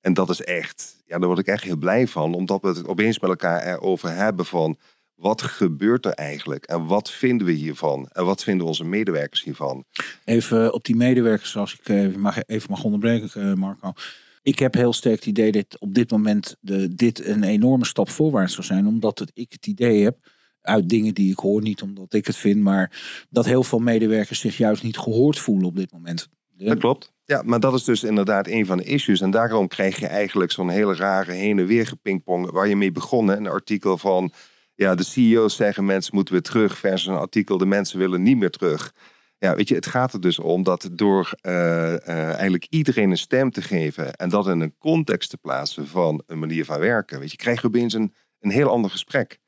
En 0.00 0.14
dat 0.14 0.30
is 0.30 0.40
echt, 0.40 1.02
ja, 1.06 1.18
daar 1.18 1.26
word 1.26 1.38
ik 1.40 1.46
echt 1.46 1.64
heel 1.64 1.76
blij 1.76 2.06
van. 2.06 2.34
Omdat 2.34 2.62
we 2.62 2.68
het 2.68 2.86
opeens 2.86 3.18
met 3.18 3.30
elkaar 3.30 3.66
erover 3.66 4.10
hebben 4.10 4.46
van 4.46 4.78
wat 5.20 5.42
gebeurt 5.42 6.06
er 6.06 6.12
eigenlijk 6.12 6.64
en 6.64 6.86
wat 6.86 7.10
vinden 7.10 7.46
we 7.46 7.52
hiervan 7.52 8.08
en 8.12 8.24
wat 8.24 8.42
vinden 8.42 8.66
onze 8.66 8.84
medewerkers 8.84 9.42
hiervan? 9.42 9.84
Even 10.24 10.72
op 10.72 10.84
die 10.84 10.96
medewerkers, 10.96 11.56
als 11.56 11.74
ik 11.74 11.88
eh, 11.88 12.14
mag, 12.14 12.46
even 12.46 12.70
mag 12.70 12.84
onderbreken, 12.84 13.42
eh, 13.50 13.54
Marco. 13.54 13.92
Ik 14.42 14.58
heb 14.58 14.74
heel 14.74 14.92
sterk 14.92 15.14
het 15.14 15.26
idee 15.26 15.52
dat 15.52 15.76
op 15.78 15.94
dit 15.94 16.10
moment 16.10 16.56
de, 16.60 16.94
dit 16.94 17.26
een 17.26 17.42
enorme 17.42 17.84
stap 17.84 18.10
voorwaarts 18.10 18.54
zou 18.54 18.66
zijn, 18.66 18.86
omdat 18.86 19.18
het, 19.18 19.30
ik 19.34 19.52
het 19.52 19.66
idee 19.66 20.04
heb, 20.04 20.16
uit 20.60 20.88
dingen 20.88 21.14
die 21.14 21.32
ik 21.32 21.38
hoor, 21.38 21.62
niet 21.62 21.82
omdat 21.82 22.14
ik 22.14 22.26
het 22.26 22.36
vind, 22.36 22.60
maar 22.60 23.02
dat 23.30 23.44
heel 23.44 23.62
veel 23.62 23.78
medewerkers 23.78 24.40
zich 24.40 24.56
juist 24.56 24.82
niet 24.82 24.98
gehoord 24.98 25.38
voelen 25.38 25.66
op 25.66 25.76
dit 25.76 25.92
moment. 25.92 26.28
Dat 26.56 26.78
klopt. 26.78 27.12
Ja, 27.24 27.42
maar 27.44 27.60
dat 27.60 27.74
is 27.74 27.84
dus 27.84 28.02
inderdaad 28.02 28.46
een 28.46 28.66
van 28.66 28.76
de 28.76 28.84
issues. 28.84 29.20
En 29.20 29.30
daarom 29.30 29.68
krijg 29.68 29.98
je 29.98 30.06
eigenlijk 30.06 30.52
zo'n 30.52 30.68
hele 30.68 30.94
rare 30.94 31.32
heen 31.32 31.58
en 31.58 31.66
weer 31.66 31.86
gepingpong 31.86 32.50
waar 32.50 32.68
je 32.68 32.76
mee 32.76 32.92
begonnen. 32.92 33.36
Een 33.36 33.46
artikel 33.46 33.98
van 33.98 34.32
ja, 34.80 34.94
de 34.94 35.04
CEO's 35.04 35.56
zeggen 35.56 35.84
mensen 35.84 36.14
moeten 36.14 36.34
weer 36.34 36.42
terug 36.42 36.78
versus 36.78 37.06
een 37.06 37.14
artikel 37.14 37.58
de 37.58 37.66
mensen 37.66 37.98
willen 37.98 38.22
niet 38.22 38.36
meer 38.36 38.50
terug. 38.50 38.94
Ja, 39.38 39.54
weet 39.54 39.68
je, 39.68 39.74
het 39.74 39.86
gaat 39.86 40.12
er 40.12 40.20
dus 40.20 40.38
om 40.38 40.62
dat 40.62 40.88
door 40.92 41.32
uh, 41.42 41.52
uh, 41.52 42.32
eigenlijk 42.32 42.66
iedereen 42.70 43.10
een 43.10 43.18
stem 43.18 43.50
te 43.50 43.62
geven 43.62 44.14
en 44.14 44.28
dat 44.28 44.46
in 44.46 44.60
een 44.60 44.74
context 44.78 45.30
te 45.30 45.36
plaatsen 45.36 45.86
van 45.86 46.22
een 46.26 46.38
manier 46.38 46.64
van 46.64 46.78
werken, 46.78 47.18
weet 47.18 47.30
je, 47.30 47.36
krijg 47.36 47.60
je 47.60 47.66
opeens 47.66 47.94
een, 47.94 48.14
een 48.38 48.50
heel 48.50 48.68
ander 48.68 48.90
gesprek. 48.90 49.38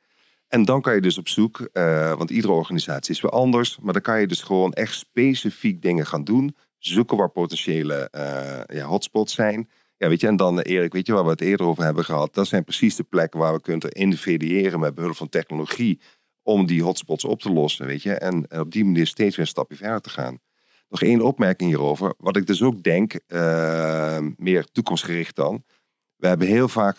En 0.49 0.65
dan 0.65 0.81
kan 0.81 0.95
je 0.95 1.01
dus 1.01 1.19
op 1.19 1.29
zoek, 1.29 1.69
uh, 1.73 2.15
want 2.15 2.31
iedere 2.31 2.53
organisatie 2.53 3.15
is 3.15 3.21
weer 3.21 3.31
anders, 3.31 3.79
maar 3.79 3.93
dan 3.93 4.03
kan 4.03 4.21
je 4.21 4.27
dus 4.27 4.43
gewoon 4.43 4.73
echt 4.73 4.95
specifiek 4.95 5.83
dingen 5.83 6.07
gaan 6.07 6.25
doen. 6.25 6.57
Zoeken 6.79 7.17
waar 7.17 7.31
potentiële 7.31 8.09
ja, 8.67 8.85
hotspots 8.85 9.35
zijn. 9.35 9.69
Ja, 10.03 10.09
weet 10.09 10.21
je, 10.21 10.27
en 10.27 10.37
dan 10.37 10.61
Erik, 10.61 10.93
weet 10.93 11.07
je 11.07 11.13
waar 11.13 11.25
we 11.25 11.31
het 11.31 11.41
eerder 11.41 11.67
over 11.67 11.85
hebben 11.85 12.05
gehad, 12.05 12.35
dat 12.35 12.47
zijn 12.47 12.65
precies 12.65 12.97
de 12.97 13.03
plekken 13.03 13.41
waar 13.41 13.53
we 13.53 13.61
kunnen 13.61 13.91
individueren 13.91 14.81
met 14.81 14.95
behulp 14.95 15.17
van 15.17 15.29
technologie 15.29 16.01
om 16.43 16.67
die 16.67 16.83
hotspots 16.83 17.25
op 17.25 17.41
te 17.41 17.53
lossen, 17.53 17.87
weet 17.87 18.03
je. 18.03 18.15
En 18.15 18.61
op 18.61 18.73
die 18.73 18.85
manier 18.85 19.07
steeds 19.07 19.37
weer 19.37 19.45
een 19.45 19.51
stapje 19.51 19.77
verder 19.77 20.01
te 20.01 20.11
gaan. 20.11 20.39
Nog 20.89 21.03
één 21.03 21.21
opmerking 21.21 21.71
hierover. 21.71 22.15
Wat 22.19 22.37
ik 22.37 22.47
dus 22.47 22.63
ook 22.63 22.83
denk, 22.83 23.21
uh, 23.29 24.19
meer 24.37 24.65
toekomstgericht 24.73 25.37
dan. 25.37 25.65
We 26.17 26.27
hebben 26.27 26.47
heel 26.47 26.69
vaak 26.69 26.97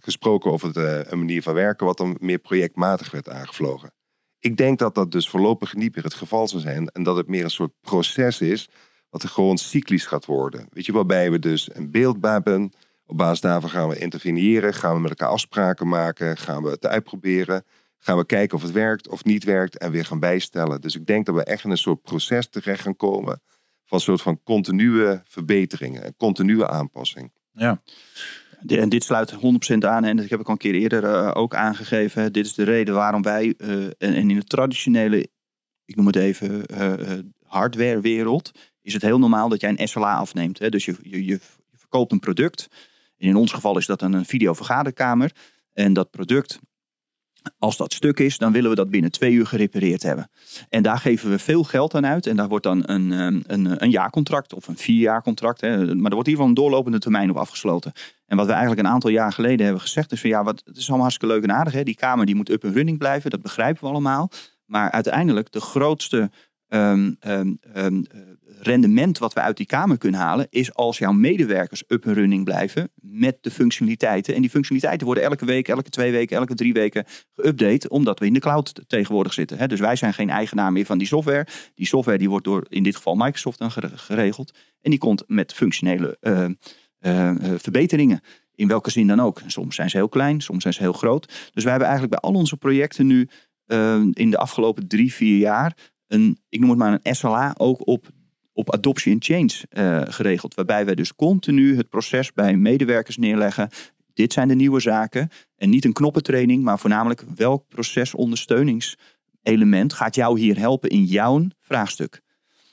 gesproken 0.00 0.50
over 0.50 0.72
de, 0.72 1.04
een 1.08 1.18
manier 1.18 1.42
van 1.42 1.54
werken 1.54 1.86
wat 1.86 1.96
dan 1.96 2.16
meer 2.20 2.38
projectmatig 2.38 3.10
werd 3.10 3.28
aangevlogen. 3.28 3.92
Ik 4.38 4.56
denk 4.56 4.78
dat 4.78 4.94
dat 4.94 5.12
dus 5.12 5.28
voorlopig 5.28 5.74
niet 5.74 5.94
meer 5.94 6.04
het 6.04 6.14
geval 6.14 6.48
zal 6.48 6.60
zijn 6.60 6.88
en 6.88 7.02
dat 7.02 7.16
het 7.16 7.28
meer 7.28 7.44
een 7.44 7.50
soort 7.50 7.72
proces 7.80 8.40
is 8.40 8.68
wat 9.12 9.22
er 9.22 9.28
gewoon 9.28 9.58
cyclisch 9.58 10.06
gaat 10.06 10.24
worden. 10.24 10.66
Weet 10.70 10.86
je, 10.86 10.92
waarbij 10.92 11.30
we 11.30 11.38
dus 11.38 11.74
een 11.74 11.90
beeld 11.90 12.16
hebben. 12.20 12.72
Op 13.06 13.16
basis 13.16 13.40
daarvan 13.40 13.70
gaan 13.70 13.88
we 13.88 13.98
interveneren, 13.98 14.74
gaan 14.74 14.94
we 14.94 15.00
met 15.00 15.10
elkaar 15.10 15.28
afspraken 15.28 15.88
maken, 15.88 16.36
gaan 16.36 16.62
we 16.62 16.70
het 16.70 16.86
uitproberen, 16.86 17.64
gaan 17.98 18.16
we 18.16 18.26
kijken 18.26 18.56
of 18.56 18.62
het 18.62 18.72
werkt 18.72 19.08
of 19.08 19.24
niet 19.24 19.44
werkt 19.44 19.78
en 19.78 19.90
weer 19.90 20.04
gaan 20.04 20.20
bijstellen. 20.20 20.80
Dus 20.80 20.96
ik 20.96 21.06
denk 21.06 21.26
dat 21.26 21.34
we 21.34 21.44
echt 21.44 21.64
in 21.64 21.70
een 21.70 21.76
soort 21.76 22.02
proces 22.02 22.48
terecht 22.48 22.80
gaan 22.80 22.96
komen 22.96 23.40
van 23.84 23.98
een 23.98 24.04
soort 24.04 24.22
van 24.22 24.42
continue 24.42 25.20
verbeteringen, 25.24 26.06
een 26.06 26.16
continue 26.16 26.66
aanpassing. 26.66 27.32
Ja. 27.52 27.82
En 28.66 28.88
dit 28.88 29.04
sluit 29.04 29.34
100% 29.34 29.38
aan 29.78 30.04
en 30.04 30.16
dat 30.16 30.28
heb 30.28 30.40
ik 30.40 30.46
al 30.46 30.52
een 30.52 30.58
keer 30.58 30.74
eerder 30.74 31.04
uh, 31.04 31.30
ook 31.34 31.54
aangegeven. 31.54 32.32
Dit 32.32 32.46
is 32.46 32.54
de 32.54 32.62
reden 32.62 32.94
waarom 32.94 33.22
wij, 33.22 33.54
uh, 33.58 33.84
en 33.84 34.14
in 34.14 34.28
de 34.28 34.44
traditionele, 34.44 35.28
ik 35.84 35.96
noem 35.96 36.06
het 36.06 36.16
even, 36.16 36.64
uh, 36.72 37.18
hardwarewereld, 37.42 38.52
is 38.82 38.92
het 38.92 39.02
heel 39.02 39.18
normaal 39.18 39.48
dat 39.48 39.60
jij 39.60 39.74
een 39.76 39.88
SLA 39.88 40.16
afneemt. 40.16 40.58
Hè? 40.58 40.68
Dus 40.68 40.84
je, 40.84 40.96
je, 41.02 41.24
je 41.24 41.40
verkoopt 41.72 42.12
een 42.12 42.18
product. 42.18 42.68
in 43.16 43.36
ons 43.36 43.52
geval 43.52 43.78
is 43.78 43.86
dat 43.86 44.02
een 44.02 44.24
videovergaderkamer. 44.24 45.32
En 45.72 45.92
dat 45.92 46.10
product, 46.10 46.58
als 47.58 47.76
dat 47.76 47.92
stuk 47.92 48.18
is, 48.18 48.38
dan 48.38 48.52
willen 48.52 48.70
we 48.70 48.76
dat 48.76 48.90
binnen 48.90 49.10
twee 49.10 49.32
uur 49.32 49.46
gerepareerd 49.46 50.02
hebben. 50.02 50.30
En 50.68 50.82
daar 50.82 50.98
geven 50.98 51.30
we 51.30 51.38
veel 51.38 51.64
geld 51.64 51.94
aan 51.94 52.06
uit. 52.06 52.26
En 52.26 52.36
daar 52.36 52.48
wordt 52.48 52.64
dan 52.64 52.82
een, 52.86 53.10
een, 53.10 53.82
een 53.82 53.90
jaarcontract 53.90 54.54
of 54.54 54.68
een 54.68 54.76
vierjaarcontract. 54.76 55.60
Hè. 55.60 55.76
Maar 55.76 56.08
er 56.10 56.14
wordt 56.14 56.28
in 56.28 56.32
ieder 56.32 56.46
een 56.46 56.54
doorlopende 56.54 56.98
termijn 56.98 57.30
op 57.30 57.36
afgesloten. 57.36 57.92
En 58.26 58.36
wat 58.36 58.46
we 58.46 58.52
eigenlijk 58.52 58.80
een 58.80 58.92
aantal 58.92 59.10
jaar 59.10 59.32
geleden 59.32 59.64
hebben 59.64 59.82
gezegd 59.82 60.12
is 60.12 60.20
van 60.20 60.30
ja, 60.30 60.44
wat, 60.44 60.62
het 60.64 60.76
is 60.76 60.86
allemaal 60.86 61.06
hartstikke 61.06 61.34
leuk 61.34 61.42
en 61.42 61.52
aardig. 61.52 61.72
Hè? 61.72 61.82
Die 61.82 61.94
kamer 61.94 62.26
die 62.26 62.34
moet 62.34 62.50
up 62.50 62.64
en 62.64 62.72
running 62.72 62.98
blijven, 62.98 63.30
dat 63.30 63.42
begrijpen 63.42 63.82
we 63.82 63.88
allemaal. 63.88 64.30
Maar 64.64 64.90
uiteindelijk 64.90 65.52
de 65.52 65.60
grootste 65.60 66.30
um, 66.74 67.16
um, 67.26 67.58
um, 67.76 68.04
rendement 68.60 69.18
wat 69.18 69.32
we 69.32 69.40
uit 69.40 69.56
die 69.56 69.66
kamer 69.66 69.98
kunnen 69.98 70.20
halen, 70.20 70.46
is 70.50 70.74
als 70.74 70.98
jouw 70.98 71.12
medewerkers 71.12 71.82
up 71.88 72.06
en 72.06 72.14
running 72.14 72.44
blijven 72.44 72.90
met 72.94 73.38
de 73.40 73.50
functionaliteiten. 73.50 74.34
En 74.34 74.40
die 74.40 74.50
functionaliteiten 74.50 75.06
worden 75.06 75.24
elke 75.24 75.44
week, 75.44 75.68
elke 75.68 75.90
twee 75.90 76.12
weken, 76.12 76.36
elke 76.36 76.54
drie 76.54 76.72
weken 76.72 77.04
geüpdate, 77.34 77.88
omdat 77.88 78.18
we 78.18 78.26
in 78.26 78.32
de 78.32 78.40
cloud 78.40 78.82
tegenwoordig 78.86 79.32
zitten. 79.32 79.58
Hè? 79.58 79.66
Dus 79.66 79.80
wij 79.80 79.96
zijn 79.96 80.14
geen 80.14 80.30
eigenaar 80.30 80.72
meer 80.72 80.84
van 80.84 80.98
die 80.98 81.06
software. 81.06 81.46
Die 81.74 81.86
software 81.86 82.18
die 82.18 82.28
wordt 82.28 82.44
door 82.44 82.66
in 82.68 82.82
dit 82.82 82.96
geval 82.96 83.14
Microsoft 83.14 83.58
dan 83.58 83.70
geregeld. 83.94 84.54
En 84.80 84.90
die 84.90 84.98
komt 84.98 85.24
met 85.26 85.54
functionele 85.54 86.16
uh, 86.20 86.44
uh, 87.00 87.30
verbeteringen. 87.56 88.20
In 88.54 88.68
welke 88.68 88.90
zin 88.90 89.06
dan 89.06 89.20
ook. 89.20 89.40
Soms 89.46 89.74
zijn 89.74 89.90
ze 89.90 89.96
heel 89.96 90.08
klein, 90.08 90.40
soms 90.40 90.62
zijn 90.62 90.74
ze 90.74 90.82
heel 90.82 90.92
groot. 90.92 91.50
Dus 91.52 91.62
wij 91.62 91.70
hebben 91.72 91.88
eigenlijk 91.88 92.20
bij 92.20 92.30
al 92.30 92.38
onze 92.38 92.56
projecten 92.56 93.06
nu 93.06 93.28
in 94.12 94.30
de 94.30 94.38
afgelopen 94.38 94.88
drie, 94.88 95.12
vier 95.14 95.38
jaar 95.38 95.76
ik 96.48 96.60
noem 96.60 96.70
het 96.70 96.78
maar 96.78 97.00
een 97.02 97.14
SLA, 97.14 97.54
ook 97.58 97.86
op, 97.86 98.08
op 98.52 98.72
adoption 98.72 99.16
change 99.18 99.52
uh, 99.70 100.02
geregeld. 100.04 100.54
Waarbij 100.54 100.84
wij 100.84 100.94
dus 100.94 101.14
continu 101.14 101.76
het 101.76 101.88
proces 101.88 102.32
bij 102.32 102.56
medewerkers 102.56 103.16
neerleggen. 103.16 103.68
Dit 104.14 104.32
zijn 104.32 104.48
de 104.48 104.54
nieuwe 104.54 104.80
zaken. 104.80 105.28
En 105.56 105.70
niet 105.70 105.84
een 105.84 105.92
knoppentraining, 105.92 106.62
maar 106.62 106.78
voornamelijk 106.78 107.24
welk 107.34 107.68
procesondersteuningselement 107.68 109.92
gaat 109.92 110.14
jou 110.14 110.40
hier 110.40 110.58
helpen 110.58 110.90
in 110.90 111.04
jouw 111.04 111.46
vraagstuk. 111.60 112.22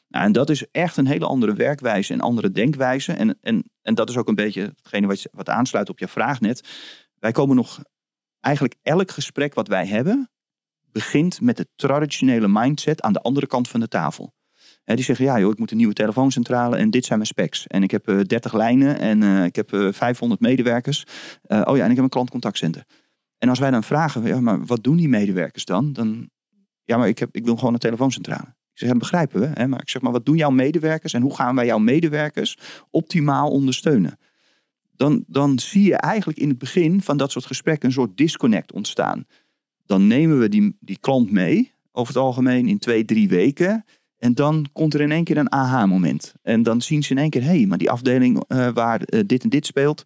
Nou, 0.10 0.25
en 0.25 0.32
dat 0.32 0.49
is 0.49 0.65
echt 0.71 0.97
een 0.97 1.08
hele 1.08 1.25
andere 1.25 1.54
werkwijze 1.54 2.13
en 2.13 2.21
andere 2.21 2.52
denkwijze. 2.52 3.13
En, 3.13 3.38
en, 3.41 3.71
en 3.82 3.95
dat 3.95 4.10
is 4.10 4.17
ook 4.17 4.28
een 4.28 4.36
beetje 4.36 4.73
hetgene 4.75 5.08
wat, 5.08 5.28
wat 5.32 5.49
aansluit 5.49 5.89
op 5.89 5.99
je 5.99 6.08
vraag 6.08 6.41
net. 6.41 6.67
Wij 7.19 7.32
komen 7.32 7.56
nog 7.56 7.80
eigenlijk 8.39 8.75
elk 8.82 9.12
gesprek 9.12 9.54
wat 9.54 9.67
wij 9.67 9.86
hebben, 9.86 10.30
begint 10.91 11.41
met 11.41 11.58
de 11.58 11.67
traditionele 11.75 12.47
mindset 12.47 13.02
aan 13.02 13.13
de 13.13 13.21
andere 13.21 13.47
kant 13.47 13.67
van 13.67 13.80
de 13.80 13.88
tafel. 13.88 14.34
Die 14.95 15.04
zeggen, 15.04 15.25
ja 15.25 15.39
joh, 15.39 15.52
ik 15.52 15.60
moet 15.60 15.71
een 15.71 15.78
nieuwe 15.78 15.93
telefooncentrale 15.93 16.78
en 16.78 16.89
dit 16.89 17.06
zijn 17.06 17.17
mijn 17.17 17.30
specs. 17.30 17.67
En 17.67 17.84
ik 17.84 17.91
heb 17.91 18.10
uh, 18.10 18.21
30 18.21 18.54
lijnen 18.54 18.99
en 18.99 19.21
uh, 19.21 19.43
ik 19.43 19.56
heb 19.56 19.73
uh, 19.73 19.93
500 19.93 20.41
medewerkers. 20.41 21.04
Uh, 21.47 21.62
oh 21.65 21.78
ja, 21.78 21.84
en 21.84 21.89
ik 21.89 21.95
heb 21.95 22.04
een 22.04 22.10
klantcontactcenter. 22.10 22.84
En 23.38 23.49
als 23.49 23.60
wij 23.60 23.71
dan 23.71 23.84
vragen, 23.84 24.23
ja, 24.23 24.41
maar 24.41 24.65
wat 24.65 24.84
doen 24.84 24.97
die 24.97 25.10
medewerkers 25.10 25.65
dan? 25.65 25.93
Dan, 25.93 26.30
ja, 26.84 26.97
maar 26.97 27.08
ik, 27.08 27.19
heb, 27.19 27.30
ik 27.36 27.45
wil 27.45 27.56
gewoon 27.56 27.73
een 27.73 27.80
telefooncentrale. 27.80 28.47
Ik 28.47 28.86
zeg, 28.86 28.89
dat 28.89 28.97
begrijpen 28.97 29.39
we. 29.39 29.49
Hè? 29.54 29.67
Maar 29.67 29.82
ik 29.82 29.89
zeg, 29.89 30.02
maar 30.02 30.12
wat 30.12 30.25
doen 30.25 30.38
jouw 30.38 30.49
medewerkers 30.49 31.13
en 31.13 31.21
hoe 31.21 31.36
gaan 31.36 31.56
wij 31.56 31.65
jouw 31.65 31.78
medewerkers 31.78 32.58
optimaal 32.89 33.49
ondersteunen? 33.49 34.17
Dan, 34.95 35.23
dan 35.28 35.60
zie 35.60 35.84
je 35.84 35.95
eigenlijk 35.95 36.39
in 36.39 36.49
het 36.49 36.58
begin 36.58 37.02
van 37.02 37.17
dat 37.17 37.32
soort 37.32 37.45
gesprekken 37.45 37.88
een 37.88 37.93
soort 37.93 38.17
disconnect 38.17 38.71
ontstaan 38.71 39.25
dan 39.89 40.08
nemen 40.08 40.39
we 40.39 40.49
die, 40.49 40.78
die 40.80 40.97
klant 40.99 41.32
mee, 41.32 41.71
over 41.91 42.13
het 42.13 42.23
algemeen 42.23 42.67
in 42.67 42.80
twee, 42.80 43.06
drie 43.06 43.30
weken. 43.30 43.86
En 44.17 44.34
dan 44.34 44.65
komt 44.73 44.93
er 44.93 45.02
in 45.02 45.12
één 45.12 45.23
keer 45.23 45.38
een 45.38 45.52
aha-moment. 45.52 46.34
En 46.41 46.63
dan 46.63 46.82
zien 46.82 47.04
ze 47.04 47.12
in 47.12 47.17
één 47.17 47.30
keer, 47.30 47.41
hé, 47.41 47.47
hey, 47.47 47.65
maar 47.65 47.78
die 47.78 47.89
afdeling 47.89 48.43
uh, 48.47 48.69
waar 48.73 49.02
uh, 49.06 49.21
dit 49.25 49.43
en 49.43 49.49
dit 49.49 49.65
speelt, 49.65 50.04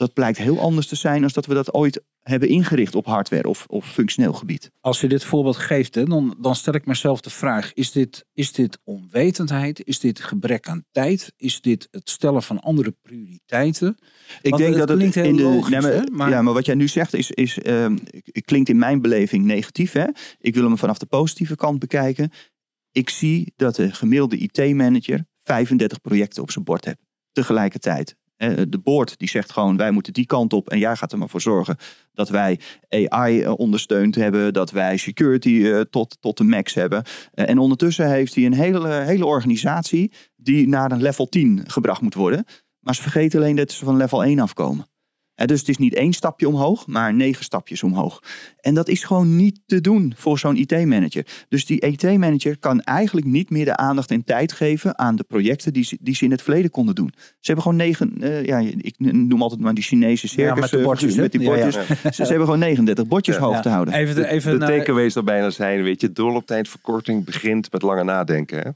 dat 0.00 0.12
blijkt 0.12 0.38
heel 0.38 0.60
anders 0.60 0.86
te 0.86 0.96
zijn 0.96 1.20
dan 1.20 1.30
dat 1.32 1.46
we 1.46 1.54
dat 1.54 1.74
ooit 1.74 2.02
hebben 2.20 2.48
ingericht 2.48 2.94
op 2.94 3.06
hardware 3.06 3.48
of, 3.48 3.64
of 3.68 3.92
functioneel 3.92 4.32
gebied. 4.32 4.70
Als 4.80 5.00
je 5.00 5.08
dit 5.08 5.24
voorbeeld 5.24 5.56
geeft, 5.56 5.94
hè, 5.94 6.04
dan, 6.04 6.36
dan 6.38 6.54
stel 6.54 6.74
ik 6.74 6.86
mezelf 6.86 7.20
de 7.20 7.30
vraag: 7.30 7.72
is 7.74 7.92
dit, 7.92 8.26
is 8.32 8.52
dit 8.52 8.78
onwetendheid? 8.84 9.86
Is 9.86 9.98
dit 9.98 10.20
gebrek 10.20 10.68
aan 10.68 10.84
tijd? 10.90 11.32
Is 11.36 11.60
dit 11.60 11.88
het 11.90 12.10
stellen 12.10 12.42
van 12.42 12.60
andere 12.60 12.94
prioriteiten? 13.02 13.98
Ik 14.42 14.56
denk 14.56 14.76
dat 14.76 14.88
het 14.88 15.16
in 15.16 15.36
de. 15.36 15.42
Logisch, 15.42 15.84
nee, 15.84 16.10
maar, 16.10 16.30
Ja, 16.30 16.42
maar 16.42 16.54
wat 16.54 16.66
jij 16.66 16.74
nu 16.74 16.88
zegt 16.88 17.14
is, 17.14 17.30
is 17.30 17.58
uh, 17.58 17.86
klinkt 18.44 18.68
in 18.68 18.78
mijn 18.78 19.00
beleving 19.00 19.44
negatief. 19.44 19.92
Hè? 19.92 20.06
Ik 20.38 20.54
wil 20.54 20.64
hem 20.64 20.78
vanaf 20.78 20.98
de 20.98 21.06
positieve 21.06 21.56
kant 21.56 21.78
bekijken. 21.78 22.30
Ik 22.92 23.10
zie 23.10 23.52
dat 23.56 23.76
de 23.76 23.92
gemiddelde 23.92 24.36
IT-manager 24.36 25.24
35 25.38 26.00
projecten 26.00 26.42
op 26.42 26.50
zijn 26.50 26.64
bord 26.64 26.84
heeft 26.84 27.08
tegelijkertijd. 27.32 28.16
De 28.68 28.80
board 28.82 29.18
die 29.18 29.28
zegt 29.28 29.52
gewoon 29.52 29.76
wij 29.76 29.90
moeten 29.90 30.12
die 30.12 30.26
kant 30.26 30.52
op 30.52 30.68
en 30.68 30.78
jij 30.78 30.96
gaat 30.96 31.12
er 31.12 31.18
maar 31.18 31.28
voor 31.28 31.40
zorgen 31.40 31.76
dat 32.12 32.28
wij 32.28 32.60
AI 32.88 33.42
eh, 33.42 33.52
ondersteund 33.56 34.14
hebben, 34.14 34.52
dat 34.52 34.70
wij 34.70 34.96
security 34.96 35.64
eh, 35.64 35.80
tot, 35.80 36.16
tot 36.20 36.36
de 36.36 36.44
max 36.44 36.74
hebben. 36.74 37.02
Eh, 37.32 37.48
en 37.48 37.58
ondertussen 37.58 38.10
heeft 38.10 38.34
hij 38.34 38.44
een 38.44 38.52
hele, 38.52 38.88
hele 38.88 39.26
organisatie 39.26 40.12
die 40.36 40.68
naar 40.68 40.92
een 40.92 41.02
level 41.02 41.28
10 41.28 41.64
gebracht 41.66 42.00
moet 42.00 42.14
worden. 42.14 42.44
Maar 42.80 42.94
ze 42.94 43.02
vergeten 43.02 43.40
alleen 43.40 43.56
dat 43.56 43.70
ze 43.70 43.84
van 43.84 43.96
level 43.96 44.24
1 44.24 44.38
afkomen 44.38 44.89
dus 45.46 45.58
het 45.58 45.68
is 45.68 45.78
niet 45.78 45.94
één 45.94 46.12
stapje 46.12 46.48
omhoog, 46.48 46.86
maar 46.86 47.14
negen 47.14 47.44
stapjes 47.44 47.82
omhoog. 47.82 48.22
En 48.60 48.74
dat 48.74 48.88
is 48.88 49.04
gewoon 49.04 49.36
niet 49.36 49.60
te 49.66 49.80
doen 49.80 50.12
voor 50.16 50.38
zo'n 50.38 50.56
IT-manager. 50.56 51.26
Dus 51.48 51.66
die 51.66 51.80
IT-manager 51.80 52.58
kan 52.58 52.80
eigenlijk 52.80 53.26
niet 53.26 53.50
meer 53.50 53.64
de 53.64 53.76
aandacht 53.76 54.10
en 54.10 54.24
tijd 54.24 54.52
geven 54.52 54.98
aan 54.98 55.16
de 55.16 55.24
projecten 55.24 55.72
die 55.72 55.84
ze, 55.84 55.98
die 56.00 56.14
ze 56.14 56.24
in 56.24 56.30
het 56.30 56.42
verleden 56.42 56.70
konden 56.70 56.94
doen. 56.94 57.12
Ze 57.16 57.26
hebben 57.40 57.62
gewoon 57.62 57.78
negen, 57.78 58.14
uh, 58.20 58.44
ja, 58.44 58.58
ik 58.76 58.94
noem 58.98 59.42
altijd 59.42 59.60
maar 59.60 59.74
die 59.74 59.84
Chinese 59.84 60.28
circus. 60.28 60.54
Ja, 60.54 60.60
met, 60.60 60.70
de 60.70 60.78
eh, 60.78 60.84
bordjes, 60.84 61.14
met 61.14 61.32
die 61.32 61.44
bordjes. 61.44 61.74
Ja, 61.74 61.80
ja. 62.02 62.10
Ze, 62.12 62.22
hebben 62.22 62.44
gewoon 62.44 62.58
39 62.58 63.06
bordjes 63.06 63.36
hoog 63.36 63.60
te 63.60 63.68
houden. 63.68 63.94
Even 63.94 64.14
de, 64.14 64.26
even 64.26 64.52
de, 64.52 64.58
de 64.58 64.64
takeaways 64.64 65.14
er 65.14 65.24
bijna 65.24 65.50
zijn, 65.50 65.82
weet 65.82 66.00
je, 66.00 66.12
doorlooptijdverkorting 66.12 67.24
begint 67.24 67.72
met 67.72 67.82
lange 67.82 68.04
nadenken. 68.04 68.58
Hè? 68.58 68.70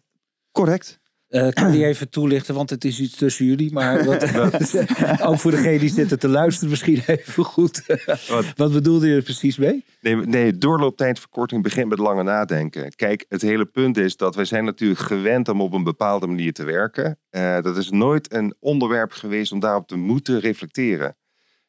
Correct. 0.52 1.00
Uh, 1.34 1.48
kan 1.48 1.70
die 1.70 1.84
even 1.84 2.10
toelichten, 2.10 2.54
want 2.54 2.70
het 2.70 2.84
is 2.84 3.00
iets 3.00 3.16
tussen 3.16 3.46
jullie. 3.46 3.72
Maar 3.72 4.04
wat, 4.04 4.22
ook 5.28 5.38
voor 5.38 5.50
degene 5.50 5.78
die 5.78 5.88
zitten 5.88 6.18
te 6.18 6.28
luisteren 6.28 6.70
misschien 6.70 7.02
even 7.06 7.44
goed. 7.44 7.82
wat, 8.28 8.52
wat 8.56 8.72
bedoelde 8.72 9.08
je 9.08 9.16
er 9.16 9.22
precies 9.22 9.56
mee? 9.56 9.84
Nee, 10.00 10.16
nee, 10.16 10.58
doorlooptijdverkorting 10.58 11.62
begint 11.62 11.88
met 11.88 11.98
lange 11.98 12.22
nadenken. 12.22 12.94
Kijk, 12.94 13.24
het 13.28 13.42
hele 13.42 13.64
punt 13.64 13.96
is 13.96 14.16
dat 14.16 14.34
wij 14.34 14.44
zijn 14.44 14.64
natuurlijk 14.64 15.00
gewend 15.00 15.48
om 15.48 15.60
op 15.60 15.72
een 15.72 15.84
bepaalde 15.84 16.26
manier 16.26 16.52
te 16.52 16.64
werken. 16.64 17.18
Uh, 17.30 17.60
dat 17.60 17.76
is 17.76 17.90
nooit 17.90 18.32
een 18.32 18.54
onderwerp 18.60 19.12
geweest 19.12 19.52
om 19.52 19.60
daarop 19.60 19.88
te 19.88 19.96
moeten 19.96 20.40
reflecteren. 20.40 21.16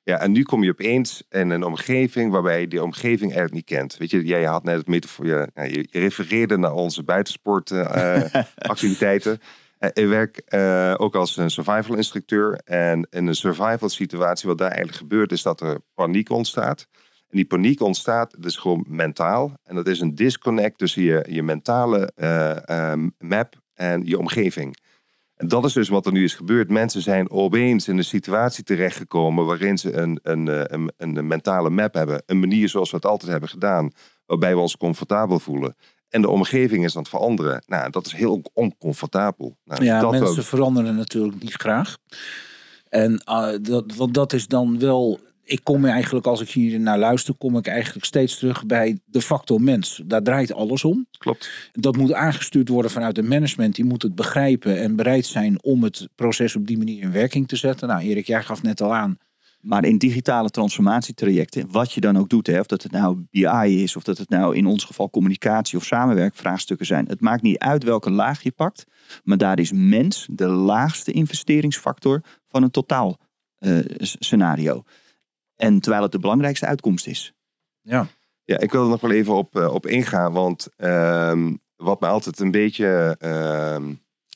Ja, 0.05 0.19
en 0.19 0.31
nu 0.31 0.43
kom 0.43 0.63
je 0.63 0.71
opeens 0.71 1.23
in 1.29 1.49
een 1.49 1.63
omgeving 1.63 2.31
waarbij 2.31 2.61
je 2.61 2.67
die 2.67 2.83
omgeving 2.83 3.33
eigenlijk 3.33 3.53
niet 3.53 3.65
kent. 3.65 3.97
Weet 3.97 4.11
je, 4.11 4.25
jij 4.25 4.43
had 4.43 4.63
net 4.63 4.77
het 4.77 4.87
metafoor, 4.87 5.25
je, 5.25 5.49
je, 5.53 5.87
je 5.89 5.99
refereerde 5.99 6.57
naar 6.57 6.73
onze 6.73 7.03
buitensportactiviteiten. 7.03 9.39
Uh, 9.79 9.89
ik 9.93 10.07
werk 10.07 10.41
uh, 10.49 10.93
ook 10.97 11.15
als 11.15 11.37
een 11.37 11.51
survival 11.51 11.95
instructeur. 11.95 12.59
En 12.65 13.07
in 13.09 13.27
een 13.27 13.35
survival 13.35 13.89
situatie, 13.89 14.47
wat 14.47 14.57
daar 14.57 14.67
eigenlijk 14.67 14.97
gebeurt, 14.97 15.31
is 15.31 15.41
dat 15.41 15.61
er 15.61 15.79
paniek 15.93 16.29
ontstaat. 16.29 16.87
En 17.29 17.37
die 17.37 17.45
paniek 17.45 17.81
ontstaat 17.81 18.43
dus 18.43 18.57
gewoon 18.57 18.85
mentaal. 18.87 19.53
En 19.63 19.75
dat 19.75 19.87
is 19.87 19.99
een 19.99 20.15
disconnect 20.15 20.77
tussen 20.77 21.03
je, 21.03 21.25
je 21.29 21.43
mentale 21.43 22.11
eh, 22.15 22.93
map 23.17 23.55
en 23.73 24.05
je 24.05 24.19
omgeving. 24.19 24.77
En 25.36 25.48
dat 25.48 25.65
is 25.65 25.74
dus 25.74 25.89
wat 25.89 26.06
er 26.06 26.12
nu 26.12 26.24
is 26.24 26.34
gebeurd. 26.34 26.69
Mensen 26.69 27.02
zijn 27.02 27.30
opeens 27.30 27.88
in 27.88 27.98
een 27.98 28.04
situatie 28.04 28.63
terechtgekomen 28.63 29.45
waarin 29.45 29.78
ze 29.78 29.93
een, 29.93 30.19
een, 30.24 30.48
eh, 30.48 30.62
een, 30.63 30.91
een, 30.98 31.28
mentale 31.28 31.69
map 31.69 31.93
hebben. 31.93 32.24
Een 32.26 32.39
manier 32.39 32.69
zoals 32.69 32.89
we 32.89 32.95
het 32.95 33.06
altijd 33.06 33.32
hebben 33.32 33.50
gedaan, 33.50 33.91
waarbij 34.26 34.54
we 34.54 34.62
ons 34.62 34.78
comfortabel 34.78 35.39
voelen. 35.39 35.76
En 36.10 36.21
de 36.21 36.30
omgeving 36.30 36.84
is 36.86 36.95
aan 36.95 37.02
het 37.02 37.10
veranderen. 37.10 37.63
Nou, 37.67 37.89
dat 37.89 38.06
is 38.06 38.13
heel 38.13 38.41
oncomfortabel. 38.54 39.58
Nou, 39.63 39.84
ja, 39.84 40.00
dat 40.00 40.12
mensen 40.12 40.30
ook. 40.30 40.43
veranderen 40.43 40.95
natuurlijk 40.95 41.41
niet 41.41 41.54
graag. 41.54 41.98
En 42.89 43.21
uh, 43.30 43.50
dat, 43.62 43.95
want 43.95 44.13
dat 44.13 44.34
is 44.34 44.48
dan 44.48 44.80
wel 44.80 45.19
ik 45.45 45.60
kom 45.63 45.86
eigenlijk, 45.86 46.25
als 46.25 46.41
ik 46.41 46.49
hier 46.49 46.79
naar 46.79 46.99
luister, 46.99 47.34
kom 47.34 47.58
ik 47.58 47.67
eigenlijk 47.67 48.05
steeds 48.05 48.38
terug 48.38 48.65
bij 48.65 48.99
de 49.05 49.21
factor 49.21 49.62
mens. 49.62 50.01
Daar 50.05 50.23
draait 50.23 50.53
alles 50.53 50.84
om. 50.84 51.08
Klopt. 51.17 51.49
Dat 51.71 51.97
moet 51.97 52.13
aangestuurd 52.13 52.69
worden 52.69 52.91
vanuit 52.91 53.17
het 53.17 53.27
management. 53.27 53.75
Die 53.75 53.86
moet 53.86 54.01
het 54.01 54.15
begrijpen 54.15 54.81
en 54.81 54.95
bereid 54.95 55.25
zijn 55.25 55.63
om 55.63 55.84
het 55.84 56.08
proces 56.15 56.55
op 56.55 56.67
die 56.67 56.77
manier 56.77 57.01
in 57.01 57.12
werking 57.12 57.47
te 57.47 57.55
zetten. 57.55 57.88
Nou, 57.88 58.01
Erik, 58.01 58.27
jij 58.27 58.43
gaf 58.43 58.63
net 58.63 58.81
al 58.81 58.95
aan. 58.95 59.17
Maar 59.62 59.86
in 59.86 59.97
digitale 59.97 60.49
transformatietrajecten, 60.49 61.71
wat 61.71 61.91
je 61.91 62.01
dan 62.01 62.17
ook 62.17 62.29
doet, 62.29 62.47
hè, 62.47 62.60
of 62.60 62.65
dat 62.65 62.84
het 62.84 62.91
nou 62.91 63.25
BI 63.31 63.84
is, 63.84 63.95
of 63.95 64.03
dat 64.03 64.17
het 64.17 64.29
nou 64.29 64.55
in 64.55 64.65
ons 64.65 64.84
geval 64.84 65.10
communicatie 65.10 65.77
of 65.77 65.86
samenwerkvraagstukken 65.86 66.86
zijn. 66.86 67.08
Het 67.08 67.21
maakt 67.21 67.41
niet 67.41 67.58
uit 67.58 67.84
welke 67.84 68.12
laag 68.12 68.43
je 68.43 68.51
pakt, 68.51 68.86
maar 69.23 69.38
daar 69.38 69.60
is 69.60 69.71
mens 69.71 70.27
de 70.31 70.47
laagste 70.47 71.12
investeringsfactor 71.12 72.21
van 72.47 72.63
een 72.63 72.71
totaal 72.71 73.17
uh, 73.60 73.79
scenario. 73.97 74.84
En 75.55 75.79
terwijl 75.79 76.03
het 76.03 76.11
de 76.11 76.19
belangrijkste 76.19 76.65
uitkomst 76.65 77.07
is. 77.07 77.33
Ja, 77.81 78.07
ja 78.43 78.59
ik 78.59 78.71
wil 78.71 78.83
er 78.83 78.89
nog 78.89 79.01
wel 79.01 79.11
even 79.11 79.33
op, 79.33 79.55
uh, 79.55 79.73
op 79.73 79.85
ingaan. 79.85 80.33
Want 80.33 80.67
uh, 80.77 81.53
wat 81.75 81.99
me 81.99 82.07
altijd 82.07 82.39
een 82.39 82.51
beetje 82.51 83.17
uh, 83.19 83.93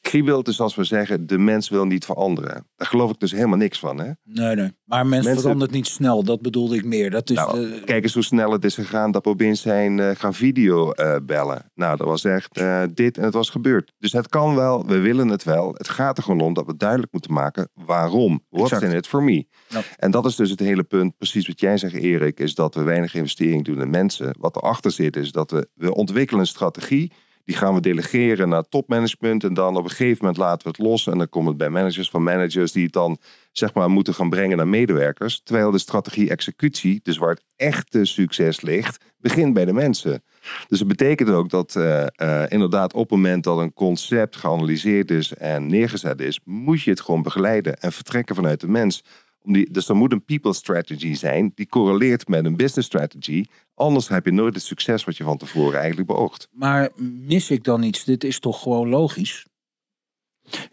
kriebelt 0.10 0.48
is 0.48 0.60
als 0.60 0.76
we 0.76 0.84
zeggen... 0.84 1.28
de 1.28 1.38
mens 1.38 1.70
wil 1.70 1.86
niet 1.86 2.06
veranderen. 2.06 2.68
Daar 2.76 2.88
geloof 2.88 3.12
ik 3.12 3.20
dus 3.20 3.32
helemaal 3.32 3.58
niks 3.58 3.80
van. 3.80 4.00
Hè? 4.00 4.12
Nee, 4.24 4.56
nee. 4.56 4.72
Maar 4.86 5.08
mens 5.08 5.26
Mensen... 5.26 5.42
verandert 5.42 5.72
niet 5.72 5.88
snel. 5.88 6.24
Dat 6.24 6.42
bedoelde 6.42 6.76
ik 6.76 6.86
meer. 6.86 7.10
Dat 7.10 7.30
is 7.30 7.36
nou, 7.36 7.60
de... 7.60 7.82
Kijk 7.86 8.04
eens 8.04 8.14
hoe 8.14 8.24
snel 8.24 8.52
het 8.52 8.66
is 8.66 8.76
gegaan 8.76 9.12
dat 9.12 9.24
we 9.24 9.30
opeens 9.30 9.62
zijn 9.62 9.98
uh, 9.98 10.10
gaan 10.14 10.34
video 10.34 10.94
uh, 10.94 11.16
bellen. 11.24 11.72
Nou, 11.76 11.98
dat 11.98 12.08
was 12.08 12.24
echt 12.24 12.60
uh, 12.60 12.84
dit 12.94 13.18
en 13.18 13.24
het 13.24 13.34
was 13.34 13.50
gebeurd. 13.50 13.94
Dus 13.98 14.12
het 14.12 14.28
kan 14.28 14.56
wel, 14.56 14.86
we 14.86 15.00
willen 15.00 15.28
het 15.28 15.44
wel. 15.44 15.74
Het 15.74 15.90
gaat 15.90 16.18
er 16.18 16.24
gewoon 16.24 16.42
om 16.42 16.54
dat 16.54 16.66
we 16.66 16.78
duidelijk 16.78 17.12
moeten 17.12 17.34
maken 17.34 17.70
waarom. 17.74 18.44
What's 18.50 18.82
in 18.82 18.92
it 18.92 19.08
for 19.08 19.24
me? 19.24 19.46
Ja. 19.68 19.82
En 19.98 20.12
dat 20.12 20.26
is 20.26 20.36
dus 20.36 20.50
het 20.50 20.60
hele 20.60 20.84
punt, 20.84 21.18
precies 21.18 21.48
wat 21.48 21.60
jij 21.60 21.78
zegt 21.78 21.94
Erik, 21.94 22.40
is 22.40 22.56
dat 22.56 22.76
we 22.76 22.82
weinig 22.84 23.14
investering 23.14 23.66
doen 23.66 23.82
in 23.82 23.90
mensen. 23.90 24.36
Wat 24.40 24.56
erachter 24.56 24.92
zit 24.92 25.16
is 25.16 25.32
dat 25.32 25.52
we, 25.52 25.70
we 25.74 25.94
ontwikkelen 25.94 26.42
een 26.42 26.48
strategie 26.48 27.12
die 27.50 27.58
gaan 27.58 27.74
we 27.74 27.82
delegeren 27.82 28.50
naar 28.50 28.64
topmanagement. 28.64 29.44
En 29.44 29.54
dan 29.54 29.78
op 29.78 29.84
een 29.84 29.90
gegeven 29.90 30.18
moment 30.20 30.38
laten 30.38 30.64
we 30.64 30.70
het 30.70 30.88
los. 30.88 31.08
En 31.08 31.18
dan 31.18 31.30
komt 31.30 31.48
het 31.48 31.58
bij 31.58 31.70
managers 31.70 32.10
van 32.10 32.24
managers 32.24 32.72
die 32.72 32.84
het 32.84 32.94
dan 32.94 33.18
zeg 33.52 33.74
maar 33.74 33.90
moeten 33.90 34.14
gaan 34.14 34.30
brengen 34.30 34.58
naar 34.58 34.68
medewerkers. 34.68 35.42
Terwijl 35.44 35.72
de 35.72 35.78
strategie 35.78 36.30
executie, 36.30 37.00
dus 37.04 37.18
waar 37.18 37.30
het 37.30 37.44
echte 37.56 38.06
succes 38.06 38.62
ligt, 38.62 39.04
begint 39.18 39.54
bij 39.54 39.66
de 39.66 39.74
mensen. 39.74 40.24
Dus 40.68 40.80
dat 40.80 40.88
betekent 40.88 41.30
ook 41.30 41.50
dat 41.50 41.76
uh, 41.78 42.06
uh, 42.22 42.44
inderdaad 42.48 42.94
op 42.94 43.02
het 43.02 43.12
moment 43.12 43.44
dat 43.44 43.58
een 43.58 43.74
concept 43.74 44.36
geanalyseerd 44.36 45.12
is 45.12 45.34
en 45.34 45.68
neergezet 45.68 46.22
is, 46.22 46.40
moet 46.44 46.82
je 46.82 46.90
het 46.90 47.02
gewoon 47.02 47.22
begeleiden 47.22 47.80
en 47.80 47.92
vertrekken 47.92 48.36
vanuit 48.36 48.60
de 48.60 48.68
mens. 48.68 49.04
Om 49.42 49.54
die, 49.54 49.72
dus 49.72 49.90
er 49.90 49.96
moet 49.96 50.12
een 50.12 50.26
people 50.26 50.54
strategy 50.54 51.14
zijn 51.14 51.52
die 51.56 51.68
correleert 51.68 52.28
met 52.28 52.46
een 52.46 52.56
business 52.56 52.88
strategy. 52.88 53.46
Anders 53.74 54.08
heb 54.08 54.26
je 54.26 54.32
nooit 54.32 54.54
het 54.54 54.64
succes 54.64 55.04
wat 55.04 55.18
je 55.18 55.24
van 55.24 55.38
tevoren 55.38 55.80
eigenlijk 55.80 56.08
beoogt. 56.08 56.48
Maar 56.52 56.90
mis 56.96 57.50
ik 57.52 57.64
dan 57.64 57.84
iets? 57.84 58.04
Dit 58.04 58.24
is 58.24 58.40
toch 58.40 58.62
gewoon 58.62 58.90
logisch? 58.90 59.46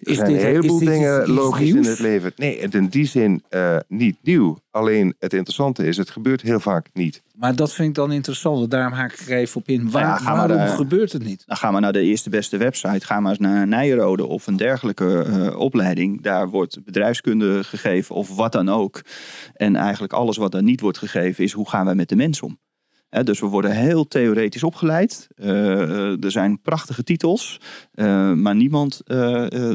Er 0.01 0.15
zijn 0.15 0.33
dit, 0.33 0.37
een 0.37 0.47
heleboel 0.47 0.79
dingen 0.79 1.31
logisch 1.31 1.73
nieuws? 1.73 1.87
in 1.87 1.91
het 1.91 1.99
leven. 1.99 2.33
Nee, 2.37 2.61
het 2.61 2.75
in 2.75 2.87
die 2.87 3.07
zin 3.07 3.43
uh, 3.51 3.77
niet 3.89 4.17
nieuw. 4.23 4.59
Alleen 4.71 5.15
het 5.19 5.33
interessante 5.33 5.87
is, 5.87 5.97
het 5.97 6.11
gebeurt 6.11 6.43
heel 6.43 6.61
vaak 6.61 6.89
niet. 6.93 7.23
Maar 7.35 7.57
dat 7.57 7.73
vind 7.73 7.89
ik 7.89 7.95
dan 7.95 8.13
interessant. 8.13 8.71
Daarom 8.71 8.93
haak 8.93 9.13
ik 9.13 9.29
er 9.29 9.37
even 9.37 9.61
op 9.61 9.69
in. 9.69 9.91
Waar, 9.91 10.23
ja, 10.23 10.37
waarom 10.37 10.59
de, 10.59 10.67
gebeurt 10.67 11.13
het 11.13 11.25
niet? 11.25 11.43
Dan 11.47 11.57
gaan 11.57 11.75
we 11.75 11.81
naar 11.81 11.93
de 11.93 12.01
eerste 12.01 12.31
beste 12.31 12.57
website. 12.57 13.07
Ga 13.07 13.21
maar 13.21 13.31
eens 13.31 13.41
naar 13.41 13.67
Nijrode 13.67 14.27
of 14.27 14.47
een 14.47 14.57
dergelijke 14.57 15.27
uh, 15.29 15.59
opleiding. 15.59 16.23
Daar 16.23 16.49
wordt 16.49 16.85
bedrijfskunde 16.85 17.65
gegeven 17.65 18.15
of 18.15 18.37
wat 18.37 18.53
dan 18.53 18.69
ook. 18.69 19.03
En 19.55 19.77
eigenlijk 19.77 20.13
alles 20.13 20.37
wat 20.37 20.55
er 20.55 20.63
niet 20.63 20.81
wordt 20.81 20.99
gegeven 20.99 21.45
is 21.45 21.53
hoe 21.53 21.69
gaan 21.69 21.87
we 21.87 21.95
met 21.95 22.09
de 22.09 22.17
mens 22.17 22.43
om 22.43 22.59
dus 23.09 23.41
we 23.41 23.47
worden 23.47 23.71
heel 23.71 24.09
theoretisch 24.09 24.63
opgeleid. 24.63 25.29
Uh, 25.37 26.25
er 26.25 26.31
zijn 26.31 26.61
prachtige 26.61 27.03
titels. 27.03 27.61
Uh, 27.95 28.33
maar 28.33 28.55
niemand 28.55 29.01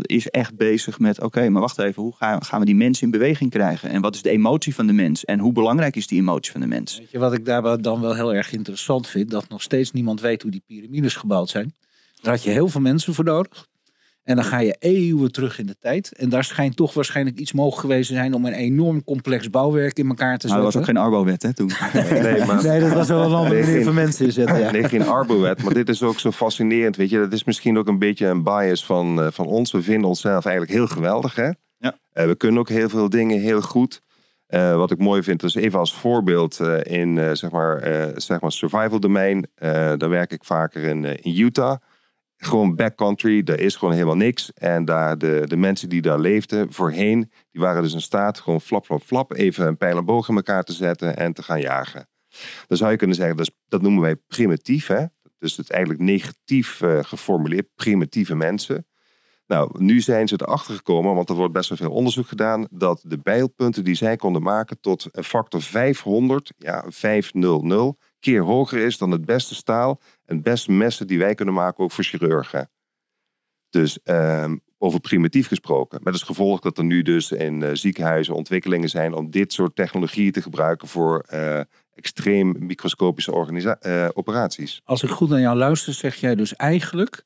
is 0.01 0.29
echt 0.29 0.57
bezig 0.57 0.99
met: 0.99 1.21
oké, 1.21 1.49
maar 1.49 1.61
wacht 1.61 1.79
even, 1.79 2.03
hoe 2.03 2.15
gaan, 2.17 2.59
we 2.59 2.65
die 2.65 2.75
mensen 2.75 3.05
in 3.05 3.11
beweging 3.11 3.49
krijgen? 3.49 3.89
En 3.89 4.01
wat 4.01 4.15
is 4.15 4.21
de 4.21 4.29
emotie 4.29 4.75
van 4.75 4.87
de 4.87 4.93
mens? 4.93 5.25
En 5.25 5.39
hoe 5.39 5.53
belangrijk 5.53 5.95
is 5.95 6.07
die 6.07 6.19
emotie 6.19 6.51
van 6.51 6.61
de 6.61 6.67
mens? 6.67 6.97
Weet 6.97 7.11
je 7.11 7.19
wat 7.19 7.33
ik 7.33 7.45
daar 7.45 7.81
dan 7.81 8.01
wel 8.01 8.15
heel 8.15 8.33
erg 8.33 8.51
interessant 8.51 9.07
vind? 9.07 9.29
Dat 9.31 9.49
nog 9.49 9.61
steeds 9.61 9.91
niemand 9.91 10.21
weet 10.21 10.41
hoe 10.41 10.51
die 10.51 10.63
piramides 10.67 11.15
gebouwd 11.15 11.49
zijn. 11.49 11.73
Daar 12.21 12.33
had 12.33 12.43
je 12.43 12.49
heel 12.49 12.67
veel 12.67 12.81
mensen 12.81 13.13
voor 13.13 13.23
nodig. 13.23 13.69
En 14.23 14.35
dan 14.35 14.45
ga 14.45 14.59
je 14.59 14.75
eeuwen 14.79 15.31
terug 15.31 15.59
in 15.59 15.65
de 15.65 15.75
tijd. 15.79 16.11
En 16.17 16.29
daar 16.29 16.43
schijnt 16.43 16.75
toch 16.75 16.93
waarschijnlijk 16.93 17.39
iets 17.39 17.53
mogelijk 17.53 17.81
geweest 17.81 18.07
te 18.07 18.13
zijn 18.13 18.33
om 18.33 18.45
een 18.45 18.53
enorm 18.53 19.03
complex 19.03 19.49
bouwwerk 19.49 19.97
in 19.97 20.07
elkaar 20.07 20.37
te 20.37 20.47
zetten. 20.47 20.49
Maar 20.49 20.57
er 20.59 20.63
was 20.63 20.75
ook 20.75 20.85
geen 20.85 20.97
Arbo-wet 20.97 21.41
hè, 21.41 21.53
toen. 21.53 21.67
nee, 21.93 22.45
maar... 22.45 22.63
nee, 22.63 22.79
dat 22.79 22.93
was 22.93 23.07
wel 23.07 23.23
een 23.23 23.33
andere 23.33 23.63
manier 23.63 23.83
van 23.83 23.93
mensen 23.93 24.25
inzetten. 24.25 24.59
Ja. 24.59 24.71
Nee, 24.81 24.83
geen 24.83 25.07
Arbo-wet. 25.07 25.63
Maar 25.63 25.73
dit 25.73 25.89
is 25.89 26.03
ook 26.03 26.19
zo 26.19 26.31
fascinerend. 26.31 26.95
Weet 26.95 27.09
je, 27.09 27.17
dat 27.19 27.33
is 27.33 27.43
misschien 27.43 27.77
ook 27.77 27.87
een 27.87 27.99
beetje 27.99 28.27
een 28.27 28.43
bias 28.43 28.85
van, 28.85 29.19
uh, 29.19 29.27
van 29.31 29.45
ons. 29.45 29.71
We 29.71 29.81
vinden 29.81 30.09
onszelf 30.09 30.45
eigenlijk 30.45 30.75
heel 30.75 30.87
geweldig. 30.87 31.35
Hè? 31.35 31.49
Ja. 31.77 31.97
Uh, 32.13 32.25
we 32.25 32.35
kunnen 32.35 32.59
ook 32.59 32.69
heel 32.69 32.89
veel 32.89 33.09
dingen 33.09 33.39
heel 33.39 33.61
goed. 33.61 34.01
Uh, 34.49 34.75
wat 34.75 34.91
ik 34.91 34.97
mooi 34.97 35.23
vind, 35.23 35.39
dus 35.39 35.55
even 35.55 35.79
als 35.79 35.95
voorbeeld 35.95 36.59
in 36.83 37.37
zeg 37.37 37.51
maar, 37.51 37.83
zeg 38.15 38.41
maar 38.41 38.51
survival 38.51 38.99
domein. 38.99 39.47
daar 39.97 40.09
werk 40.09 40.31
ik 40.31 40.43
vaker 40.43 40.83
in, 40.83 41.05
in 41.05 41.39
Utah 41.39 41.77
gewoon 42.43 42.75
backcountry, 42.75 43.43
daar 43.43 43.59
is 43.59 43.75
gewoon 43.75 43.93
helemaal 43.93 44.15
niks. 44.15 44.53
En 44.53 44.85
daar 44.85 45.17
de, 45.17 45.43
de 45.45 45.57
mensen 45.57 45.89
die 45.89 46.01
daar 46.01 46.19
leefden 46.19 46.73
voorheen, 46.73 47.31
die 47.51 47.61
waren 47.61 47.83
dus 47.83 47.93
in 47.93 48.01
staat 48.01 48.39
gewoon 48.39 48.61
flap, 48.61 48.85
flap, 48.85 49.01
flap, 49.03 49.33
even 49.33 49.67
een 49.67 49.77
pijl 49.77 49.97
en 49.97 50.05
boog 50.05 50.29
in 50.29 50.35
elkaar 50.35 50.63
te 50.63 50.73
zetten 50.73 51.17
en 51.17 51.33
te 51.33 51.43
gaan 51.43 51.61
jagen. 51.61 52.09
Dan 52.67 52.77
zou 52.77 52.91
je 52.91 52.97
kunnen 52.97 53.15
zeggen, 53.15 53.37
dat, 53.37 53.51
dat 53.67 53.81
noemen 53.81 54.01
wij 54.01 54.15
primitief. 54.15 54.87
Hè? 54.87 55.05
Dus 55.37 55.57
het 55.57 55.69
eigenlijk 55.69 56.03
negatief 56.03 56.81
uh, 56.81 56.99
geformuleerd, 57.03 57.67
primitieve 57.75 58.35
mensen. 58.35 58.85
Nou, 59.47 59.83
nu 59.83 60.01
zijn 60.01 60.27
ze 60.27 60.41
erachter 60.41 60.75
gekomen, 60.75 61.15
want 61.15 61.29
er 61.29 61.35
wordt 61.35 61.53
best 61.53 61.69
wel 61.69 61.77
veel 61.77 61.91
onderzoek 61.91 62.27
gedaan, 62.27 62.67
dat 62.71 63.03
de 63.07 63.17
bijlpunten 63.17 63.83
die 63.83 63.95
zij 63.95 64.15
konden 64.15 64.41
maken 64.41 64.79
tot 64.79 65.07
een 65.11 65.23
factor 65.23 65.61
500, 65.61 66.53
ja, 66.57 66.83
500, 66.87 67.97
keer 68.19 68.41
hoger 68.41 68.79
is 68.79 68.97
dan 68.97 69.11
het 69.11 69.25
beste 69.25 69.55
staal 69.55 69.99
en 70.31 70.41
beste 70.41 70.71
messen 70.71 71.07
die 71.07 71.19
wij 71.19 71.35
kunnen 71.35 71.53
maken, 71.53 71.83
ook 71.83 71.91
voor 71.91 72.03
chirurgen. 72.03 72.69
Dus 73.69 73.99
um, 74.03 74.61
over 74.77 74.99
primitief 74.99 75.47
gesproken. 75.47 75.99
Met 76.03 76.13
als 76.13 76.23
gevolg 76.23 76.59
dat 76.59 76.77
er 76.77 76.83
nu 76.83 77.01
dus 77.01 77.31
in 77.31 77.61
uh, 77.61 77.69
ziekenhuizen 77.73 78.35
ontwikkelingen 78.35 78.89
zijn 78.89 79.13
om 79.13 79.31
dit 79.31 79.53
soort 79.53 79.75
technologieën 79.75 80.31
te 80.31 80.41
gebruiken 80.41 80.87
voor 80.87 81.25
uh, 81.33 81.59
extreem 81.93 82.55
microscopische 82.59 83.31
uh, 83.31 84.07
operaties. 84.13 84.81
Als 84.83 85.03
ik 85.03 85.09
goed 85.09 85.29
naar 85.29 85.39
jou 85.39 85.57
luister, 85.57 85.93
zeg 85.93 86.15
jij 86.15 86.35
dus 86.35 86.55
eigenlijk 86.55 87.23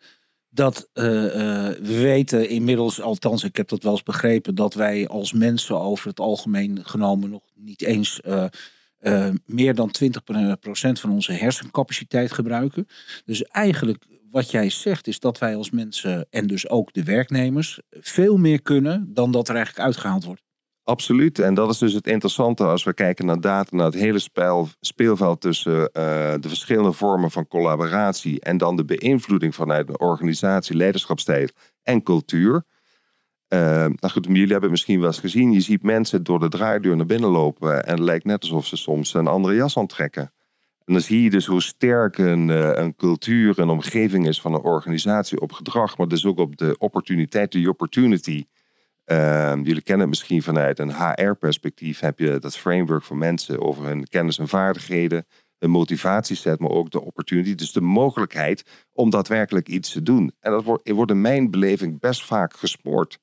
dat 0.50 0.90
we 0.94 1.78
weten 1.82 2.50
inmiddels, 2.50 3.02
althans 3.02 3.44
ik 3.44 3.56
heb 3.56 3.68
dat 3.68 3.84
wel 3.84 3.92
eens 3.92 4.04
begrepen, 4.04 4.56
dat 4.56 4.74
wij 4.74 5.08
als 5.08 5.34
mensen 5.34 5.80
over 5.80 6.08
het 6.08 6.20
algemeen 6.20 6.80
genomen 6.86 7.30
nog 7.30 7.44
niet 7.56 7.82
eens 7.82 8.22
uh, 9.06 9.28
meer 9.46 9.76
dan 9.76 9.92
20% 10.04 10.12
van 10.92 11.12
onze 11.12 11.32
hersencapaciteit 11.32 12.32
gebruiken. 12.32 12.88
Dus 13.26 13.44
eigenlijk 13.44 14.06
wat 14.32 14.52
jij 14.52 14.70
zegt 14.70 15.08
is 15.08 15.20
dat 15.20 15.38
wij 15.38 15.56
als 15.56 15.70
mensen 15.70 16.28
en 16.30 16.48
dus 16.48 16.70
ook 16.70 16.94
de 16.94 17.04
werknemers 17.04 17.80
veel 17.90 18.38
meer 18.38 18.62
kunnen 18.62 19.14
dan 19.14 19.32
dat 19.32 19.50
er 19.50 19.56
eigenlijk 19.56 19.86
uitgehaald 19.86 20.24
wordt. 20.24 20.44
Absoluut. 20.84 21.40
En 21.40 21.54
dat 21.54 21.70
is 21.70 21.78
dus 21.78 21.94
het 21.94 22.08
interessante 22.08 22.64
als 22.64 22.84
we 22.84 22.94
kijken 22.94 23.26
naar 23.26 23.40
data, 23.40 23.76
naar 23.76 23.86
het 23.86 23.96
hele 23.96 24.70
speelveld 24.80 25.42
tussen 25.42 25.80
uh, 25.80 25.90
de 26.40 26.48
verschillende 26.48 26.92
vormen 26.92 27.32
van 27.32 27.48
collaboratie 27.48 28.40
en 28.40 28.58
dan 28.58 28.76
de 28.76 28.86
beïnvloeding 28.86 29.56
vanuit 29.56 29.88
de 29.88 29.98
organisatie, 29.98 30.76
leiderschapstijl 30.76 31.48
en 31.84 32.04
cultuur. 32.04 32.66
Uh, 33.56 33.62
nou 33.80 34.10
goed, 34.12 34.26
jullie 34.26 34.52
hebben 34.52 34.70
misschien 34.70 35.00
wel 35.00 35.08
eens 35.08 35.20
gezien, 35.20 35.52
je 35.52 35.62
ziet 35.62 35.84
mensen 35.84 36.24
door 36.24 36.40
de 36.40 36.50
draaideur 36.50 36.96
naar 36.96 37.06
binnen 37.06 37.30
lopen 37.30 37.86
en 37.86 37.92
het 37.92 38.04
lijkt 38.04 38.26
net 38.26 38.42
alsof 38.42 38.66
ze 38.66 38.78
soms 38.78 39.14
een 39.14 39.28
andere 39.28 39.56
jas 39.56 39.78
aantrekken. 39.78 40.32
En 40.86 40.94
dan 40.94 41.02
zie 41.02 41.24
je 41.24 41.30
dus 41.30 41.46
hoe 41.46 41.62
sterk 41.62 42.18
een, 42.18 42.48
uh, 42.48 42.72
een 42.74 42.96
cultuur, 42.96 43.60
een 43.60 43.70
omgeving 43.70 44.28
is 44.28 44.42
van 44.42 44.54
een 44.54 44.62
organisatie 44.62 45.42
op 45.42 45.52
gedrag, 45.52 45.98
maar 45.98 46.08
dus 46.08 46.26
ook 46.26 46.40
op 46.40 46.58
de 46.58 46.76
opportuniteit, 46.78 47.52
de 47.52 47.70
opportunity 47.70 48.46
Ehm, 49.06 49.62
jullie 49.62 49.82
kennen 49.82 50.00
het 50.00 50.10
misschien 50.10 50.44
vanuit 50.44 50.80
een 50.80 50.94
HR-perspectief. 50.94 52.00
Heb 52.00 52.20
je 52.20 52.40
dat 52.40 52.58
framework 52.58 53.04
voor 53.04 53.18
mensen 53.18 53.62
over 53.62 53.86
hun 53.86 54.08
kennis 54.08 54.38
en 54.38 54.48
vaardigheden, 54.48 55.26
hun 55.58 55.70
motivatieset, 55.70 56.60
maar 56.60 56.70
ook 56.70 56.92
de 56.92 57.02
opportunity, 57.02 57.56
dus 57.56 57.72
de 57.72 57.82
mogelijkheid 57.82 58.64
om 58.94 59.10
daadwerkelijk 59.10 59.68
iets 59.68 59.92
te 59.92 60.02
doen. 60.02 60.32
En 60.40 60.52
dat 60.52 60.64
wordt, 60.64 60.90
wordt 60.90 61.12
in 61.12 61.22
mijn 61.22 61.52
beleving 61.52 62.00
best 62.00 62.26
vaak 62.26 62.58
gespoord. 62.58 63.20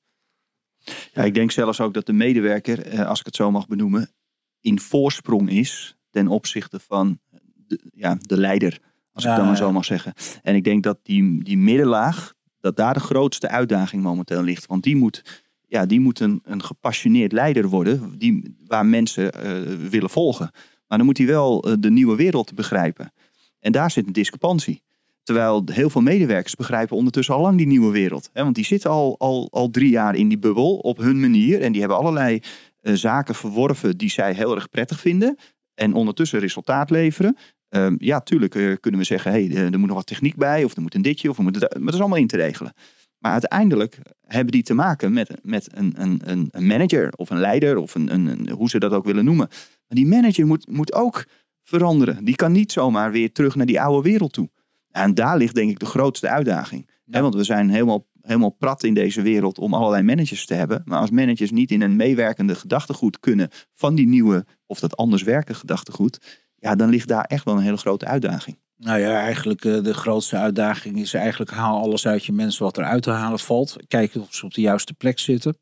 Ja, 1.13 1.23
ik 1.23 1.33
denk 1.33 1.51
zelfs 1.51 1.81
ook 1.81 1.93
dat 1.93 2.05
de 2.05 2.13
medewerker, 2.13 2.85
eh, 2.85 3.07
als 3.07 3.19
ik 3.19 3.25
het 3.25 3.35
zo 3.35 3.51
mag 3.51 3.67
benoemen, 3.67 4.11
in 4.59 4.79
voorsprong 4.79 5.49
is 5.49 5.95
ten 6.09 6.27
opzichte 6.27 6.79
van 6.79 7.19
de, 7.67 7.79
ja, 7.93 8.17
de 8.21 8.37
leider, 8.37 8.79
als 9.11 9.25
ik 9.25 9.35
dan 9.35 9.45
maar 9.45 9.57
zo 9.57 9.71
mag 9.71 9.85
zeggen. 9.85 10.13
En 10.41 10.55
ik 10.55 10.63
denk 10.63 10.83
dat 10.83 10.99
die, 11.03 11.43
die 11.43 11.57
middenlaag, 11.57 12.33
dat 12.59 12.75
daar 12.75 12.93
de 12.93 12.99
grootste 12.99 13.47
uitdaging 13.47 14.03
momenteel 14.03 14.43
ligt. 14.43 14.65
Want 14.65 14.83
die 14.83 14.95
moet, 14.95 15.43
ja, 15.67 15.85
die 15.85 15.99
moet 15.99 16.19
een, 16.19 16.41
een 16.43 16.63
gepassioneerd 16.63 17.31
leider 17.31 17.67
worden, 17.67 18.17
die, 18.17 18.55
waar 18.67 18.85
mensen 18.85 19.31
eh, 19.31 19.61
willen 19.89 20.09
volgen. 20.09 20.51
Maar 20.87 20.97
dan 20.97 21.07
moet 21.07 21.17
hij 21.17 21.27
wel 21.27 21.63
eh, 21.63 21.73
de 21.79 21.91
nieuwe 21.91 22.15
wereld 22.15 22.55
begrijpen. 22.55 23.13
En 23.59 23.71
daar 23.71 23.91
zit 23.91 24.07
een 24.07 24.13
discrepantie. 24.13 24.83
Terwijl 25.23 25.63
heel 25.71 25.89
veel 25.89 26.01
medewerkers 26.01 26.55
begrijpen 26.55 26.95
ondertussen 26.97 27.35
al 27.35 27.41
lang 27.41 27.57
die 27.57 27.67
nieuwe 27.67 27.91
wereld. 27.91 28.29
Hè? 28.33 28.43
Want 28.43 28.55
die 28.55 28.65
zitten 28.65 28.89
al, 28.89 29.15
al, 29.19 29.47
al 29.51 29.69
drie 29.69 29.89
jaar 29.89 30.15
in 30.15 30.27
die 30.27 30.39
bubbel 30.39 30.75
op 30.77 30.97
hun 30.97 31.19
manier. 31.19 31.61
En 31.61 31.71
die 31.71 31.79
hebben 31.79 31.97
allerlei 31.97 32.39
eh, 32.81 32.93
zaken 32.93 33.35
verworven 33.35 33.97
die 33.97 34.09
zij 34.09 34.33
heel 34.33 34.55
erg 34.55 34.69
prettig 34.69 34.99
vinden. 34.99 35.37
En 35.73 35.93
ondertussen 35.93 36.39
resultaat 36.39 36.89
leveren. 36.89 37.37
Ehm, 37.69 37.95
ja, 37.97 38.19
tuurlijk 38.19 38.55
eh, 38.55 38.73
kunnen 38.79 38.99
we 38.99 39.05
zeggen, 39.05 39.31
hey, 39.31 39.49
eh, 39.49 39.71
er 39.73 39.79
moet 39.79 39.87
nog 39.87 39.97
wat 39.97 40.05
techniek 40.05 40.35
bij. 40.35 40.63
Of 40.63 40.75
er 40.75 40.81
moet 40.81 40.95
een 40.95 41.01
ditje. 41.01 41.29
Of 41.29 41.37
we 41.37 41.43
moeten, 41.43 41.61
maar 41.71 41.85
dat 41.85 41.93
is 41.93 41.99
allemaal 41.99 42.17
in 42.17 42.27
te 42.27 42.37
regelen. 42.37 42.73
Maar 43.17 43.31
uiteindelijk 43.31 43.99
hebben 44.27 44.51
die 44.51 44.63
te 44.63 44.73
maken 44.73 45.13
met, 45.13 45.29
met 45.43 45.67
een, 45.73 45.93
een, 45.97 46.21
een 46.25 46.47
een 46.51 46.67
manager 46.67 47.11
of 47.15 47.29
een 47.29 47.39
leider. 47.39 47.77
Of 47.77 47.95
een, 47.95 48.13
een, 48.13 48.25
een- 48.27 48.49
hoe 48.49 48.69
ze 48.69 48.79
dat 48.79 48.91
ook 48.91 49.05
willen 49.05 49.25
noemen. 49.25 49.47
Maar 49.49 49.97
die 49.97 50.07
manager 50.07 50.45
moet, 50.47 50.67
moet 50.71 50.93
ook 50.93 51.25
veranderen. 51.61 52.25
Die 52.25 52.35
kan 52.35 52.51
niet 52.51 52.71
zomaar 52.71 53.11
weer 53.11 53.31
terug 53.31 53.55
naar 53.55 53.65
die 53.65 53.81
oude 53.81 54.09
wereld 54.09 54.33
toe. 54.33 54.49
En 54.93 55.13
daar 55.13 55.37
ligt 55.37 55.55
denk 55.55 55.69
ik 55.69 55.79
de 55.79 55.85
grootste 55.85 56.29
uitdaging. 56.29 56.89
Want 57.05 57.35
we 57.35 57.43
zijn 57.43 57.69
helemaal, 57.69 58.05
helemaal 58.21 58.49
prat 58.49 58.83
in 58.83 58.93
deze 58.93 59.21
wereld 59.21 59.59
om 59.59 59.73
allerlei 59.73 60.03
managers 60.03 60.45
te 60.45 60.53
hebben. 60.53 60.81
Maar 60.85 60.99
als 60.99 61.09
managers 61.09 61.51
niet 61.51 61.71
in 61.71 61.81
een 61.81 61.95
meewerkende 61.95 62.55
gedachtegoed 62.55 63.19
kunnen 63.19 63.49
van 63.75 63.95
die 63.95 64.07
nieuwe 64.07 64.45
of 64.65 64.79
dat 64.79 64.97
anders 64.97 65.23
werken 65.23 65.55
gedachtegoed. 65.55 66.41
Ja, 66.55 66.75
dan 66.75 66.89
ligt 66.89 67.07
daar 67.07 67.23
echt 67.23 67.45
wel 67.45 67.55
een 67.55 67.61
hele 67.61 67.77
grote 67.77 68.05
uitdaging. 68.05 68.57
Nou 68.77 68.99
ja, 68.99 69.19
eigenlijk 69.19 69.65
eh, 69.65 69.83
de 69.83 69.93
grootste 69.93 70.37
uitdaging 70.37 70.99
is 70.99 71.13
eigenlijk 71.13 71.51
haal 71.51 71.81
alles 71.81 72.07
uit 72.07 72.25
je 72.25 72.31
mensen 72.31 72.63
wat 72.63 72.77
eruit 72.77 73.03
te 73.03 73.11
halen 73.11 73.39
valt. 73.39 73.75
Kijk 73.87 74.15
of 74.15 74.33
ze 74.33 74.45
op 74.45 74.53
de 74.53 74.61
juiste 74.61 74.93
plek 74.93 75.19
zitten. 75.19 75.57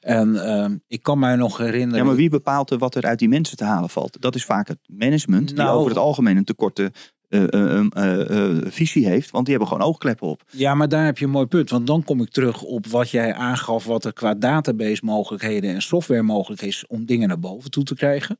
En 0.00 0.46
ehm, 0.46 0.76
ik 0.86 1.02
kan 1.02 1.18
mij 1.18 1.36
nog 1.36 1.56
herinneren. 1.56 1.96
Ja, 1.96 2.04
maar 2.04 2.16
wie 2.16 2.30
bepaalt 2.30 2.70
er 2.70 2.78
wat 2.78 2.94
er 2.94 3.02
uit 3.02 3.18
die 3.18 3.28
mensen 3.28 3.56
te 3.56 3.64
halen 3.64 3.90
valt? 3.90 4.20
Dat 4.20 4.34
is 4.34 4.44
vaak 4.44 4.68
het 4.68 4.78
management 4.86 5.48
die 5.48 5.56
Nou- 5.56 5.78
over 5.78 5.88
het 5.88 5.98
algemeen 5.98 6.36
een 6.36 6.44
tekorte 6.44 6.84
eh, 6.84 6.90
visie 8.70 9.06
heeft. 9.06 9.30
Want 9.30 9.44
die 9.46 9.54
hebben 9.54 9.72
gewoon 9.72 9.88
oogkleppen 9.88 10.28
op. 10.28 10.42
Ja, 10.50 10.74
maar 10.74 10.88
daar 10.88 11.04
heb 11.04 11.18
je 11.18 11.24
een 11.24 11.30
mooi 11.30 11.46
punt. 11.46 11.70
Want 11.70 11.86
dan 11.86 12.04
kom 12.04 12.20
ik 12.20 12.30
terug 12.30 12.62
op 12.62 12.86
wat 12.86 13.10
jij 13.10 13.34
aangaf, 13.34 13.84
wat 13.84 14.04
er 14.04 14.12
qua 14.12 14.34
database 14.34 15.04
mogelijkheden 15.04 15.74
en 15.74 15.82
software 15.82 16.22
mogelijk 16.22 16.62
is 16.62 16.86
om 16.86 17.06
dingen 17.06 17.28
naar 17.28 17.38
boven 17.38 17.70
toe 17.70 17.84
te 17.84 17.94
krijgen. 17.94 18.38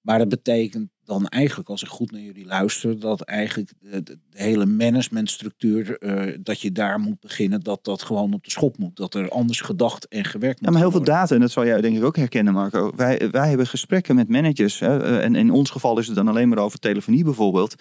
Maar 0.00 0.18
dat 0.18 0.28
betekent 0.28 0.90
dan 1.04 1.26
eigenlijk, 1.26 1.68
als 1.68 1.82
ik 1.82 1.88
goed 1.88 2.10
naar 2.10 2.20
jullie 2.20 2.46
luister, 2.46 3.00
dat 3.00 3.20
eigenlijk 3.20 3.72
de, 3.80 4.18
hele 4.30 4.66
managementstructuur, 4.66 5.98
eh, 5.98 6.38
dat 6.40 6.60
je 6.60 6.72
daar 6.72 7.00
moet 7.00 7.20
beginnen, 7.20 7.60
dat 7.60 7.84
dat 7.84 8.02
gewoon 8.02 8.34
op 8.34 8.44
de 8.44 8.50
schop 8.50 8.78
moet. 8.78 8.96
Dat 8.96 9.14
er 9.14 9.28
anders 9.28 9.60
gedacht 9.60 10.08
en 10.08 10.24
gewerkt 10.24 10.56
moet 10.60 10.68
Ja, 10.68 10.72
maar 10.72 10.82
heel 10.82 10.90
veel 10.90 11.04
data, 11.04 11.34
en 11.34 11.40
dat 11.40 11.50
zal 11.50 11.66
jij 11.66 11.80
denk 11.80 11.96
ik 11.96 12.04
ook 12.04 12.16
herkennen, 12.16 12.52
Marco. 12.52 12.92
Wij, 12.96 13.30
wij 13.30 13.48
hebben 13.48 13.66
gesprekken 13.66 14.14
met 14.14 14.28
managers. 14.28 14.78
Hè, 14.78 15.02
eh, 15.02 15.24
en 15.24 15.34
in 15.34 15.50
ons 15.50 15.70
geval 15.70 15.98
is 15.98 16.06
het 16.06 16.16
dan 16.16 16.28
alleen 16.28 16.48
maar 16.48 16.58
over 16.58 16.78
telefonie 16.78 17.24
bijvoorbeeld. 17.24 17.74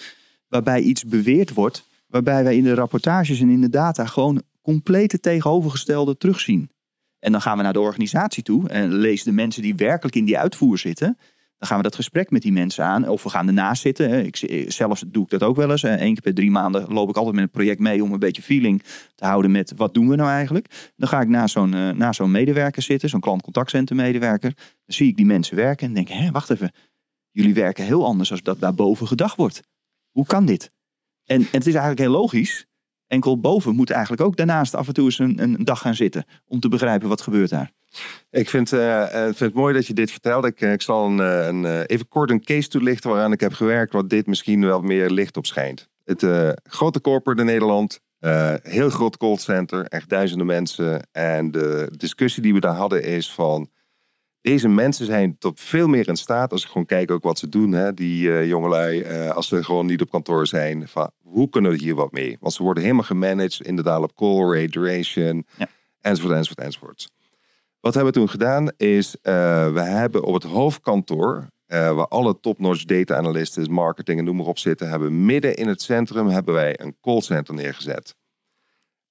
Waarbij 0.48 0.82
iets 0.82 1.06
beweerd 1.06 1.54
wordt. 1.54 1.88
Waarbij 2.08 2.44
wij 2.44 2.56
in 2.56 2.64
de 2.64 2.74
rapportages 2.74 3.40
en 3.40 3.50
in 3.50 3.62
de 3.62 3.70
data 3.70 4.06
gewoon 4.06 4.42
complete 4.62 5.20
tegenovergestelde 5.20 6.18
terugzien. 6.18 6.70
En 7.20 7.32
dan 7.32 7.42
gaan 7.42 7.58
we 7.58 7.64
naar 7.64 7.74
de 7.74 7.80
organisatie 7.80 8.44
toe 8.44 8.70
en 8.70 8.94
lees 8.94 9.24
de 9.24 9.32
mensen 9.32 9.62
die 9.62 9.76
werkelijk 9.76 10.16
in 10.16 10.26
die 10.26 10.38
uitvoer 10.38 10.78
zitten. 10.78 11.18
Dan 11.58 11.68
gaan 11.68 11.78
we 11.78 11.84
dat 11.84 11.96
gesprek 11.96 12.32
met 12.32 12.42
die 12.42 12.52
mensen 12.52 12.86
aan. 12.86 13.08
Of 13.08 13.24
we 13.24 13.30
gaan 13.30 13.48
ernaast 13.48 13.82
zitten. 13.82 14.26
Ik, 14.26 14.66
zelf 14.68 15.04
doe 15.08 15.24
ik 15.24 15.30
dat 15.30 15.44
ook 15.44 15.56
wel 15.56 15.72
eens. 15.72 15.84
Eén 15.84 15.98
keer 15.98 16.22
per 16.22 16.34
drie 16.34 16.52
maanden 16.52 16.94
loop 16.94 17.10
ik 17.10 17.16
altijd 17.16 17.36
met 17.36 17.44
een 17.44 17.50
project 17.50 17.80
mee 17.80 18.04
om 18.04 18.14
een 18.14 18.20
beetje 18.20 18.42
feeling 18.42 18.84
te 19.16 19.26
houden 19.26 19.52
met 19.52 19.74
wat 19.76 19.94
doen 19.94 20.10
we 20.10 20.16
nou 20.16 20.30
eigenlijk. 20.30 20.92
Dan 20.96 21.10
ga 21.10 21.22
ik 21.22 21.28
naast 21.28 21.54
zo'n 21.54 21.74
eh, 21.74 21.90
naast 21.90 22.18
zo'n 22.18 22.32
medewerker 22.32 22.82
zitten, 22.82 23.10
zo'n 23.10 23.20
klantcontactcentrum 23.20 23.98
medewerker. 23.98 24.54
Dan 24.56 24.96
zie 24.96 25.08
ik 25.08 25.16
die 25.16 25.26
mensen 25.26 25.56
werken 25.56 25.88
en 25.88 25.94
denk, 25.94 26.08
hé, 26.08 26.32
wacht 26.32 26.50
even. 26.50 26.72
Jullie 27.32 27.54
werken 27.54 27.86
heel 27.86 28.06
anders 28.06 28.32
als 28.32 28.44
dat 28.44 28.60
daarboven 28.60 29.08
gedacht 29.08 29.36
wordt. 29.36 29.62
Hoe 30.18 30.26
kan 30.26 30.46
dit? 30.46 30.72
En, 31.26 31.40
en 31.40 31.46
het 31.52 31.68
is 31.68 31.74
eigenlijk 31.74 32.00
heel 32.00 32.12
logisch. 32.12 32.66
Enkel 33.08 33.40
boven 33.40 33.76
moet 33.76 33.90
eigenlijk 33.90 34.22
ook 34.22 34.36
daarnaast 34.36 34.76
af 34.76 34.88
en 34.88 34.94
toe 34.94 35.06
eens 35.06 35.20
een, 35.20 35.42
een 35.42 35.64
dag 35.64 35.82
gaan 35.82 35.96
zitten. 35.96 36.26
Om 36.46 36.60
te 36.60 36.70
begrijpen 36.70 37.10
wat 37.10 37.22
gebeurt 37.22 37.50
daar. 37.50 37.72
Ik 38.30 38.50
vind, 38.50 38.74
eh, 38.74 39.24
vind 39.24 39.40
het 39.40 39.54
mooi 39.54 39.74
dat 39.74 39.88
je 39.88 39.94
dit 39.94 40.12
vertelt. 40.12 40.46
Ik, 40.46 40.62
eh, 40.62 40.72
ik 40.72 40.82
zal 40.82 41.06
een, 41.06 41.18
een, 41.18 41.86
even 41.86 42.08
kort 42.08 42.30
een 42.30 42.44
case 42.44 42.68
toelichten 42.68 43.10
waaraan 43.10 43.32
ik 43.32 43.40
heb 43.40 43.54
gewerkt, 43.54 43.94
wat 43.94 44.10
dit 44.10 44.28
misschien 44.28 44.66
wel 44.66 44.82
meer 44.82 45.10
licht 45.10 45.38
op 45.38 45.46
schijnt. 45.46 45.90
Het 46.04 46.26
grote 46.64 47.02
corporate 47.02 47.42
in 47.42 47.48
Nederland, 47.48 48.00
heel 48.62 48.90
groot 48.90 49.18
callcenter, 49.18 49.86
echt 49.86 50.10
duizenden 50.10 50.48
mensen. 50.48 51.08
En 51.12 51.52
de 51.52 51.92
discussie 51.98 52.44
die 52.44 52.54
we 52.54 52.60
daar 52.60 52.76
hadden 52.76 53.04
is 53.04 53.32
van, 53.32 53.70
deze 54.48 54.68
mensen 54.68 55.06
zijn 55.06 55.38
tot 55.38 55.60
veel 55.60 55.88
meer 55.88 56.08
in 56.08 56.16
staat, 56.16 56.52
als 56.52 56.64
ik 56.64 56.68
gewoon 56.70 56.86
kijk 56.86 57.12
ook 57.12 57.24
wat 57.24 57.40
ze 57.40 57.50
doen, 57.50 57.72
hè, 57.72 57.94
die 57.94 58.32
eh, 58.32 58.48
jongelui, 58.48 59.02
eh, 59.02 59.30
als 59.30 59.48
ze 59.48 59.64
gewoon 59.64 59.86
niet 59.86 60.02
op 60.02 60.10
kantoor 60.10 60.48
zijn, 60.48 60.88
van 60.88 61.12
hoe 61.24 61.50
kunnen 61.50 61.72
we 61.72 61.78
hier 61.78 61.96
wat 61.96 62.12
mee? 62.12 62.38
Want 62.40 62.54
ze 62.54 62.64
worden 62.64 62.84
helemaal 62.84 63.04
gemanaged, 63.04 63.62
inderdaad 63.62 64.02
op 64.04 64.16
call 64.16 64.54
rate, 64.54 64.70
duration, 64.70 65.46
Ja. 65.58 65.68
enzovoort, 66.02 66.34
enzovoort, 66.36 66.60
enzovoort. 66.60 67.10
Wat 67.80 67.94
hebben 67.94 68.14
we 68.14 68.20
toen 68.20 68.30
gedaan 68.30 68.72
is, 68.78 69.16
eh, 69.22 69.34
we 69.74 69.82
hebben 69.82 70.24
op 70.24 70.34
het 70.34 70.44
hoofdkantoor, 70.44 71.48
waar 71.68 72.08
alle 72.08 72.40
top-notch 72.40 72.84
data 72.86 73.16
analysten, 73.16 73.72
marketing 73.72 74.20
en 74.20 74.26
noem 74.26 74.36
maar 74.36 74.46
op 74.46 74.58
zitten, 74.58 74.90
hebben 74.90 75.26
midden 75.26 75.56
in 75.56 75.68
het 75.68 75.82
centrum 75.82 76.28
hebben 76.28 76.54
wij 76.54 76.80
een 76.80 76.96
callcenter 77.02 77.54
neergezet. 77.54 78.16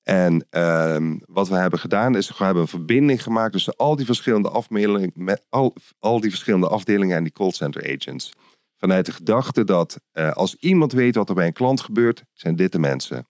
En 0.07 0.47
ehm, 0.51 1.17
wat 1.25 1.49
we 1.49 1.55
hebben 1.55 1.79
gedaan 1.79 2.17
is, 2.17 2.39
we 2.39 2.45
hebben 2.45 2.63
een 2.63 2.69
verbinding 2.69 3.23
gemaakt 3.23 3.53
tussen 3.53 3.77
al 3.77 3.97
die 3.97 4.07
verschillende 4.07 4.51
afdelingen, 4.51 5.11
met 5.15 5.45
al, 5.49 5.75
al 5.99 6.21
die 6.21 6.31
verschillende 6.31 6.69
afdelingen 6.69 7.17
en 7.17 7.23
die 7.23 7.33
callcenter 7.33 7.95
agents. 7.95 8.33
Vanuit 8.77 9.07
de 9.07 9.13
gedachte 9.13 9.65
dat 9.65 10.01
eh, 10.13 10.33
als 10.33 10.57
iemand 10.61 10.93
weet 10.93 11.15
wat 11.15 11.29
er 11.29 11.35
bij 11.35 11.47
een 11.47 11.53
klant 11.53 11.81
gebeurt, 11.81 12.25
zijn 12.33 12.57
dit 12.57 12.73
de 12.73 12.79
mensen. 12.79 13.27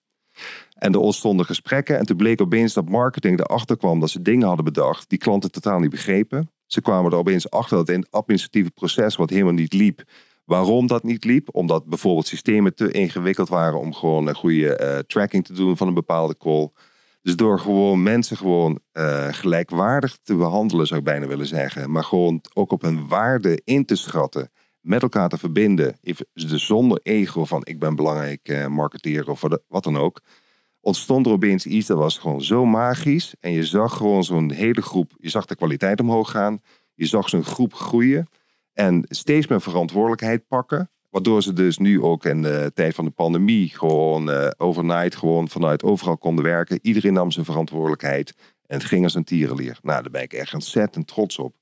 En 0.79 0.93
er 0.93 0.99
ontstonden 0.99 1.47
gesprekken. 1.47 1.99
En 1.99 2.07
toen 2.07 2.17
bleek 2.17 2.41
opeens 2.41 2.73
dat 2.73 2.89
marketing 2.89 3.41
erachter 3.41 3.77
kwam 3.77 4.01
dat 4.01 4.11
ze 4.11 4.23
dingen 4.23 4.47
hadden 4.47 4.65
bedacht 4.65 5.09
die 5.09 5.19
klanten 5.19 5.51
totaal 5.51 5.79
niet 5.79 5.91
begrepen. 5.91 6.51
Ze 6.67 6.81
kwamen 6.81 7.13
er 7.13 7.19
opeens 7.19 7.51
achter 7.51 7.77
dat 7.77 7.89
in 7.89 8.01
het 8.01 8.11
administratieve 8.11 8.71
proces 8.71 9.17
wat 9.17 9.31
helemaal 9.31 9.53
niet 9.53 9.73
liep. 9.73 10.03
Waarom 10.47 10.87
dat 10.87 11.03
niet 11.03 11.25
liep? 11.25 11.49
Omdat 11.53 11.87
bijvoorbeeld 11.87 12.27
systemen 12.27 12.75
te 12.75 12.91
ingewikkeld 12.91 13.49
waren 13.49 13.79
om 13.79 13.95
gewoon 13.95 14.27
een 14.27 14.35
goede 14.35 14.77
eh, 14.77 14.99
tracking 14.99 15.45
te 15.45 15.53
doen 15.53 15.77
van 15.77 15.89
een 15.89 15.95
bepaalde 15.95 16.37
call. 16.37 16.71
Dus 17.23 17.37
door 17.37 17.61
gewoon 17.61 18.03
mensen 18.03 18.37
gewoon 18.37 18.81
eh, 18.93 19.29
gelijkwaardig 19.31 20.19
te 20.23 20.35
behandelen, 20.35 20.87
zou 20.87 20.99
ik 21.01 21.07
bijna 21.07 21.27
willen 21.27 21.47
zeggen. 21.47 21.91
Maar 21.91 22.05
gewoon 22.05 22.41
ook 22.55 22.73
op 22.73 22.83
hun 22.83 23.09
waarde 23.09 23.61
in 23.65 23.85
te 23.85 23.97
schatten. 23.97 24.51
Met 24.81 25.03
elkaar 25.03 25.29
te 25.29 25.39
verbinden. 25.39 25.99
Dus 26.33 26.67
zonder 26.67 27.01
ego 27.03 27.45
van 27.45 27.61
ik 27.65 27.79
ben 27.79 27.97
belangrijk 27.97 28.49
eh, 28.49 28.67
marketeer 28.67 29.31
of 29.31 29.43
wat 29.69 29.85
dan 29.85 29.97
ook 29.97 30.21
ontstond 30.87 31.27
er 31.27 31.33
opeens 31.33 31.67
iets 31.67 31.87
dat 31.87 31.99
was 31.99 32.19
gewoon 32.19 32.43
zo 32.43 32.65
magisch. 32.65 33.35
En 33.41 33.53
je 33.53 33.65
zag 33.65 33.97
gewoon 33.97 34.25
zo'n 34.25 34.51
hele 34.51 34.83
groep, 34.83 35.13
je 35.19 35.29
zag 35.29 35.47
de 35.47 35.57
kwaliteit 35.57 36.01
omhoog 36.01 36.31
gaan. 36.31 36.61
Je 36.95 37.07
zag 37.07 37.29
zo'n 37.29 37.45
groep 37.45 37.75
groeien 37.75 38.29
en 38.77 39.05
steeds 39.09 39.47
meer 39.47 39.61
verantwoordelijkheid 39.61 40.47
pakken. 40.49 40.91
Waardoor 41.11 41.43
ze 41.43 41.53
dus 41.53 41.79
nu 41.79 42.03
ook 42.03 42.25
in 42.25 42.43
de 42.43 42.71
tijd 42.75 42.95
van 42.95 43.05
de 43.05 43.11
pandemie 43.11 43.69
gewoon 43.69 44.31
eh, 44.31 44.51
overnight 44.57 45.17
gewoon 45.17 45.49
vanuit 45.49 45.83
overal 45.83 46.19
konden 46.19 46.45
werken. 46.45 46.79
Iedereen 46.83 47.13
nam 47.13 47.31
zijn 47.31 47.45
verantwoordelijkheid 47.45 48.35
en 48.67 48.77
het 48.79 48.87
ging 48.87 49.05
als 49.05 49.15
een 49.15 49.25
tierenlier. 49.25 49.79
Nou, 49.83 50.03
daar 50.03 50.11
ben 50.11 50.23
ik 50.23 50.33
echt 50.33 50.55
ontzettend 50.55 51.07
trots 51.07 51.39
op. 51.39 51.55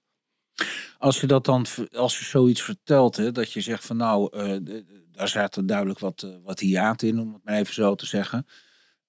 Als 0.98 1.20
je 1.20 1.26
dat 1.26 1.44
dan, 1.44 1.66
als 1.92 2.18
je 2.18 2.24
zoiets 2.24 2.62
vertelt, 2.62 3.16
hè, 3.16 3.32
dat 3.32 3.52
je 3.52 3.60
zegt 3.60 3.86
van 3.86 3.96
nou, 3.96 4.28
d- 4.64 4.84
daar 5.12 5.28
zaten 5.28 5.66
duidelijk 5.66 5.98
wat, 5.98 6.22
eh, 6.22 6.30
wat 6.44 6.60
hiaten 6.60 7.08
in, 7.08 7.20
om 7.20 7.32
het 7.32 7.44
maar 7.44 7.58
even 7.58 7.74
zo 7.74 7.94
te 7.94 8.06
zeggen. 8.06 8.46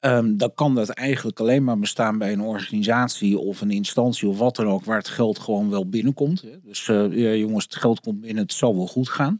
Um, 0.06 0.38
dan 0.38 0.54
kan 0.56 0.76
dat 0.76 0.90
eigenlijk 0.90 1.40
alleen 1.40 1.64
maar 1.64 1.80
bestaan 1.80 2.18
bij 2.18 2.32
een 2.32 2.42
organisatie 2.42 3.38
of 3.40 3.62
een 3.62 3.72
instantie 3.72 4.28
of 4.28 4.38
wat 4.38 4.56
dan 4.56 4.68
ook, 4.68 4.86
waar 4.86 4.98
het 4.98 5.08
geld 5.08 5.40
gewoon 5.40 5.70
wel 5.70 5.90
binnenkomt. 5.90 6.44
Dus 6.64 6.88
uh, 6.88 7.18
ja, 7.18 7.34
jongens, 7.34 7.64
het 7.64 7.76
geld 7.76 8.00
komt 8.00 8.22
binnen, 8.22 8.44
het 8.44 8.54
zal 8.54 8.76
wel 8.76 8.88
goed 8.88 9.10
gaan. 9.10 9.38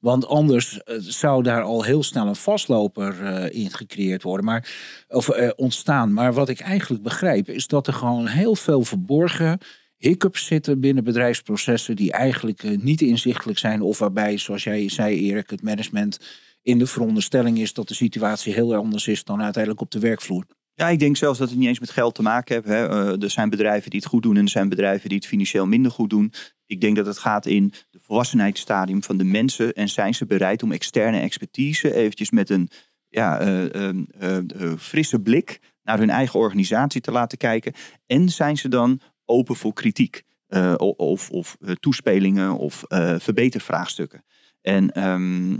Want 0.00 0.26
anders 0.26 0.80
uh, 0.84 0.96
zou 0.98 1.42
daar 1.42 1.62
al 1.62 1.82
heel 1.82 2.02
snel 2.02 2.26
een 2.26 2.36
vastloper 2.36 3.22
uh, 3.22 3.62
in 3.62 3.70
gecreëerd 3.70 4.22
worden, 4.22 4.44
maar, 4.44 4.74
of 5.08 5.28
ontstaan. 5.56 6.12
Maar 6.12 6.32
wat 6.32 6.48
ik 6.48 6.60
eigenlijk 6.60 7.02
begrijp, 7.02 7.48
is 7.48 7.66
dat 7.66 7.86
er 7.86 7.92
gewoon 7.92 8.26
heel 8.26 8.54
veel 8.54 8.82
verborgen 8.82 9.58
hiccups 9.96 10.46
zitten 10.46 10.80
binnen 10.80 11.04
bedrijfsprocessen 11.04 11.96
die 11.96 12.12
eigenlijk 12.12 12.82
niet 12.82 13.00
inzichtelijk 13.00 13.58
zijn, 13.58 13.82
of 13.82 13.98
waarbij, 13.98 14.38
zoals 14.38 14.64
jij 14.64 14.88
zei, 14.88 15.30
Erik, 15.30 15.50
het 15.50 15.62
management 15.62 16.20
in 16.62 16.78
de 16.78 16.86
veronderstelling 16.86 17.58
is 17.58 17.72
dat 17.72 17.88
de 17.88 17.94
situatie 17.94 18.52
heel 18.52 18.74
anders 18.74 19.06
is 19.06 19.24
dan 19.24 19.42
uiteindelijk 19.42 19.82
op 19.82 19.90
de 19.90 19.98
werkvloer. 19.98 20.44
Ja, 20.74 20.88
ik 20.88 20.98
denk 20.98 21.16
zelfs 21.16 21.38
dat 21.38 21.48
het 21.48 21.58
niet 21.58 21.68
eens 21.68 21.80
met 21.80 21.90
geld 21.90 22.14
te 22.14 22.22
maken 22.22 22.54
heeft. 22.54 22.66
Hè. 22.66 22.90
Uh, 22.90 23.22
er 23.22 23.30
zijn 23.30 23.50
bedrijven 23.50 23.90
die 23.90 24.00
het 24.00 24.08
goed 24.08 24.22
doen 24.22 24.36
en 24.36 24.42
er 24.42 24.48
zijn 24.48 24.68
bedrijven 24.68 25.08
die 25.08 25.18
het 25.18 25.26
financieel 25.26 25.66
minder 25.66 25.92
goed 25.92 26.10
doen. 26.10 26.32
Ik 26.66 26.80
denk 26.80 26.96
dat 26.96 27.06
het 27.06 27.18
gaat 27.18 27.46
in 27.46 27.72
de 27.90 27.98
volwassenheidsstadium 28.02 29.02
van 29.02 29.16
de 29.16 29.24
mensen. 29.24 29.72
En 29.72 29.88
zijn 29.88 30.14
ze 30.14 30.26
bereid 30.26 30.62
om 30.62 30.72
externe 30.72 31.20
expertise 31.20 31.94
eventjes 31.94 32.30
met 32.30 32.50
een 32.50 32.68
ja, 33.08 33.46
uh, 33.46 33.88
uh, 34.20 34.74
frisse 34.78 35.20
blik 35.20 35.60
naar 35.82 35.98
hun 35.98 36.10
eigen 36.10 36.40
organisatie 36.40 37.00
te 37.00 37.10
laten 37.10 37.38
kijken. 37.38 37.72
En 38.06 38.28
zijn 38.28 38.56
ze 38.56 38.68
dan 38.68 39.00
open 39.26 39.56
voor 39.56 39.72
kritiek 39.72 40.22
of, 40.96 41.30
of 41.30 41.56
toespelingen 41.80 42.58
of 42.58 42.84
verbetervraagstukken. 43.18 44.24
En 44.60 45.08
um, 45.08 45.58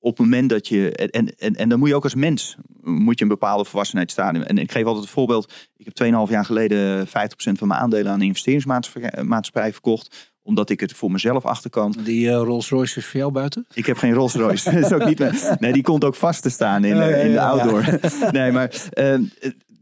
op 0.00 0.16
het 0.16 0.26
moment 0.26 0.50
dat 0.50 0.68
je. 0.68 0.92
En, 0.92 1.34
en, 1.36 1.54
en 1.54 1.68
dan 1.68 1.78
moet 1.78 1.88
je 1.88 1.94
ook 1.94 2.04
als 2.04 2.14
mens. 2.14 2.56
Moet 2.80 3.18
je 3.18 3.24
een 3.24 3.30
bepaalde 3.30 3.64
volwassenheidsstadium. 3.64 4.42
En 4.42 4.58
ik 4.58 4.72
geef 4.72 4.84
altijd 4.84 5.04
het 5.04 5.12
voorbeeld. 5.12 5.52
Ik 5.76 5.84
heb 5.84 6.12
2,5 6.26 6.30
jaar 6.30 6.44
geleden 6.44 7.06
50% 7.06 7.10
van 7.32 7.68
mijn 7.68 7.80
aandelen 7.80 8.12
aan 8.12 8.20
een 8.20 8.26
investeringsmaatschappij 8.26 9.72
verkocht 9.72 10.32
omdat 10.42 10.70
ik 10.70 10.80
het 10.80 10.92
voor 10.92 11.10
mezelf 11.10 11.44
achterkan. 11.44 11.94
Die 12.04 12.26
uh, 12.26 12.32
Rolls 12.32 12.68
Royce 12.68 12.98
is 12.98 13.06
voor 13.06 13.20
jou 13.20 13.32
buiten? 13.32 13.66
Ik 13.74 13.86
heb 13.86 13.96
geen 13.96 14.12
Rolls 14.12 14.34
Royce. 14.34 14.70
dat 14.70 14.84
is 14.84 14.92
ook 14.92 15.04
niet 15.04 15.56
Nee, 15.58 15.72
die 15.72 15.82
komt 15.82 16.04
ook 16.04 16.14
vast 16.14 16.42
te 16.42 16.50
staan 16.50 16.84
in, 16.84 16.96
uh, 16.96 17.24
in 17.24 17.32
de 17.32 17.40
outdoor. 17.40 17.98
nee, 18.32 18.52
maar 18.52 18.74
uh, 18.94 19.14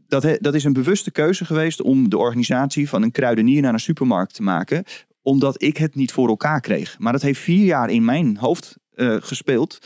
dat, 0.09 0.37
dat 0.39 0.53
is 0.53 0.63
een 0.63 0.73
bewuste 0.73 1.11
keuze 1.11 1.45
geweest 1.45 1.81
om 1.81 2.09
de 2.09 2.17
organisatie 2.17 2.89
van 2.89 3.03
een 3.03 3.11
kruidenier 3.11 3.61
naar 3.61 3.73
een 3.73 3.79
supermarkt 3.79 4.33
te 4.33 4.43
maken. 4.43 4.83
Omdat 5.21 5.61
ik 5.61 5.77
het 5.77 5.95
niet 5.95 6.11
voor 6.11 6.27
elkaar 6.27 6.61
kreeg. 6.61 6.99
Maar 6.99 7.11
dat 7.11 7.21
heeft 7.21 7.39
vier 7.39 7.65
jaar 7.65 7.89
in 7.89 8.05
mijn 8.05 8.37
hoofd 8.37 8.77
uh, 8.95 9.15
gespeeld. 9.19 9.79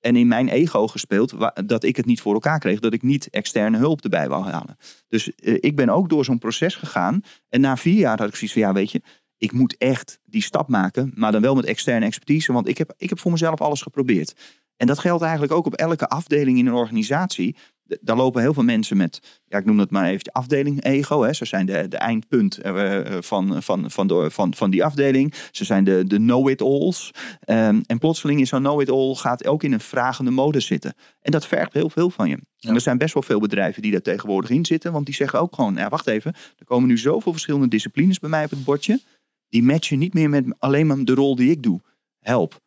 En 0.00 0.16
in 0.16 0.28
mijn 0.28 0.48
ego 0.48 0.86
gespeeld 0.86 1.34
dat 1.66 1.82
ik 1.82 1.96
het 1.96 2.06
niet 2.06 2.20
voor 2.20 2.34
elkaar 2.34 2.58
kreeg. 2.58 2.80
Dat 2.80 2.92
ik 2.92 3.02
niet 3.02 3.30
externe 3.30 3.78
hulp 3.78 4.02
erbij 4.02 4.28
wou 4.28 4.44
halen. 4.44 4.76
Dus 5.08 5.32
uh, 5.36 5.56
ik 5.60 5.76
ben 5.76 5.88
ook 5.88 6.08
door 6.08 6.24
zo'n 6.24 6.38
proces 6.38 6.74
gegaan. 6.74 7.20
En 7.48 7.60
na 7.60 7.76
vier 7.76 7.98
jaar 7.98 8.18
had 8.18 8.28
ik 8.28 8.34
zoiets 8.34 8.52
van, 8.52 8.62
ja 8.62 8.72
weet 8.72 8.90
je, 8.90 9.02
ik 9.36 9.52
moet 9.52 9.76
echt 9.76 10.18
die 10.24 10.42
stap 10.42 10.68
maken. 10.68 11.12
Maar 11.14 11.32
dan 11.32 11.42
wel 11.42 11.54
met 11.54 11.64
externe 11.64 12.06
expertise. 12.06 12.52
Want 12.52 12.68
ik 12.68 12.78
heb, 12.78 12.94
ik 12.96 13.08
heb 13.08 13.18
voor 13.18 13.30
mezelf 13.30 13.60
alles 13.60 13.82
geprobeerd. 13.82 14.34
En 14.76 14.86
dat 14.86 14.98
geldt 14.98 15.22
eigenlijk 15.22 15.52
ook 15.52 15.66
op 15.66 15.74
elke 15.74 16.08
afdeling 16.08 16.58
in 16.58 16.66
een 16.66 16.72
organisatie 16.72 17.56
daar 18.00 18.16
lopen 18.16 18.42
heel 18.42 18.54
veel 18.54 18.62
mensen 18.62 18.96
met, 18.96 19.40
ja, 19.44 19.58
ik 19.58 19.64
noem 19.64 19.78
het 19.78 19.90
maar 19.90 20.08
even 20.08 20.32
afdeling 20.32 20.84
ego. 20.84 21.22
Hè. 21.22 21.32
Ze 21.32 21.44
zijn 21.44 21.66
de, 21.66 21.88
de 21.88 21.96
eindpunt 21.96 22.66
uh, 22.66 23.00
van, 23.20 23.62
van, 23.62 23.90
van, 23.90 24.06
de, 24.06 24.30
van, 24.30 24.54
van 24.54 24.70
die 24.70 24.84
afdeling. 24.84 25.34
Ze 25.50 25.64
zijn 25.64 25.84
de, 25.84 26.04
de 26.06 26.16
know-it-alls. 26.16 27.10
Um, 27.46 27.82
en 27.86 27.98
plotseling 27.98 28.40
is 28.40 28.48
zo'n 28.48 28.62
know-it-all 28.62 29.14
gaat 29.14 29.46
ook 29.46 29.62
in 29.62 29.72
een 29.72 29.80
vragende 29.80 30.30
mode 30.30 30.60
zitten. 30.60 30.94
En 31.20 31.30
dat 31.30 31.46
vergt 31.46 31.72
heel 31.72 31.90
veel 31.90 32.10
van 32.10 32.28
je. 32.28 32.38
En 32.60 32.74
er 32.74 32.80
zijn 32.80 32.98
best 32.98 33.14
wel 33.14 33.22
veel 33.22 33.40
bedrijven 33.40 33.82
die 33.82 33.90
daar 33.90 34.00
tegenwoordig 34.00 34.50
in 34.50 34.64
zitten. 34.64 34.92
Want 34.92 35.06
die 35.06 35.14
zeggen 35.14 35.40
ook 35.40 35.54
gewoon, 35.54 35.74
ja, 35.74 35.88
wacht 35.88 36.06
even. 36.06 36.34
Er 36.58 36.64
komen 36.64 36.88
nu 36.88 36.98
zoveel 36.98 37.32
verschillende 37.32 37.68
disciplines 37.68 38.18
bij 38.18 38.30
mij 38.30 38.44
op 38.44 38.50
het 38.50 38.64
bordje. 38.64 39.00
Die 39.48 39.62
matchen 39.62 39.98
niet 39.98 40.14
meer 40.14 40.28
met 40.28 40.44
alleen 40.58 40.86
maar 40.86 41.04
de 41.04 41.14
rol 41.14 41.36
die 41.36 41.50
ik 41.50 41.62
doe. 41.62 41.80
Help. 42.20 42.60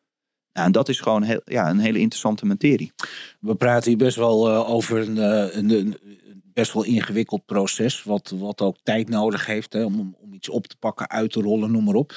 En 0.63 0.71
dat 0.71 0.89
is 0.89 0.99
gewoon 0.99 1.23
heel, 1.23 1.41
ja, 1.45 1.69
een 1.69 1.79
hele 1.79 1.99
interessante 1.99 2.45
materie. 2.45 2.91
We 3.39 3.55
praten 3.55 3.89
hier 3.89 3.97
best 3.97 4.15
wel 4.15 4.49
uh, 4.49 4.69
over 4.69 4.97
een, 4.97 5.17
uh, 5.17 5.55
een, 5.55 5.69
een, 5.69 5.97
best 6.53 6.73
wel 6.73 6.83
ingewikkeld 6.83 7.45
proces, 7.45 8.03
wat, 8.03 8.33
wat 8.35 8.61
ook 8.61 8.77
tijd 8.83 9.09
nodig 9.09 9.45
heeft 9.45 9.73
hè, 9.73 9.83
om, 9.83 10.15
om 10.19 10.33
iets 10.33 10.49
op 10.49 10.67
te 10.67 10.77
pakken, 10.77 11.09
uit 11.09 11.31
te 11.31 11.41
rollen, 11.41 11.71
noem 11.71 11.83
maar 11.83 11.95
op. 11.95 12.13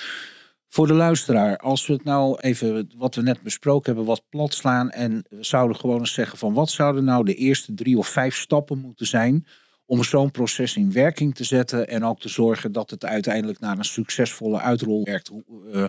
Voor 0.68 0.86
de 0.86 0.92
luisteraar, 0.92 1.56
als 1.56 1.86
we 1.86 1.92
het 1.92 2.04
nou 2.04 2.40
even, 2.40 2.90
wat 2.96 3.14
we 3.14 3.22
net 3.22 3.42
besproken 3.42 3.86
hebben, 3.86 4.04
wat 4.04 4.28
plat 4.28 4.54
slaan 4.54 4.90
en 4.90 5.24
we 5.28 5.44
zouden 5.44 5.76
gewoon 5.76 5.98
eens 5.98 6.12
zeggen 6.12 6.38
van 6.38 6.52
wat 6.52 6.70
zouden 6.70 7.04
nou 7.04 7.24
de 7.24 7.34
eerste 7.34 7.74
drie 7.74 7.98
of 7.98 8.08
vijf 8.08 8.36
stappen 8.36 8.78
moeten 8.78 9.06
zijn 9.06 9.46
om 9.86 10.04
zo'n 10.04 10.30
proces 10.30 10.76
in 10.76 10.92
werking 10.92 11.34
te 11.34 11.44
zetten 11.44 11.88
en 11.88 12.04
ook 12.04 12.20
te 12.20 12.28
zorgen 12.28 12.72
dat 12.72 12.90
het 12.90 13.04
uiteindelijk 13.04 13.60
naar 13.60 13.78
een 13.78 13.84
succesvolle 13.84 14.60
uitrol 14.60 15.04
werkt. 15.04 15.30
Uh, 15.72 15.84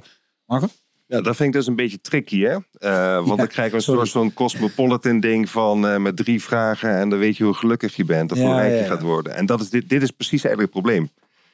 Marco? 0.45 0.67
Ja, 1.09 1.21
dat 1.21 1.35
vind 1.35 1.49
ik 1.49 1.53
dus 1.53 1.67
een 1.67 1.75
beetje 1.75 2.01
tricky, 2.01 2.41
hè? 2.41 2.55
Uh, 2.79 3.25
want 3.25 3.37
dan 3.37 3.47
krijg 3.47 3.69
je 3.69 3.75
een 3.75 3.81
soort 3.81 4.09
van 4.09 4.33
cosmopolitan 4.33 5.19
ding 5.19 5.49
van 5.49 5.85
uh, 5.85 5.97
met 5.97 6.17
drie 6.17 6.43
vragen 6.43 6.95
en 6.95 7.09
dan 7.09 7.19
weet 7.19 7.37
je 7.37 7.43
hoe 7.43 7.53
gelukkig 7.53 7.95
je 7.95 8.05
bent 8.05 8.31
of 8.31 8.37
ja, 8.37 8.43
hoe 8.43 8.55
rijk 8.55 8.79
je 8.79 8.87
gaat 8.87 9.01
worden. 9.01 9.35
En 9.35 9.45
dat 9.45 9.61
is, 9.61 9.69
dit, 9.69 9.89
dit 9.89 10.01
is 10.01 10.11
precies 10.11 10.43
eigenlijk 10.43 10.73
het 10.73 10.83
probleem. 10.83 11.09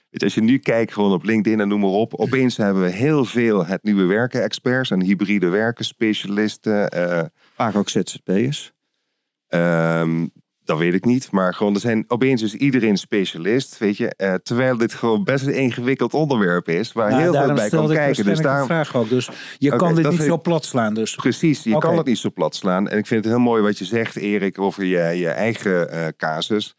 Weet, 0.10 0.24
als 0.24 0.34
je 0.34 0.42
nu 0.42 0.58
kijkt 0.58 0.94
gewoon 0.94 1.12
op 1.12 1.24
LinkedIn 1.24 1.60
en 1.60 1.68
noem 1.68 1.80
maar 1.80 1.90
op, 1.90 2.14
opeens 2.14 2.58
hebben 2.58 2.84
we 2.84 2.90
heel 2.90 3.26
veel 3.26 3.66
het 3.66 3.84
nieuwe 3.84 4.06
werken 4.06 4.44
experts 4.44 4.92
en 4.92 5.02
hybride 5.02 5.48
werken 5.48 5.86
specialisten. 5.86 6.92
Uh, 6.96 7.22
Vaak 7.54 7.76
ook 7.76 7.90
ZZP'ers. 7.90 8.74
Um, 9.50 10.32
dat 10.66 10.78
weet 10.78 10.94
ik 10.94 11.06
niet. 11.06 11.32
Maar 11.32 11.54
gewoon, 11.54 11.74
er 11.74 11.80
zijn 11.80 12.06
opeens 12.08 12.42
is 12.42 12.54
iedereen 12.54 12.98
specialist. 12.98 13.78
Weet 13.78 13.98
je, 13.98 14.14
uh, 14.18 14.34
terwijl 14.34 14.78
dit 14.78 14.94
gewoon 14.94 15.24
best 15.24 15.46
een 15.46 15.56
ingewikkeld 15.56 16.14
onderwerp 16.14 16.70
is. 16.70 16.92
Waar 16.92 17.10
nou, 17.10 17.22
heel 17.22 17.34
veel 17.34 17.54
bij 17.54 17.70
kan 17.70 17.88
kijken. 17.88 18.26
Dus 18.26 18.40
daar 18.40 18.66
vraag 18.66 18.96
ook. 18.96 19.10
Dus 19.10 19.30
je 19.58 19.68
okay, 19.68 19.80
kan 19.80 19.96
dit 19.96 20.10
niet 20.10 20.22
zo 20.22 20.38
plat 20.38 20.66
slaan. 20.66 20.94
Dus. 20.94 21.16
Precies, 21.16 21.64
je 21.64 21.76
okay. 21.76 21.90
kan 21.90 21.98
het 21.98 22.08
niet 22.08 22.18
zo 22.18 22.32
plat 22.32 22.56
slaan. 22.56 22.90
En 22.90 22.98
ik 22.98 23.06
vind 23.06 23.24
het 23.24 23.34
heel 23.34 23.44
mooi 23.44 23.62
wat 23.62 23.78
je 23.78 23.86
zegt, 23.86 24.16
Erik, 24.16 24.60
over 24.60 24.84
je, 24.84 25.18
je 25.18 25.30
eigen 25.30 25.94
uh, 25.94 26.08
casus. 26.18 26.76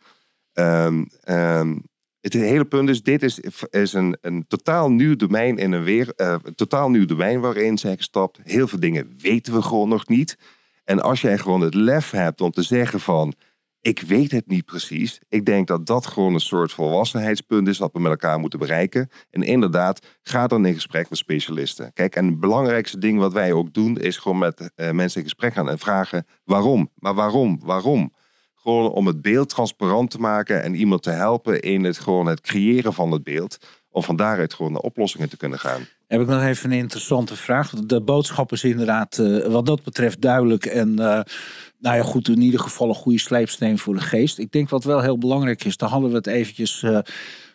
Um, 0.53 1.09
um, 1.29 1.83
het 2.21 2.33
hele 2.33 2.65
punt 2.65 2.89
is, 2.89 3.03
dit 3.03 3.23
is, 3.23 3.41
is 3.71 3.93
een, 3.93 4.17
een 4.21 4.45
totaal 4.49 4.91
nieuw 4.91 5.17
domein 5.17 5.57
in 5.57 5.73
een 5.73 5.83
weer, 5.83 6.13
uh, 6.17 6.35
een 6.43 6.55
totaal 6.55 6.91
nieuw 6.91 7.07
domein 7.07 7.41
waarin 7.41 7.79
zijn 7.79 7.97
gestapt. 7.97 8.39
Heel 8.43 8.69
veel 8.69 8.81
dingen 8.81 9.15
weten 9.19 9.53
we 9.55 9.63
gewoon 9.63 9.89
nog 9.89 10.09
niet. 10.09 10.39
En 10.85 11.03
als 11.03 11.21
jij 11.21 11.39
gewoon 11.39 11.61
het 11.61 11.75
lef 11.75 12.11
hebt 12.11 12.41
om 12.41 12.51
te 12.51 12.63
zeggen 12.63 13.01
van 13.01 13.35
ik 13.87 14.01
weet 14.01 14.31
het 14.31 14.47
niet 14.47 14.65
precies. 14.65 15.21
Ik 15.29 15.45
denk 15.45 15.67
dat 15.67 15.87
dat 15.87 16.07
gewoon 16.07 16.35
een 16.35 16.41
soort 16.41 16.73
volwassenheidspunt 16.73 17.69
is 17.69 17.79
wat 17.79 17.93
we 17.93 18.01
met 18.01 18.11
elkaar 18.11 18.39
moeten 18.39 18.59
bereiken. 18.59 19.11
En 19.31 19.43
inderdaad, 19.43 20.07
ga 20.23 20.47
dan 20.47 20.67
in 20.67 20.75
gesprek 20.75 21.09
met 21.09 21.19
specialisten. 21.19 21.93
Kijk, 21.93 22.17
en 22.17 22.27
het 22.27 22.41
belangrijkste 22.41 22.99
ding 22.99 23.19
wat 23.19 23.33
wij 23.33 23.53
ook 23.53 23.75
doen, 23.75 23.99
is 23.99 24.17
gewoon 24.17 24.39
met 24.39 24.61
uh, 24.61 24.91
mensen 24.91 25.21
in 25.21 25.27
gesprek 25.27 25.53
gaan 25.53 25.71
en 25.71 25.79
vragen 25.79 26.27
waarom. 26.45 26.91
Maar 26.95 27.15
waarom? 27.15 27.61
Waarom? 27.65 28.13
Gewoon 28.55 28.91
om 28.91 29.07
het 29.07 29.23
beeld 29.23 29.49
transparant 29.49 30.11
te 30.11 30.19
maken 30.19 30.63
en 30.63 30.75
iemand 30.75 31.03
te 31.03 31.11
helpen 31.11 31.61
in 31.61 31.85
het 31.85 31.99
gewoon 31.99 32.27
het 32.27 32.41
creëren 32.41 32.93
van 32.93 33.13
het 33.13 33.23
beeld. 33.23 33.59
Om 33.97 34.03
van 34.03 34.17
daaruit 34.17 34.55
gewoon 34.55 34.73
naar 34.73 34.81
oplossingen 34.81 35.29
te 35.29 35.37
kunnen 35.37 35.59
gaan. 35.59 35.87
Heb 36.07 36.21
ik 36.21 36.27
nog 36.27 36.43
even 36.43 36.71
een 36.71 36.79
interessante 36.79 37.37
vraag. 37.37 37.71
De 37.71 38.01
boodschap 38.01 38.53
is 38.53 38.65
inderdaad 38.65 39.19
uh, 39.19 39.47
wat 39.47 39.67
dat 39.67 39.83
betreft 39.83 40.21
duidelijk. 40.21 40.67
En 40.67 40.89
uh, 40.89 40.97
nou 41.79 41.97
ja, 41.97 42.03
goed, 42.03 42.29
in 42.29 42.41
ieder 42.41 42.61
geval 42.61 42.89
een 42.89 42.95
goede 42.95 43.19
slijpsteen 43.19 43.79
voor 43.79 43.95
de 43.95 44.01
geest. 44.01 44.39
Ik 44.39 44.53
denk 44.53 44.69
wat 44.69 44.85
wel 44.85 45.01
heel 45.01 45.19
belangrijk 45.19 45.65
is, 45.65 45.77
daar 45.77 45.89
hadden 45.89 46.11
we 46.11 46.17
het 46.17 46.27
eventjes... 46.27 46.83
Uh, 46.83 46.99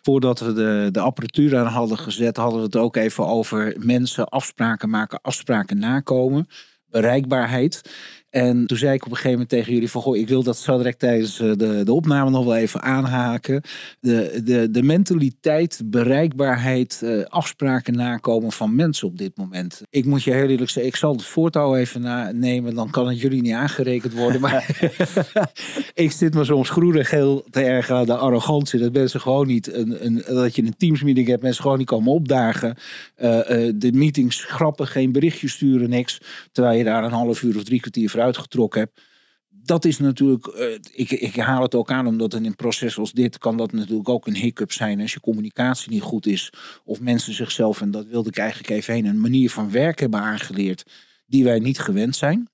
voordat 0.02 0.40
we 0.40 0.52
de, 0.52 0.88
de 0.90 1.00
apparatuur 1.00 1.56
aan 1.56 1.66
hadden 1.66 1.98
gezet, 1.98 2.36
hadden 2.36 2.58
we 2.58 2.64
het 2.64 2.76
ook 2.76 2.96
even 2.96 3.26
over 3.26 3.76
mensen 3.78 4.28
afspraken 4.28 4.90
maken, 4.90 5.20
afspraken 5.20 5.78
nakomen. 5.78 6.46
Bereikbaarheid. 6.86 7.90
En 8.32 8.66
toen 8.66 8.78
zei 8.78 8.94
ik 8.94 9.04
op 9.04 9.10
een 9.10 9.16
gegeven 9.16 9.30
moment 9.30 9.48
tegen 9.48 9.72
jullie 9.72 9.90
van... 9.90 10.02
Goh, 10.02 10.16
ik 10.16 10.28
wil 10.28 10.42
dat 10.42 10.58
zo 10.58 10.76
direct 10.76 10.98
tijdens 10.98 11.40
eh, 11.40 11.52
de, 11.56 11.82
de 11.84 11.92
opname 11.92 12.30
nog 12.30 12.44
wel 12.44 12.56
even 12.56 12.82
aanhaken. 12.82 13.62
De, 14.00 14.40
de, 14.44 14.70
de 14.70 14.82
mentaliteit, 14.82 15.80
bereikbaarheid, 15.84 17.00
uh, 17.04 17.24
afspraken 17.24 17.94
nakomen 17.94 18.52
van 18.52 18.74
mensen 18.74 19.08
op 19.08 19.18
dit 19.18 19.36
moment. 19.36 19.82
Ik 19.90 20.04
moet 20.04 20.22
je 20.22 20.32
heel 20.32 20.48
eerlijk 20.48 20.70
zeggen, 20.70 20.92
ik 20.92 20.98
zal 20.98 21.12
het 21.12 21.24
voortouw 21.24 21.76
even 21.76 22.38
nemen. 22.38 22.74
Dan 22.74 22.90
kan 22.90 23.08
het 23.08 23.20
jullie 23.20 23.42
niet 23.42 23.52
aangerekend 23.52 24.12
worden. 24.12 24.40
Maar 24.40 24.80
ik 25.94 26.12
zit 26.12 26.34
me 26.34 26.44
soms 26.44 26.70
groenig 26.70 27.10
heel 27.10 27.44
te 27.50 27.60
erg 27.60 27.90
aan 27.90 28.06
de 28.06 28.16
arrogantie. 28.16 28.80
Dat 28.80 28.92
mensen 28.92 29.20
gewoon 29.20 29.46
niet, 29.46 29.74
een, 29.74 30.04
een, 30.04 30.22
dat 30.26 30.56
je 30.56 30.62
een 30.62 30.76
teamsmeeting 30.76 31.26
hebt, 31.26 31.42
mensen 31.42 31.62
gewoon 31.62 31.78
niet 31.78 31.86
komen 31.86 32.12
opdagen. 32.12 32.76
Uh, 33.22 33.28
de 33.74 33.90
meetings 33.92 34.44
grappen, 34.44 34.86
geen 34.86 35.12
berichtjes 35.12 35.52
sturen, 35.52 35.88
niks. 35.88 36.20
Terwijl 36.52 36.78
je 36.78 36.84
daar 36.84 37.04
een 37.04 37.10
half 37.10 37.42
uur 37.42 37.56
of 37.56 37.64
drie 37.64 37.80
kwartier 37.80 38.10
uitgetrokken 38.22 38.80
heb. 38.80 39.00
Dat 39.48 39.84
is 39.84 39.98
natuurlijk, 39.98 40.46
uh, 40.46 40.74
ik, 40.92 41.10
ik 41.10 41.36
haal 41.36 41.62
het 41.62 41.74
ook 41.74 41.90
aan 41.90 42.06
omdat 42.06 42.34
in 42.34 42.44
een 42.44 42.56
proces 42.56 42.98
als 42.98 43.12
dit 43.12 43.38
kan 43.38 43.56
dat 43.56 43.72
natuurlijk 43.72 44.08
ook 44.08 44.26
een 44.26 44.36
hiccup 44.36 44.72
zijn 44.72 45.00
als 45.00 45.12
je 45.12 45.20
communicatie 45.20 45.90
niet 45.90 46.02
goed 46.02 46.26
is. 46.26 46.52
Of 46.84 47.00
mensen 47.00 47.34
zichzelf, 47.34 47.80
en 47.80 47.90
dat 47.90 48.06
wilde 48.06 48.28
ik 48.28 48.36
eigenlijk 48.36 48.70
even 48.70 48.94
heen, 48.94 49.04
een 49.04 49.20
manier 49.20 49.50
van 49.50 49.70
werken 49.70 50.10
hebben 50.10 50.28
aangeleerd 50.28 50.84
die 51.26 51.44
wij 51.44 51.58
niet 51.58 51.78
gewend 51.78 52.16
zijn. 52.16 52.48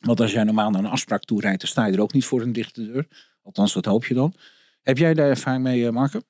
Want 0.00 0.20
als 0.20 0.32
jij 0.32 0.44
normaal 0.44 0.70
naar 0.70 0.84
een 0.84 0.90
afspraak 0.90 1.24
toe 1.24 1.40
rijdt, 1.40 1.60
dan 1.60 1.70
sta 1.70 1.86
je 1.86 1.92
er 1.92 2.00
ook 2.00 2.12
niet 2.12 2.24
voor 2.24 2.42
een 2.42 2.52
dichte 2.52 2.86
deur. 2.86 3.06
Althans, 3.42 3.72
dat 3.72 3.84
hoop 3.84 4.04
je 4.04 4.14
dan. 4.14 4.34
Heb 4.82 4.98
jij 4.98 5.14
daar 5.14 5.28
ervaring 5.28 5.62
mee, 5.62 5.80
uh, 5.80 5.90
Marco? 5.90 6.20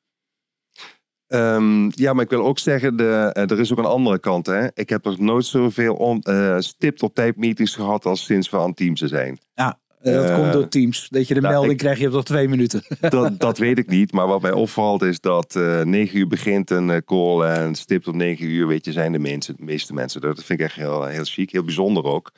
Um, 1.33 1.91
ja, 1.95 2.13
maar 2.13 2.25
ik 2.25 2.31
wil 2.31 2.45
ook 2.45 2.59
zeggen, 2.59 2.97
de, 2.97 3.31
uh, 3.37 3.51
er 3.51 3.61
is 3.61 3.73
ook 3.73 3.79
een 3.79 3.85
andere 3.85 4.19
kant. 4.19 4.47
Hè? 4.47 4.67
Ik 4.75 4.89
heb 4.89 5.05
nog 5.05 5.19
nooit 5.19 5.47
zoveel 5.47 5.95
on, 5.95 6.25
uh, 6.29 6.59
stipt 6.59 7.03
op 7.03 7.15
tijd 7.15 7.37
meetings 7.37 7.75
gehad 7.75 8.05
als 8.05 8.25
sinds 8.25 8.51
we 8.51 8.59
aan 8.59 8.75
Teams 8.75 9.01
zijn. 9.01 9.39
Ja, 9.55 9.79
dat 10.03 10.29
uh, 10.29 10.35
komt 10.35 10.53
door 10.53 10.69
Teams. 10.69 11.09
Dat 11.09 11.29
je 11.29 11.35
de 11.35 11.41
nou, 11.41 11.53
melding 11.53 11.73
ik, 11.73 11.79
krijg 11.79 11.99
je 11.99 12.07
op 12.07 12.13
nog 12.13 12.25
twee 12.25 12.49
minuten. 12.49 12.83
Dat, 13.01 13.41
dat 13.41 13.59
weet 13.59 13.79
ik 13.79 13.89
niet. 13.89 14.13
Maar 14.13 14.27
wat 14.27 14.43
mij 14.43 14.53
opvalt 14.53 15.03
is 15.03 15.21
dat 15.21 15.55
uh, 15.55 15.83
9 15.83 16.19
uur 16.19 16.27
begint 16.27 16.71
een 16.71 17.05
call 17.05 17.43
en 17.43 17.75
stipt 17.75 18.09
op 18.09 18.15
9 18.15 18.47
uur, 18.47 18.67
weet 18.67 18.85
je, 18.85 18.93
zijn 18.93 19.13
de, 19.13 19.19
mensen, 19.19 19.57
de 19.57 19.65
meeste 19.65 19.95
mensen. 19.95 20.21
Dat 20.21 20.45
vind 20.45 20.61
ik 20.61 20.67
echt 20.67 20.77
heel, 20.77 21.05
heel 21.05 21.25
chic, 21.25 21.51
heel 21.51 21.65
bijzonder 21.65 22.05
ook. 22.05 22.33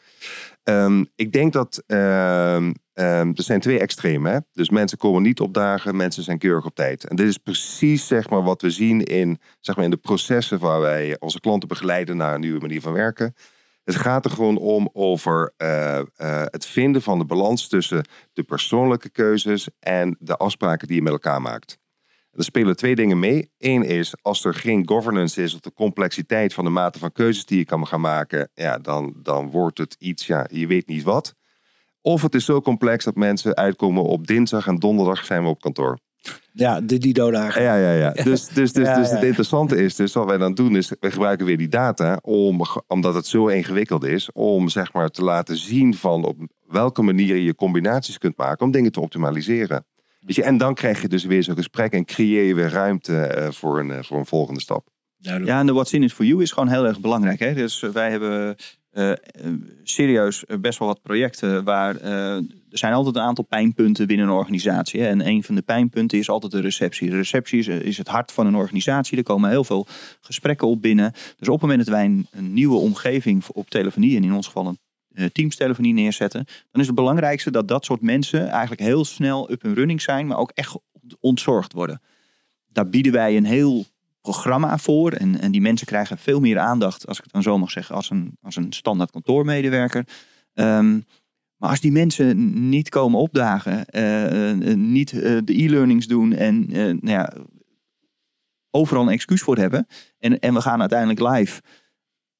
Um, 0.64 1.06
ik 1.16 1.32
denk 1.32 1.52
dat 1.52 1.82
um, 1.86 2.74
Um, 2.94 3.32
er 3.34 3.42
zijn 3.42 3.60
twee 3.60 3.78
extremen. 3.78 4.32
Hè? 4.32 4.38
Dus 4.52 4.70
mensen 4.70 4.98
komen 4.98 5.22
niet 5.22 5.40
op 5.40 5.54
dagen, 5.54 5.96
mensen 5.96 6.22
zijn 6.22 6.38
keurig 6.38 6.64
op 6.64 6.74
tijd. 6.74 7.04
En 7.04 7.16
dit 7.16 7.28
is 7.28 7.38
precies 7.38 8.06
zeg 8.06 8.30
maar, 8.30 8.42
wat 8.42 8.62
we 8.62 8.70
zien 8.70 9.02
in, 9.02 9.38
zeg 9.60 9.76
maar, 9.76 9.84
in 9.84 9.90
de 9.90 9.96
processen 9.96 10.58
waar 10.58 10.80
wij 10.80 11.16
onze 11.18 11.40
klanten 11.40 11.68
begeleiden 11.68 12.16
naar 12.16 12.34
een 12.34 12.40
nieuwe 12.40 12.60
manier 12.60 12.80
van 12.80 12.92
werken. 12.92 13.34
Het 13.84 13.96
gaat 13.96 14.24
er 14.24 14.30
gewoon 14.30 14.58
om 14.58 14.90
over 14.92 15.52
uh, 15.58 15.98
uh, 15.98 16.42
het 16.44 16.66
vinden 16.66 17.02
van 17.02 17.18
de 17.18 17.24
balans 17.24 17.68
tussen 17.68 18.04
de 18.32 18.42
persoonlijke 18.42 19.10
keuzes 19.10 19.68
en 19.78 20.16
de 20.18 20.36
afspraken 20.36 20.86
die 20.86 20.96
je 20.96 21.02
met 21.02 21.12
elkaar 21.12 21.42
maakt. 21.42 21.78
Er 22.32 22.44
spelen 22.44 22.76
twee 22.76 22.94
dingen 22.94 23.18
mee. 23.18 23.50
Eén 23.58 23.82
is, 23.82 24.14
als 24.22 24.44
er 24.44 24.54
geen 24.54 24.88
governance 24.88 25.42
is 25.42 25.54
of 25.54 25.60
de 25.60 25.72
complexiteit 25.72 26.54
van 26.54 26.64
de 26.64 26.70
mate 26.70 26.98
van 26.98 27.12
keuzes 27.12 27.44
die 27.44 27.58
je 27.58 27.64
kan 27.64 27.86
gaan 27.86 28.00
maken, 28.00 28.50
ja, 28.54 28.78
dan, 28.78 29.14
dan 29.16 29.50
wordt 29.50 29.78
het 29.78 29.96
iets, 29.98 30.26
ja, 30.26 30.46
je 30.50 30.66
weet 30.66 30.86
niet 30.86 31.02
wat. 31.02 31.34
Of 32.02 32.22
het 32.22 32.34
is 32.34 32.44
zo 32.44 32.60
complex 32.60 33.04
dat 33.04 33.14
mensen 33.14 33.56
uitkomen 33.56 34.02
op 34.02 34.26
dinsdag 34.26 34.66
en 34.66 34.76
donderdag 34.76 35.24
zijn 35.24 35.42
we 35.42 35.48
op 35.48 35.60
kantoor. 35.60 35.98
Ja, 36.52 36.80
de 36.80 36.98
Dido-dagen. 36.98 37.62
Ja, 37.62 37.76
ja, 37.76 37.92
ja. 37.92 38.10
Dus, 38.10 38.48
dus, 38.48 38.72
dus, 38.72 38.86
Ja, 38.86 38.98
dus 38.98 39.08
ja. 39.08 39.14
het 39.14 39.24
interessante 39.24 39.76
is, 39.76 39.94
dus 39.96 40.12
wat 40.12 40.26
wij 40.26 40.38
dan 40.38 40.54
doen, 40.54 40.76
is 40.76 40.92
we 41.00 41.10
gebruiken 41.10 41.46
weer 41.46 41.58
die 41.58 41.68
data, 41.68 42.18
om, 42.22 42.62
omdat 42.86 43.14
het 43.14 43.26
zo 43.26 43.46
ingewikkeld 43.46 44.04
is, 44.04 44.32
om 44.32 44.68
zeg 44.68 44.92
maar 44.92 45.08
te 45.08 45.24
laten 45.24 45.56
zien 45.56 45.94
van 45.94 46.24
op 46.24 46.36
welke 46.66 47.02
manier 47.02 47.36
je 47.36 47.54
combinaties 47.54 48.18
kunt 48.18 48.36
maken 48.36 48.66
om 48.66 48.72
dingen 48.72 48.92
te 48.92 49.00
optimaliseren. 49.00 49.84
Weet 50.20 50.36
je, 50.36 50.42
en 50.42 50.56
dan 50.56 50.74
krijg 50.74 51.02
je 51.02 51.08
dus 51.08 51.24
weer 51.24 51.42
zo'n 51.42 51.56
gesprek 51.56 51.92
en 51.92 52.04
creëer 52.04 52.44
je 52.44 52.54
weer 52.54 52.70
ruimte 52.70 53.18
eh, 53.18 53.50
voor, 53.50 53.78
een, 53.78 53.90
eh, 53.90 54.02
voor 54.02 54.18
een 54.18 54.26
volgende 54.26 54.60
stap. 54.60 54.88
Duidelijk. 55.16 55.52
Ja, 55.52 55.60
en 55.60 55.66
de 55.66 55.72
What's 55.72 55.92
in 55.92 56.02
it 56.02 56.12
for 56.12 56.24
you 56.24 56.42
is 56.42 56.52
gewoon 56.52 56.68
heel 56.68 56.86
erg 56.86 57.00
belangrijk. 57.00 57.38
Hè? 57.38 57.54
Dus 57.54 57.82
eh, 57.82 57.90
wij 57.90 58.10
hebben 58.10 58.56
eh, 58.92 59.10
eh, 59.10 59.16
serieus 59.82 60.44
eh, 60.44 60.58
best 60.58 60.78
wel 60.78 60.88
wat 60.88 61.02
projecten 61.02 61.64
waar 61.64 61.96
er 62.72 62.78
zijn 62.78 62.92
altijd 62.92 63.16
een 63.16 63.22
aantal 63.22 63.44
pijnpunten 63.44 64.06
binnen 64.06 64.26
een 64.26 64.32
organisatie. 64.32 65.06
En 65.06 65.26
een 65.26 65.42
van 65.42 65.54
de 65.54 65.62
pijnpunten 65.62 66.18
is 66.18 66.28
altijd 66.28 66.52
de 66.52 66.60
receptie. 66.60 67.10
De 67.10 67.16
receptie 67.16 67.82
is, 67.82 67.98
het 67.98 68.08
hart 68.08 68.32
van 68.32 68.46
een 68.46 68.56
organisatie. 68.56 69.18
Er 69.18 69.22
komen 69.24 69.50
heel 69.50 69.64
veel 69.64 69.86
gesprekken 70.20 70.68
op 70.68 70.82
binnen. 70.82 71.12
Dus 71.12 71.48
op 71.48 71.52
het 71.52 71.62
moment 71.62 71.78
dat 71.78 71.94
wij 71.94 72.04
een, 72.04 72.52
nieuwe 72.52 72.76
omgeving 72.76 73.44
op 73.52 73.70
telefonie, 73.70 74.16
en 74.16 74.24
in 74.24 74.32
ons 74.32 74.46
geval 74.46 74.66
een 74.66 74.78
eh, 75.14 75.26
teamstelefonie 75.26 75.92
neerzetten, 75.92 76.44
dan 76.70 76.80
is 76.80 76.86
het 76.86 76.96
belangrijkste 76.96 77.50
dat 77.50 77.68
dat 77.68 77.84
soort 77.84 78.00
mensen 78.00 78.48
eigenlijk 78.48 78.80
heel 78.80 79.04
snel 79.04 79.50
up 79.50 79.64
en 79.64 79.74
running 79.74 80.02
zijn, 80.02 80.26
maar 80.26 80.38
ook 80.38 80.50
echt 80.54 80.76
ontzorgd 81.20 81.72
worden. 81.72 82.00
Daar 82.66 82.88
bieden 82.88 83.12
wij 83.12 83.36
een 83.36 83.44
heel 83.44 83.84
programma 84.22 84.78
voor. 84.78 85.12
En, 85.12 85.40
en 85.40 85.52
die 85.52 85.60
mensen 85.60 85.86
krijgen 85.86 86.18
veel 86.18 86.40
meer 86.40 86.58
aandacht, 86.58 87.06
als 87.06 87.18
ik 87.18 87.24
het 87.24 87.32
dan 87.32 87.42
zo 87.42 87.58
mag 87.58 87.70
zeggen, 87.70 87.94
als 87.94 88.10
een, 88.10 88.36
als 88.42 88.56
een 88.56 88.72
standaard 88.72 89.10
kantoormedewerker. 89.10 90.06
Ehm, 90.54 91.00
maar 91.56 91.70
als 91.70 91.80
die 91.80 91.92
mensen 91.92 92.68
niet 92.68 92.88
komen 92.88 93.20
opdagen, 93.20 93.86
eh, 93.86 94.50
eh, 94.50 94.76
niet 94.76 95.12
eh, 95.12 95.38
de 95.44 95.62
e-learnings 95.62 96.06
doen 96.06 96.32
en 96.32 96.66
nou 96.66 97.00
ja, 97.00 97.32
overal 98.70 99.02
een 99.02 99.12
excuus 99.12 99.42
voor 99.42 99.56
hebben. 99.56 99.86
En, 100.18 100.38
en 100.38 100.54
we 100.54 100.60
gaan 100.60 100.80
uiteindelijk 100.80 101.20
live. 101.20 101.62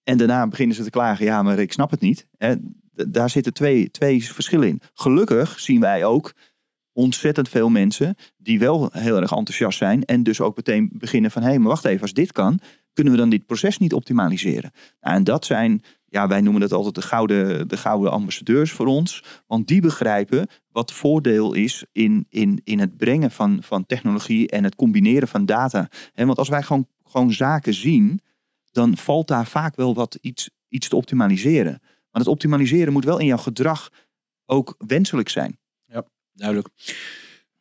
En 0.03 0.19
daarna 0.19 0.47
beginnen 0.47 0.77
ze 0.77 0.83
te 0.83 0.91
klagen, 0.91 1.25
ja, 1.25 1.43
maar 1.43 1.59
ik 1.59 1.73
snap 1.73 1.91
het 1.91 2.01
niet. 2.01 2.27
Hè, 2.37 2.55
daar 2.93 3.31
zitten 3.31 3.53
twee, 3.53 3.91
twee 3.91 4.33
verschillen 4.33 4.69
in. 4.69 4.81
Gelukkig 4.95 5.61
zien 5.61 5.81
wij 5.81 6.05
ook 6.05 6.33
ontzettend 6.93 7.49
veel 7.49 7.69
mensen 7.69 8.17
die 8.37 8.59
wel 8.59 8.89
heel 8.93 9.17
erg 9.17 9.33
enthousiast 9.33 9.79
zijn. 9.79 10.05
En 10.05 10.23
dus 10.23 10.41
ook 10.41 10.57
meteen 10.57 10.91
beginnen 10.93 11.31
van, 11.31 11.43
hé, 11.43 11.49
hey, 11.49 11.59
maar 11.59 11.69
wacht 11.69 11.85
even, 11.85 12.03
als 12.03 12.13
dit 12.13 12.33
kan, 12.33 12.61
kunnen 12.93 13.13
we 13.13 13.19
dan 13.19 13.29
dit 13.29 13.47
proces 13.47 13.79
niet 13.79 13.93
optimaliseren? 13.93 14.71
Nou, 15.01 15.17
en 15.17 15.25
dat 15.25 15.45
zijn, 15.45 15.83
ja, 16.05 16.29
wij 16.29 16.41
noemen 16.41 16.61
dat 16.61 16.73
altijd 16.73 16.95
de 16.95 17.03
gouden, 17.03 17.69
de 17.69 17.77
gouden 17.77 18.13
ambassadeurs 18.13 18.73
voor 18.73 18.87
ons. 18.87 19.25
Want 19.47 19.67
die 19.69 19.81
begrijpen 19.81 20.49
wat 20.69 20.93
voordeel 20.93 21.55
is 21.55 21.85
in, 21.93 22.27
in, 22.29 22.61
in 22.65 22.79
het 22.79 22.97
brengen 22.97 23.31
van, 23.31 23.63
van 23.63 23.87
technologie 23.87 24.49
en 24.49 24.65
het 24.65 24.75
combineren 24.75 25.29
van 25.29 25.47
data. 25.47 25.89
Hè, 26.13 26.27
want 26.27 26.39
als 26.39 26.49
wij 26.49 26.63
gewoon, 26.63 26.87
gewoon 27.05 27.33
zaken 27.33 27.75
zien, 27.75 28.21
dan 28.71 28.97
valt 28.97 29.29
daar 29.29 29.47
vaak 29.47 29.77
wel 29.77 29.95
wat 29.95 30.19
iets, 30.21 30.51
iets 30.69 30.89
te 30.89 30.97
optimaliseren. 30.97 31.79
Maar 31.81 32.21
het 32.21 32.31
optimaliseren 32.31 32.93
moet 32.93 33.05
wel 33.05 33.19
in 33.19 33.27
jouw 33.27 33.37
gedrag 33.37 33.91
ook 34.47 34.75
wenselijk 34.79 35.29
zijn. 35.29 35.59
Duidelijk. 36.43 36.69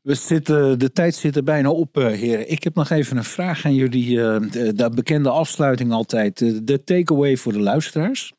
We 0.01 0.13
zitten, 0.15 0.79
de 0.79 0.91
tijd 0.91 1.15
zit 1.15 1.35
er 1.35 1.43
bijna 1.43 1.69
op, 1.69 1.97
eh, 1.97 2.05
heren. 2.05 2.51
Ik 2.51 2.63
heb 2.63 2.75
nog 2.75 2.89
even 2.89 3.17
een 3.17 3.23
vraag 3.23 3.65
aan 3.65 3.75
jullie. 3.75 4.21
eh, 4.23 4.39
de, 4.51 4.73
de 4.73 4.89
bekende 4.89 5.29
afsluiting 5.29 5.91
altijd. 5.91 6.41
eh, 6.41 6.57
de 6.63 6.83
takeaway 6.83 7.37
voor 7.37 7.53
de 7.53 7.59
luisteraars. 7.59 8.33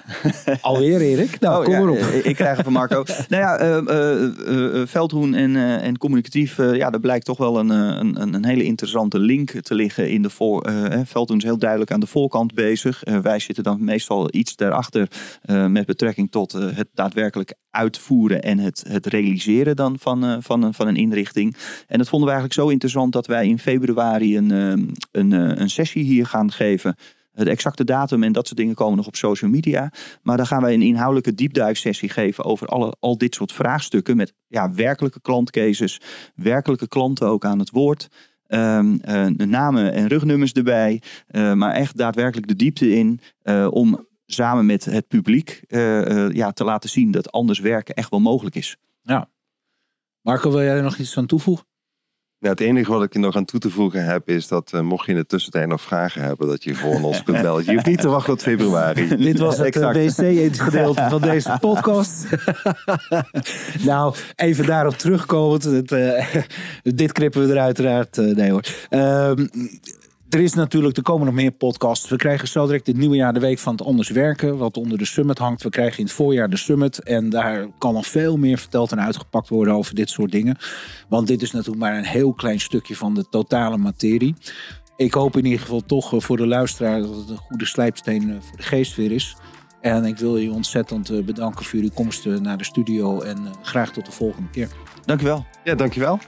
Alweer, 0.60 1.00
Erik? 1.00 1.40
Nou, 1.40 1.58
Oh, 1.58 1.64
kom 1.64 1.72
ja, 1.72 1.80
maar 1.80 1.88
op. 1.90 1.96
eh, 1.96 2.26
Ik 2.26 2.34
krijg 2.34 2.54
het 2.56 2.64
van 2.64 2.72
Marco. 2.72 3.04
nou 3.28 3.42
ja, 3.42 3.56
eh, 3.56 4.80
eh, 4.80 4.86
Veldhoen 4.86 5.34
en, 5.34 5.56
en 5.56 5.98
communicatief, 5.98 6.56
ja, 6.56 6.90
daar 6.90 7.00
blijkt 7.00 7.24
toch 7.24 7.38
wel 7.38 7.58
een, 7.58 7.68
een, 7.70 8.34
een, 8.34 8.44
hele 8.44 8.64
interessante 8.64 9.18
link 9.18 9.50
te 9.50 9.74
liggen 9.74 10.10
in 10.10 10.22
de 10.22 10.30
voor. 10.30 10.70
Veldhoen 11.04 11.36
is 11.36 11.44
heel 11.44 11.58
duidelijk 11.58 11.90
aan 11.90 12.00
de 12.00 12.06
voorkant 12.06 12.54
bezig. 12.54 13.02
Wij 13.22 13.38
zitten 13.38 13.64
dan 13.64 13.84
meestal 13.84 14.28
iets 14.34 14.56
daarachter 14.56 15.08
met 15.68 15.86
betrekking 15.86 16.30
tot 16.30 16.52
het 16.52 16.88
daadwerkelijk 16.94 17.54
uitvoeren 17.70 18.42
en 18.42 18.58
het, 18.58 18.84
het 18.88 19.06
realiseren 19.06 19.76
dan 19.76 19.96
van, 19.98 20.42
van, 20.42 20.62
een, 20.62 20.74
van 20.74 20.86
een 20.88 20.96
inrichting. 20.96 21.56
En 21.86 21.98
dat 21.98 22.08
vonden 22.08 22.28
we 22.28 22.34
eigenlijk 22.34 22.60
zo 22.62 22.68
interessant 22.68 23.12
dat 23.12 23.26
wij 23.26 23.46
in 23.46 23.58
februari 23.58 24.36
een, 24.36 24.50
een, 25.10 25.32
een 25.60 25.70
sessie 25.70 26.04
hier 26.04 26.26
gaan 26.26 26.52
geven. 26.52 26.96
De 27.32 27.50
exacte 27.50 27.84
datum 27.84 28.22
en 28.22 28.32
dat 28.32 28.46
soort 28.46 28.58
dingen 28.58 28.74
komen 28.74 28.96
nog 28.96 29.06
op 29.06 29.16
social 29.16 29.50
media. 29.50 29.92
Maar 30.22 30.36
dan 30.36 30.46
gaan 30.46 30.62
wij 30.62 30.74
een 30.74 30.82
inhoudelijke 30.82 31.34
deep 31.34 31.76
sessie 31.76 32.08
geven 32.08 32.44
over 32.44 32.66
alle, 32.66 32.96
al 33.00 33.18
dit 33.18 33.34
soort 33.34 33.52
vraagstukken. 33.52 34.16
Met 34.16 34.32
ja, 34.46 34.72
werkelijke 34.72 35.20
klantcases, 35.20 36.00
werkelijke 36.34 36.88
klanten 36.88 37.28
ook 37.28 37.44
aan 37.44 37.58
het 37.58 37.70
woord. 37.70 38.08
Ehm, 38.46 38.96
eh, 39.00 39.26
namen 39.26 39.92
en 39.92 40.06
rugnummers 40.08 40.52
erbij. 40.52 41.02
eh, 41.26 41.52
maar 41.52 41.72
echt 41.72 41.96
daadwerkelijk 41.96 42.48
de 42.48 42.56
diepte 42.56 42.94
in. 42.94 43.20
eh, 43.42 43.68
om 43.70 44.06
samen 44.26 44.66
met 44.66 44.84
het 44.84 45.08
publiek 45.08 45.64
ja, 46.32 46.52
te 46.52 46.64
laten 46.64 46.90
zien 46.90 47.10
dat 47.10 47.32
anders 47.32 47.58
werken 47.58 47.94
echt 47.94 48.10
wel 48.10 48.20
mogelijk 48.20 48.54
is. 48.56 48.76
Marco, 50.20 50.50
wil 50.50 50.62
jij 50.62 50.76
er 50.76 50.82
nog 50.82 50.98
iets 50.98 51.18
aan 51.18 51.26
toevoegen? 51.26 51.66
Nou, 52.42 52.54
het 52.54 52.62
enige 52.62 52.90
wat 52.90 53.02
ik 53.02 53.14
nog 53.14 53.36
aan 53.36 53.44
toe 53.44 53.60
te 53.60 53.70
voegen 53.70 54.04
heb, 54.04 54.28
is 54.28 54.48
dat 54.48 54.72
eh, 54.72 54.80
mocht 54.80 55.06
je 55.06 55.12
in 55.12 55.18
de 55.18 55.26
tussentijd 55.26 55.68
nog 55.68 55.80
vragen 55.82 56.22
hebben, 56.22 56.48
dat 56.48 56.64
je 56.64 56.74
voor 56.74 57.00
ons 57.02 57.22
kunt 57.22 57.42
bellen. 57.42 57.64
Je 57.64 57.72
hoeft 57.72 57.86
niet 57.86 58.00
te 58.00 58.08
wachten 58.08 58.32
tot 58.32 58.42
februari. 58.42 59.08
Dit 59.16 59.38
was 59.38 59.56
het 59.56 59.66
Exact. 59.66 59.96
wc-gedeelte 60.16 61.06
van 61.10 61.20
deze 61.20 61.56
podcast. 61.60 62.26
nou, 63.84 64.14
even 64.36 64.66
daarop 64.66 64.94
terugkomend. 64.98 65.62
Het, 65.64 65.92
eh, 65.92 66.26
dit 66.82 67.12
knippen 67.12 67.46
we 67.46 67.52
er 67.54 67.60
uiteraard. 67.60 68.18
eh, 68.18 68.24
nee 68.34 68.50
hoor. 68.50 68.62
Er 70.32 70.40
is 70.40 70.54
natuurlijk, 70.54 70.96
er 70.96 71.02
komen 71.02 71.26
nog 71.26 71.34
meer 71.34 71.50
podcasts. 71.50 72.08
We 72.08 72.16
krijgen 72.16 72.48
zo 72.48 72.66
direct 72.66 72.86
dit 72.86 72.96
nieuwe 72.96 73.16
jaar 73.16 73.32
de 73.32 73.40
week 73.40 73.58
van 73.58 73.72
het 73.72 73.86
anders 73.86 74.10
werken. 74.10 74.56
Wat 74.56 74.76
onder 74.76 74.98
de 74.98 75.04
summit 75.04 75.38
hangt. 75.38 75.62
We 75.62 75.70
krijgen 75.70 75.98
in 75.98 76.04
het 76.04 76.12
voorjaar 76.12 76.50
de 76.50 76.56
summit. 76.56 77.02
En 77.02 77.30
daar 77.30 77.66
kan 77.78 77.94
nog 77.94 78.06
veel 78.06 78.36
meer 78.36 78.58
verteld 78.58 78.92
en 78.92 79.00
uitgepakt 79.00 79.48
worden 79.48 79.74
over 79.74 79.94
dit 79.94 80.10
soort 80.10 80.32
dingen. 80.32 80.56
Want 81.08 81.26
dit 81.26 81.42
is 81.42 81.50
natuurlijk 81.50 81.82
maar 81.82 81.96
een 81.96 82.04
heel 82.04 82.32
klein 82.32 82.60
stukje 82.60 82.96
van 82.96 83.14
de 83.14 83.28
totale 83.30 83.76
materie. 83.76 84.34
Ik 84.96 85.14
hoop 85.14 85.36
in 85.36 85.44
ieder 85.44 85.60
geval 85.60 85.80
toch 85.86 86.12
eh, 86.12 86.20
voor 86.20 86.36
de 86.36 86.46
luisteraar 86.46 87.00
dat 87.00 87.16
het 87.16 87.28
een 87.28 87.36
goede 87.36 87.66
slijpsteen 87.66 88.30
eh, 88.30 88.36
voor 88.40 88.56
de 88.56 88.62
geest 88.62 88.96
weer 88.96 89.12
is. 89.12 89.36
En 89.80 90.04
ik 90.04 90.18
wil 90.18 90.36
je 90.36 90.52
ontzettend 90.52 91.10
eh, 91.10 91.24
bedanken 91.24 91.64
voor 91.64 91.74
jullie 91.74 91.94
komst 91.94 92.24
naar 92.24 92.58
de 92.58 92.64
studio. 92.64 93.20
En 93.20 93.38
graag 93.62 93.92
tot 93.92 94.06
de 94.06 94.12
volgende 94.12 94.50
keer. 94.50 94.68
Dankjewel. 95.04 95.46
Ja, 95.64 95.74
dankjewel. 95.74 96.18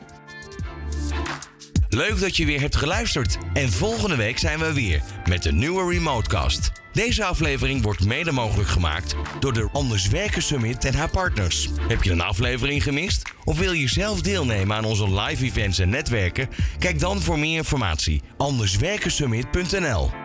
Leuk 1.94 2.20
dat 2.20 2.36
je 2.36 2.44
weer 2.44 2.60
hebt 2.60 2.76
geluisterd. 2.76 3.38
En 3.52 3.72
volgende 3.72 4.16
week 4.16 4.38
zijn 4.38 4.58
we 4.58 4.72
weer 4.72 5.02
met 5.28 5.44
een 5.44 5.58
nieuwe 5.58 5.92
Remotecast. 5.92 6.72
Deze 6.92 7.24
aflevering 7.24 7.82
wordt 7.82 8.04
mede 8.04 8.32
mogelijk 8.32 8.68
gemaakt 8.68 9.14
door 9.40 9.52
de 9.52 9.68
Anders 9.72 10.08
Werken 10.08 10.42
Summit 10.42 10.84
en 10.84 10.94
haar 10.94 11.10
partners. 11.10 11.68
Heb 11.88 12.02
je 12.02 12.10
een 12.10 12.20
aflevering 12.20 12.82
gemist? 12.82 13.22
Of 13.44 13.58
wil 13.58 13.72
je 13.72 13.88
zelf 13.88 14.20
deelnemen 14.20 14.76
aan 14.76 14.84
onze 14.84 15.20
live 15.20 15.44
events 15.44 15.78
en 15.78 15.88
netwerken? 15.88 16.48
Kijk 16.78 16.98
dan 16.98 17.20
voor 17.20 17.38
meer 17.38 17.56
informatie 17.56 18.22
anderswerkensummit.nl 18.36 20.23